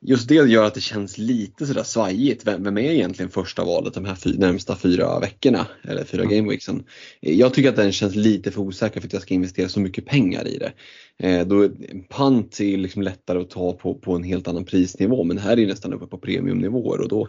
[0.02, 2.48] just det gör att det känns lite sådär svajigt.
[2.48, 6.36] Vem, vem är egentligen första valet de här fy, närmsta fyra veckorna eller fyra mm.
[6.36, 6.84] gameweeksen?
[7.20, 10.06] Jag tycker att den känns lite för osäker för att jag ska investera så mycket
[10.06, 10.74] pengar i det.
[11.28, 11.70] Eh, då,
[12.10, 15.56] pant är liksom lättare att ta på, på en helt annan prisnivå men här är
[15.56, 17.28] det nästan uppe på premiumnivåer och då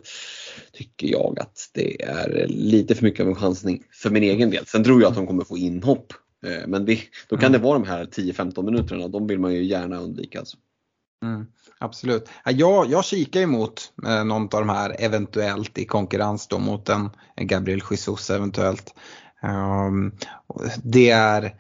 [0.73, 4.67] tycker jag att det är lite för mycket av en chansning för min egen del.
[4.67, 6.13] Sen tror jag att de kommer få inhopp
[6.47, 7.53] eh, men det, då kan mm.
[7.53, 10.39] det vara de här 10-15 minuterna, de vill man ju gärna undvika.
[10.39, 10.57] Alltså.
[11.23, 11.47] Mm,
[11.83, 12.29] absolut.
[12.45, 17.11] Jag, jag kikar emot eh, någon av de här eventuellt i konkurrens då mot en,
[17.37, 18.95] en Gabriel Jesus eventuellt.
[19.43, 20.13] Um,
[20.83, 21.55] det är,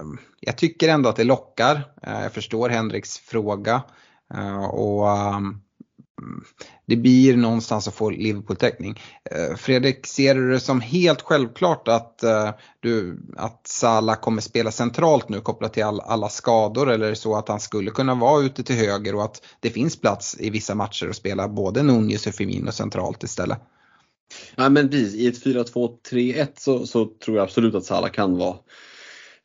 [0.00, 1.74] um, jag tycker ändå att det lockar.
[2.06, 3.82] Uh, jag förstår Henriks fråga.
[4.34, 5.62] Uh, och um,
[6.86, 9.00] det blir någonstans att få Liverpool-täckning.
[9.30, 12.50] Eh, Fredrik, ser du det som helt självklart att, eh,
[12.80, 17.16] du, att Salah kommer spela centralt nu kopplat till all, alla skador eller är det
[17.16, 20.50] så att han skulle kunna vara ute till höger och att det finns plats i
[20.50, 23.58] vissa matcher att spela både Nunez och Firmino centralt istället?
[24.56, 28.56] Ja men precis, i ett 4-2-3-1 så, så tror jag absolut att Salah kan vara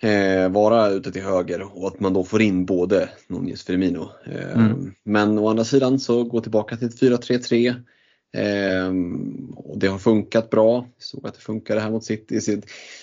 [0.02, 4.10] eh, vara ute till höger och att man då får in både Nunez Firmino.
[4.26, 4.94] Eh, mm.
[5.04, 7.76] Men å andra sidan så gå tillbaka till ett 4-3-3.
[8.34, 8.88] Eh,
[9.56, 10.88] och det har funkat bra.
[10.98, 12.62] Såg att det funkade här mot City.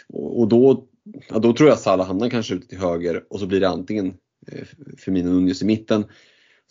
[0.08, 0.84] Och då,
[1.28, 4.14] ja, då tror jag Salah hamnar kanske ute till höger och så blir det antingen
[4.46, 4.64] eh,
[4.98, 6.04] Firmino och Nunez i mitten.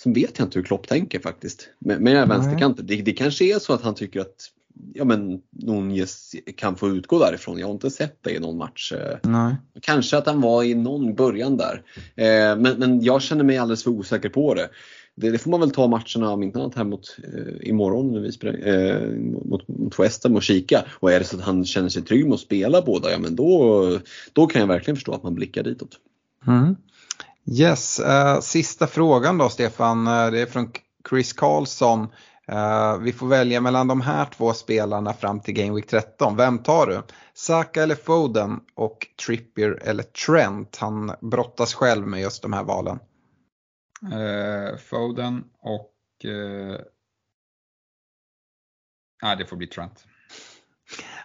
[0.03, 1.69] Sen vet jag inte hur Klopp tänker faktiskt.
[1.79, 4.49] Men, men vänsterkanten, det, det kanske är så att han tycker att
[4.93, 7.59] ja, men Nunez kan få utgå därifrån.
[7.59, 8.91] Jag har inte sett det i någon match.
[8.91, 9.55] Eh, Nej.
[9.81, 11.83] Kanske att han var i någon början där.
[12.15, 14.69] Eh, men, men jag känner mig alldeles för osäker på det.
[15.15, 18.19] Det, det får man väl ta matcherna om inte annat här mot eh, imorgon när
[18.19, 19.09] vi spelar, eh,
[19.45, 20.85] mot, mot West Ham och kika.
[20.99, 23.35] Och är det så att han känner sig trygg med att spela båda, ja men
[23.35, 23.99] då,
[24.33, 25.99] då kan jag verkligen förstå att man blickar ditåt.
[26.47, 26.75] Mm.
[27.59, 30.69] Yes, uh, sista frågan då Stefan, det är från
[31.09, 32.07] Chris Karlsson.
[32.51, 36.37] Uh, vi får välja mellan de här två spelarna fram till Game Week 13.
[36.37, 37.01] Vem tar du?
[37.33, 40.77] Saka eller Foden och Trippier eller Trent?
[40.77, 42.99] Han brottas själv med just de här valen.
[44.03, 45.91] Uh, Foden och...
[46.25, 46.77] Uh...
[49.23, 50.05] Nej, det får bli Trent.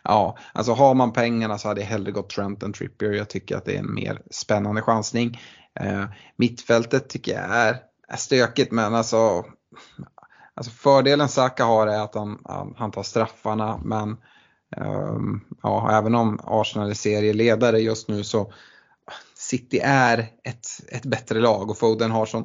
[0.05, 3.12] Ja, alltså har man pengarna så hade jag hellre gått Trent än Trippier.
[3.12, 5.40] Jag tycker att det är en mer spännande chansning.
[5.81, 6.05] Uh,
[6.36, 7.77] mittfältet tycker jag är,
[8.09, 9.45] är stökigt men alltså
[10.59, 12.39] Alltså fördelen Saka har är att han,
[12.76, 14.16] han tar straffarna men
[14.76, 18.52] um, ja, även om Arsenal är serieledare just nu så
[19.35, 22.44] City är ett, ett bättre lag och Foden har sån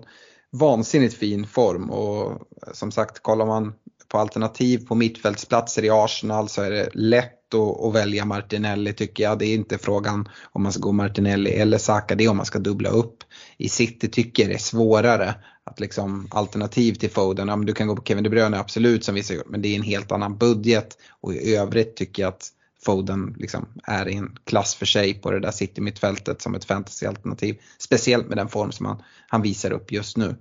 [0.52, 3.73] vansinnigt fin form och som sagt kollar man
[4.07, 9.23] på alternativ på mittfältsplatser i Arsenal så är det lätt att, att, välja Martinelli tycker
[9.23, 9.40] jag.
[9.40, 12.45] Det är inte frågan om man ska gå Martinelli eller Saka, det är om man
[12.45, 13.23] ska dubbla upp.
[13.57, 17.73] I City tycker jag det är svårare att liksom alternativ till Foden, ja, men du
[17.73, 20.38] kan gå på Kevin De Bruyne absolut som vissa men det är en helt annan
[20.38, 22.49] budget och i övrigt tycker jag att
[22.85, 27.57] Foden liksom är i en klass för sig på det där City-mittfältet som ett fantasyalternativ.
[27.77, 30.35] Speciellt med den form som han, han visar upp just nu.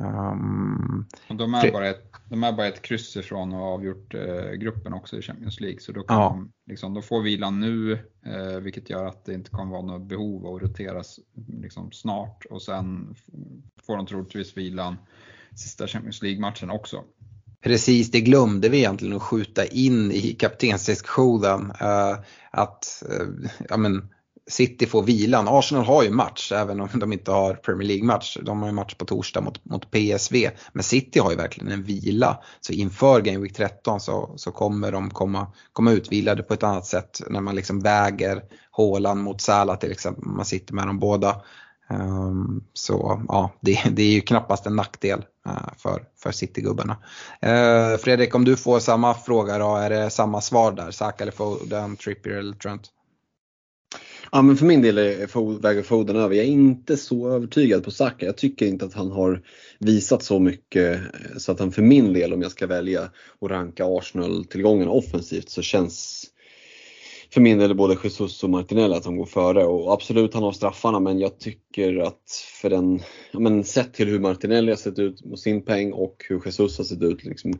[0.00, 4.50] Um, de, är bara ett, de är bara ett kryss ifrån och har avgjort eh,
[4.50, 5.80] gruppen också i Champions League.
[5.80, 6.28] Så då, kan ja.
[6.28, 7.92] de, liksom, de får vilan nu,
[8.26, 11.20] eh, vilket gör att det inte kommer vara något behov av att roteras
[11.62, 12.44] liksom, snart.
[12.50, 13.14] Och sen
[13.86, 14.96] får de troligtvis vilan
[15.54, 17.04] sista Champions League-matchen också.
[17.60, 21.60] Precis, det glömde vi egentligen att skjuta in i kaptensdiskussionen.
[21.60, 22.18] Uh,
[22.50, 24.08] att uh, ja, men,
[24.50, 25.48] City får vilan.
[25.48, 28.38] Arsenal har ju match även om de inte har Premier League-match.
[28.42, 30.50] De har ju match på torsdag mot, mot PSV.
[30.72, 32.38] Men City har ju verkligen en vila.
[32.60, 36.86] Så inför Game Week 13 så, så kommer de komma, komma utvilade på ett annat
[36.86, 40.24] sätt när man liksom väger hålan mot Salah till exempel.
[40.24, 41.42] Man sitter med dem båda.
[41.90, 46.96] Um, så ja, det, det, är ju knappast en nackdel uh, för, för Citygubbarna.
[47.46, 50.90] Uh, Fredrik, om du får samma fråga då, är det samma svar där?
[50.90, 52.92] Saka eller Foden, Trippier eller Trent?
[54.32, 56.34] Ja, men för min del är väger Foden över.
[56.34, 58.26] Jag är inte så övertygad på Saka.
[58.26, 59.42] Jag tycker inte att han har
[59.78, 63.02] visat så mycket eh, så att han för min del om jag ska välja
[63.40, 66.26] att ranka Arsenal-tillgångarna offensivt så känns
[67.30, 70.52] för min del både Jesus och Martinelli att de går före och absolut han har
[70.52, 72.30] straffarna men jag tycker att
[72.62, 73.00] för den,
[73.32, 76.78] ja, men sett till hur Martinelli har sett ut med sin peng och hur Jesus
[76.78, 77.52] har sett ut liksom,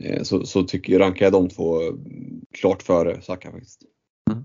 [0.00, 1.92] eh, så, så tycker rankar jag de två eh,
[2.52, 3.80] klart före Saka faktiskt.
[4.30, 4.44] Mm.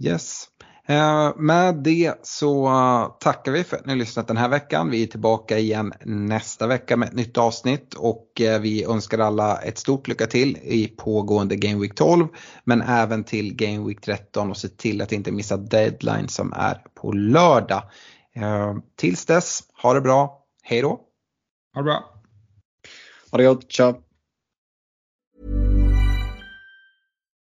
[0.00, 0.48] Yes.
[0.86, 2.68] Eh, med det så
[3.20, 4.90] tackar vi för att ni har lyssnat den här veckan.
[4.90, 9.56] Vi är tillbaka igen nästa vecka med ett nytt avsnitt och eh, vi önskar alla
[9.56, 12.28] ett stort lycka till i pågående Game Week 12
[12.64, 16.82] men även till Game Week 13 och se till att inte missa deadline som är
[16.94, 17.82] på lördag.
[18.34, 20.44] Eh, tills dess, ha det bra.
[20.62, 21.00] Hej då!
[21.74, 22.22] Ha det bra!
[23.30, 24.09] Ha det gott, ciao!